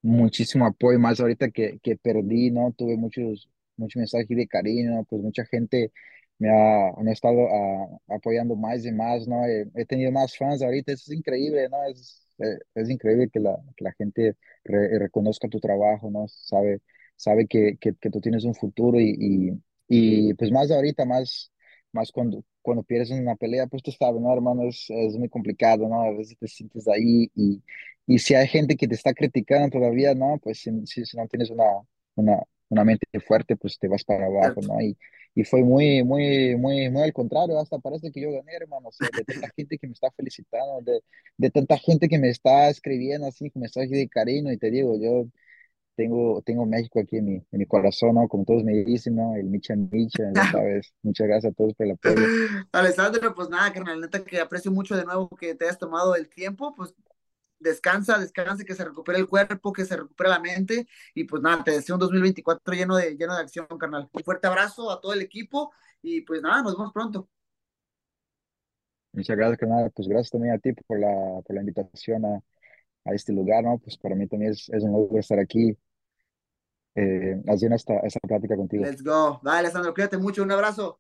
muchísimo 0.02 0.66
apoyo, 0.66 1.00
más 1.00 1.20
ahorita 1.20 1.50
que, 1.52 1.80
que 1.82 1.98
perdí, 1.98 2.52
¿no? 2.52 2.74
Tuve 2.78 2.98
muchos, 2.98 3.50
muchos 3.78 4.00
mensajes 4.00 4.30
de 4.30 4.48
cariño, 4.48 5.04
pues 5.10 5.22
mucha 5.22 5.46
gente 5.46 5.92
me 6.40 6.50
ha, 6.50 6.92
me 7.02 7.12
ha 7.12 7.14
estado 7.14 7.48
apoyando 8.10 8.56
más 8.56 8.86
y 8.86 8.92
más, 8.92 9.28
¿no? 9.28 9.46
He, 9.46 9.86
tenido 9.86 10.12
más 10.12 10.38
fans 10.38 10.62
ahorita, 10.62 10.94
es 10.94 11.10
increíble, 11.12 11.68
¿no? 11.70 11.84
Es, 11.86 12.28
eh, 12.40 12.60
es 12.76 12.90
increíble 12.90 13.30
que 13.30 13.40
la, 13.40 13.58
que 13.76 13.84
la 13.84 13.94
gente 13.94 14.36
reconozca 14.64 15.48
tu 15.50 15.60
trabajo, 15.60 16.10
¿no? 16.12 16.28
Sabe, 16.28 16.82
sabe 17.16 17.48
que, 17.48 17.78
que, 17.80 17.94
que 17.96 18.10
tú 18.10 18.22
tienes 18.22 18.44
un 18.46 18.56
futuro 18.56 19.00
y, 19.00 19.16
y, 19.88 20.30
y 20.30 20.34
pues 20.36 20.52
más 20.52 20.72
ahorita, 20.72 21.06
más 21.06 21.52
más 21.96 22.12
cuando, 22.12 22.44
cuando 22.62 22.84
pierdes 22.84 23.12
una 23.12 23.36
pelea, 23.36 23.68
pues 23.68 23.82
tú 23.82 23.92
sabes, 23.92 24.22
¿no, 24.22 24.32
hermano? 24.34 24.64
Es, 24.68 24.86
es 24.90 25.18
muy 25.18 25.30
complicado, 25.30 25.88
¿no? 25.88 26.02
A 26.04 26.12
veces 26.12 26.38
te 26.38 26.48
sientes 26.48 26.88
ahí 26.88 27.32
y, 27.36 27.64
y 28.06 28.20
si 28.20 28.36
hay 28.36 28.48
gente 28.48 28.76
que 28.76 28.88
te 28.88 28.96
está 28.96 29.14
criticando 29.14 29.80
todavía, 29.80 30.14
¿no? 30.14 30.38
Pues 30.44 30.60
si, 30.60 30.72
si, 30.86 31.18
no 31.18 31.28
tienes 31.28 31.50
una, 31.50 31.66
una, 32.16 32.44
una, 32.70 32.84
mente 32.84 33.08
fuerte, 33.26 33.56
pues 33.56 33.80
te 33.80 33.88
vas 33.88 34.04
para 34.04 34.26
abajo, 34.28 34.62
¿no? 34.62 34.80
Y, 34.82 34.98
y 35.34 35.44
fue 35.44 35.64
muy, 35.64 36.04
muy, 36.04 36.56
muy, 36.56 36.90
muy 36.90 37.04
al 37.04 37.14
contrario, 37.14 37.60
hasta 37.60 37.80
parece 37.80 38.12
que 38.12 38.22
yo 38.22 38.32
gané, 38.32 38.54
hermano, 38.54 38.90
o 38.90 38.92
sea, 38.92 39.10
de 39.16 39.24
tanta 39.24 39.50
gente 39.56 39.78
que 39.78 39.88
me 39.88 39.94
está 39.94 40.12
felicitando, 40.12 40.82
de, 40.82 41.02
de 41.38 41.50
tanta 41.52 41.78
gente 41.78 42.08
que 42.08 42.20
me 42.20 42.30
está 42.30 42.70
escribiendo 42.70 43.28
así, 43.28 43.50
que 43.50 43.60
me 43.60 43.66
está 43.68 43.82
de 43.82 44.08
cariño, 44.10 44.52
y 44.52 44.58
te 44.58 44.70
digo, 44.72 44.98
yo 45.00 45.28
tengo, 45.96 46.42
tengo 46.46 46.66
México 46.66 47.00
aquí 47.00 47.18
en 47.18 47.26
mi, 47.26 47.36
en 47.36 47.60
mi 47.60 47.66
corazón, 47.66 48.16
¿no? 48.16 48.28
Como 48.28 48.46
todos 48.46 48.64
me 48.64 48.74
dicen, 48.84 49.16
¿no? 49.16 49.36
El 49.36 49.46
Micha 49.46 49.76
Micha, 49.76 50.24
sabes. 50.64 50.94
Muchas 51.02 51.28
gracias 51.28 51.52
a 51.52 51.56
todos 51.56 51.74
por 51.74 51.86
el 51.86 51.94
apoyo. 51.94 52.16
Alessandro, 52.72 53.34
pues 53.34 53.50
nada, 53.50 53.72
carnal, 53.72 54.02
neta 54.02 54.24
que 54.24 54.40
aprecio 54.40 54.72
mucho 54.72 54.96
de 54.96 55.06
nuevo 55.06 55.30
que 55.30 55.56
te 55.56 55.66
hayas 55.66 55.78
tomado 55.78 56.16
el 56.16 56.30
tiempo, 56.30 56.74
pues 56.76 56.94
descansa, 57.60 58.20
descansa, 58.20 58.64
que 58.64 58.76
se 58.76 58.86
recupere 58.86 59.18
el 59.18 59.28
cuerpo, 59.28 59.74
que 59.74 59.86
se 59.86 59.98
recupere 59.98 60.30
la 60.30 60.40
mente, 60.40 60.88
y 61.14 61.24
pues 61.24 61.42
nada, 61.42 61.64
te 61.64 61.72
deseo 61.72 61.96
un 61.96 62.02
2024 62.02 62.74
lleno 62.74 62.96
de, 62.98 63.16
lleno 63.16 63.36
de 63.36 63.42
acción, 63.42 63.66
carnal. 63.80 64.10
Un 64.12 64.24
fuerte 64.24 64.48
abrazo 64.48 64.92
a 64.92 65.00
todo 65.02 65.14
el 65.14 65.22
equipo, 65.22 65.72
y 66.02 66.22
pues 66.22 66.42
nada, 66.42 66.62
nos 66.62 66.78
vemos 66.78 66.94
pronto. 66.94 67.30
Muchas 69.14 69.38
gracias, 69.38 69.58
carnal. 69.58 69.92
Pues 69.96 70.08
gracias 70.10 70.30
también 70.30 70.54
a 70.54 70.60
ti 70.60 70.74
por 70.74 71.00
la, 71.00 71.42
por 71.46 71.56
la 71.56 71.62
invitación 71.62 72.26
a, 72.26 72.44
a 73.06 73.14
este 73.14 73.32
lugar, 73.32 73.64
¿no? 73.64 73.78
Pues 73.78 73.98
para 73.98 74.16
mí 74.16 74.28
también 74.28 74.52
es, 74.52 74.70
es 74.70 74.84
un 74.84 74.96
honor 74.96 75.20
estar 75.20 75.40
aquí 75.40 75.78
eh, 76.96 77.42
haciendo 77.48 77.76
esta, 77.76 78.00
esta 78.00 78.20
plática 78.28 78.56
contigo. 78.56 78.84
Let's 78.84 79.04
go. 79.04 79.40
Dale, 79.44 79.60
Alessandro, 79.60 79.94
cuídate 79.94 80.18
mucho. 80.18 80.44
Un 80.44 80.52
abrazo. 80.52 81.00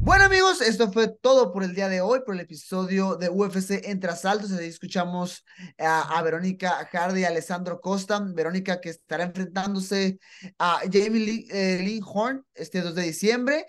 Bueno 0.00 0.24
amigos, 0.24 0.62
esto 0.62 0.90
fue 0.90 1.08
todo 1.08 1.52
por 1.52 1.62
el 1.62 1.74
día 1.74 1.86
de 1.90 2.00
hoy, 2.00 2.20
por 2.24 2.34
el 2.34 2.40
episodio 2.40 3.16
de 3.16 3.28
UFC 3.28 3.86
Entre 3.86 4.10
Asaltos. 4.10 4.50
Ahí 4.52 4.66
escuchamos 4.66 5.44
a, 5.78 6.22
Verónica 6.22 6.88
Hardy 6.90 7.20
y 7.20 7.24
Alessandro 7.24 7.78
Costa. 7.78 8.18
Verónica 8.20 8.80
que 8.80 8.88
estará 8.88 9.24
enfrentándose 9.24 10.18
a 10.58 10.80
Jamie 10.90 11.20
Lee, 11.20 11.48
eh, 11.50 12.00
Horn 12.02 12.42
este 12.54 12.80
2 12.80 12.94
de 12.94 13.02
diciembre. 13.02 13.66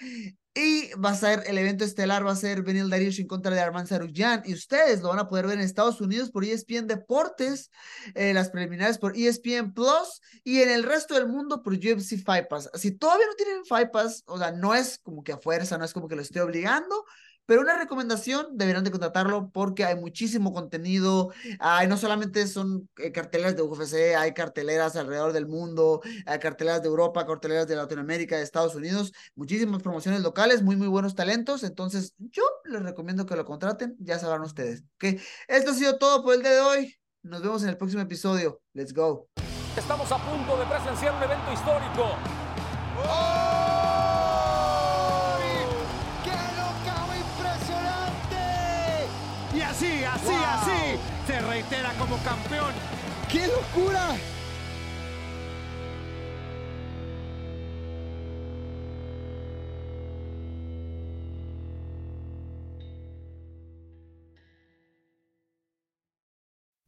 Y 0.61 0.91
va 0.95 1.11
a 1.11 1.15
ser 1.15 1.43
el 1.47 1.57
evento 1.57 1.85
estelar, 1.85 2.27
va 2.27 2.33
a 2.33 2.35
ser 2.35 2.63
Benil 2.63 2.89
Dariush 2.89 3.21
en 3.21 3.27
contra 3.27 3.55
de 3.55 3.61
Arman 3.61 3.87
Sarukian. 3.87 4.41
Y 4.43 4.53
ustedes 4.53 5.01
lo 5.01 5.07
van 5.07 5.19
a 5.19 5.29
poder 5.29 5.47
ver 5.47 5.57
en 5.57 5.63
Estados 5.63 6.01
Unidos 6.01 6.31
por 6.31 6.43
ESPN 6.43 6.85
Deportes, 6.85 7.71
eh, 8.13 8.33
las 8.33 8.49
preliminares 8.49 8.97
por 8.97 9.15
ESPN 9.15 9.73
Plus 9.73 10.19
y 10.43 10.61
en 10.61 10.69
el 10.69 10.83
resto 10.83 11.13
del 11.13 11.29
mundo 11.29 11.63
por 11.63 11.75
UFC 11.75 12.21
Fight 12.21 12.49
Pass. 12.49 12.69
Si 12.73 12.91
todavía 12.91 13.27
no 13.27 13.35
tienen 13.35 13.63
Fight 13.63 13.89
Pass, 13.91 14.23
o 14.25 14.37
sea, 14.37 14.51
no 14.51 14.75
es 14.75 14.99
como 15.01 15.23
que 15.23 15.31
a 15.31 15.37
fuerza, 15.37 15.77
no 15.77 15.85
es 15.85 15.93
como 15.93 16.09
que 16.09 16.17
lo 16.17 16.21
esté 16.21 16.41
obligando, 16.41 17.05
pero 17.49 17.61
una 17.61 17.79
recomendación, 17.79 18.45
deberán 18.59 18.83
de 18.83 18.91
contratarlo 18.91 19.49
porque 19.49 19.83
hay 19.83 19.95
muchísimo 19.95 20.53
contenido. 20.53 21.33
Hay, 21.57 21.87
no 21.87 21.97
solamente 21.97 22.45
son 22.45 22.87
eh, 22.97 23.11
carteleras 23.11 23.55
de 23.55 23.63
UFC, 23.63 24.15
hay 24.15 24.35
carteleras 24.35 24.95
alrededor 24.95 25.33
del 25.33 25.47
mundo, 25.47 26.03
hay 26.27 26.37
carteleras 26.37 26.83
de 26.83 26.89
Europa, 26.89 27.25
carteleras 27.25 27.67
de 27.67 27.75
Latinoamérica, 27.75 28.37
de 28.37 28.43
Estados 28.43 28.75
Unidos, 28.75 29.13
muchísimas 29.33 29.81
promociones 29.81 30.21
locales, 30.21 30.61
muy, 30.61 30.75
muy 30.75 30.87
buenos 30.87 31.15
talentos. 31.15 31.63
Entonces, 31.63 32.13
yo 32.19 32.43
les 32.65 32.83
recomiendo 32.83 33.25
que 33.25 33.35
lo 33.35 33.45
contraten, 33.45 33.95
ya 33.97 34.19
sabrán 34.19 34.41
ustedes. 34.41 34.83
¿ok? 34.97 35.19
Esto 35.47 35.71
ha 35.71 35.73
sido 35.73 35.97
todo 35.97 36.23
por 36.23 36.35
el 36.35 36.43
día 36.43 36.51
de 36.51 36.61
hoy. 36.61 36.95
Nos 37.23 37.41
vemos 37.41 37.63
en 37.63 37.69
el 37.69 37.77
próximo 37.77 38.03
episodio. 38.03 38.61
Let's 38.73 38.93
go. 38.93 39.27
Estamos 39.75 40.11
a 40.11 40.19
punto 40.19 40.55
de 40.55 40.65
presenciar 40.67 41.15
un 41.15 41.23
evento 41.23 41.51
histórico. 41.51 43.48
así, 50.19 50.29
wow. 50.29 50.43
así, 50.43 50.99
se 51.27 51.41
reitera 51.41 51.93
como 51.93 52.17
campeón. 52.23 52.73
¡Qué 53.29 53.47
locura! 53.47 54.17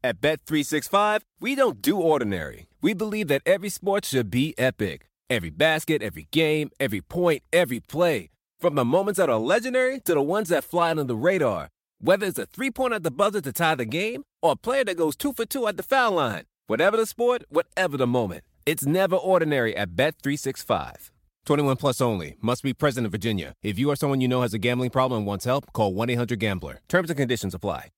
At 0.04 0.20
Bet365, 0.20 1.22
we 1.40 1.54
don't 1.54 1.80
do 1.80 2.02
ordinary. 2.02 2.66
We 2.82 2.96
believe 2.96 3.28
that 3.28 3.44
every 3.46 3.70
sport 3.70 4.04
should 4.04 4.32
be 4.32 4.56
epic. 4.58 5.06
Every 5.30 5.52
basket, 5.52 6.02
every 6.02 6.28
game, 6.32 6.72
every 6.80 7.02
point, 7.02 7.44
every 7.54 7.80
play. 7.80 8.32
From 8.60 8.74
the 8.74 8.84
moments 8.84 9.18
that 9.20 9.30
are 9.30 9.38
legendary 9.38 10.00
to 10.02 10.16
the 10.16 10.22
ones 10.22 10.50
that 10.50 10.64
fly 10.64 10.90
under 10.90 11.04
the 11.04 11.16
radar. 11.16 11.70
Whether 12.04 12.26
it's 12.26 12.40
a 12.40 12.48
three 12.48 12.72
pointer 12.72 12.96
at 12.96 13.04
the 13.04 13.12
buzzer 13.12 13.42
to 13.42 13.52
tie 13.52 13.76
the 13.76 13.86
game 13.86 14.24
or 14.42 14.54
a 14.54 14.56
player 14.56 14.84
that 14.86 14.98
goes 14.98 15.16
two 15.16 15.34
for 15.34 15.46
two 15.46 15.68
at 15.68 15.78
the 15.78 15.84
foul 15.84 16.14
line. 16.14 16.46
Whatever 16.66 16.98
the 16.98 17.06
sport, 17.06 17.44
whatever 17.50 17.96
the 17.96 18.08
moment. 18.08 18.44
It's 18.66 18.88
never 18.88 19.16
ordinary 19.16 19.78
at 19.78 19.92
Bet365. 19.96 21.12
21 21.46 21.76
plus 21.76 22.02
only. 22.02 22.38
Must 22.42 22.64
be 22.64 22.74
present 22.74 23.06
in 23.06 23.12
Virginia. 23.12 23.54
If 23.62 23.78
you 23.78 23.92
or 23.92 23.96
someone 23.96 24.20
you 24.20 24.28
know 24.28 24.42
has 24.42 24.54
a 24.56 24.58
gambling 24.58 24.90
problem 24.90 25.20
and 25.20 25.28
wants 25.28 25.46
help, 25.46 25.72
call 25.74 25.94
1 25.94 26.10
800 26.10 26.40
Gambler. 26.40 26.82
Terms 26.90 27.12
and 27.12 27.18
conditions 27.18 27.54
apply. 27.54 27.90